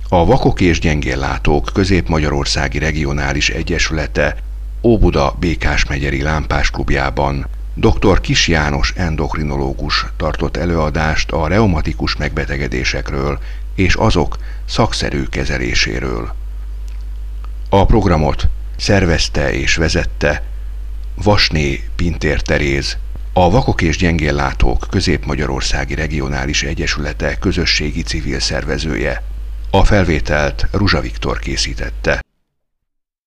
a 0.09 0.25
Vakok 0.25 0.61
és 0.61 0.79
Gyengéllátók 0.79 1.69
Közép-Magyarországi 1.73 2.77
Regionális 2.79 3.49
Egyesülete 3.49 4.35
Óbuda 4.81 5.35
Békás 5.39 5.85
megyeri 5.85 6.21
Lámpás 6.21 6.69
klubjában 6.71 7.47
dr. 7.73 8.21
Kis 8.21 8.47
János 8.47 8.93
endokrinológus 8.95 10.05
tartott 10.17 10.57
előadást 10.57 11.31
a 11.31 11.47
reumatikus 11.47 12.15
megbetegedésekről 12.15 13.39
és 13.75 13.95
azok 13.95 14.37
szakszerű 14.65 15.23
kezeléséről. 15.23 16.35
A 17.69 17.85
programot 17.85 18.47
szervezte 18.75 19.53
és 19.53 19.75
vezette 19.75 20.43
Vasné 21.15 21.83
Pintér 21.95 22.41
Teréz, 22.41 22.97
a 23.35 23.49
Vakok 23.49 23.81
és 23.81 23.97
Gyengéllátók 23.97 24.87
Közép-Magyarországi 24.89 25.95
Regionális 25.95 26.63
Egyesülete 26.63 27.37
közösségi 27.37 28.01
civil 28.01 28.39
szervezője. 28.39 29.23
A 29.71 29.83
felvételt 29.83 30.67
Ruzsa 30.71 30.99
Viktor 30.99 31.39
készítette. 31.39 32.22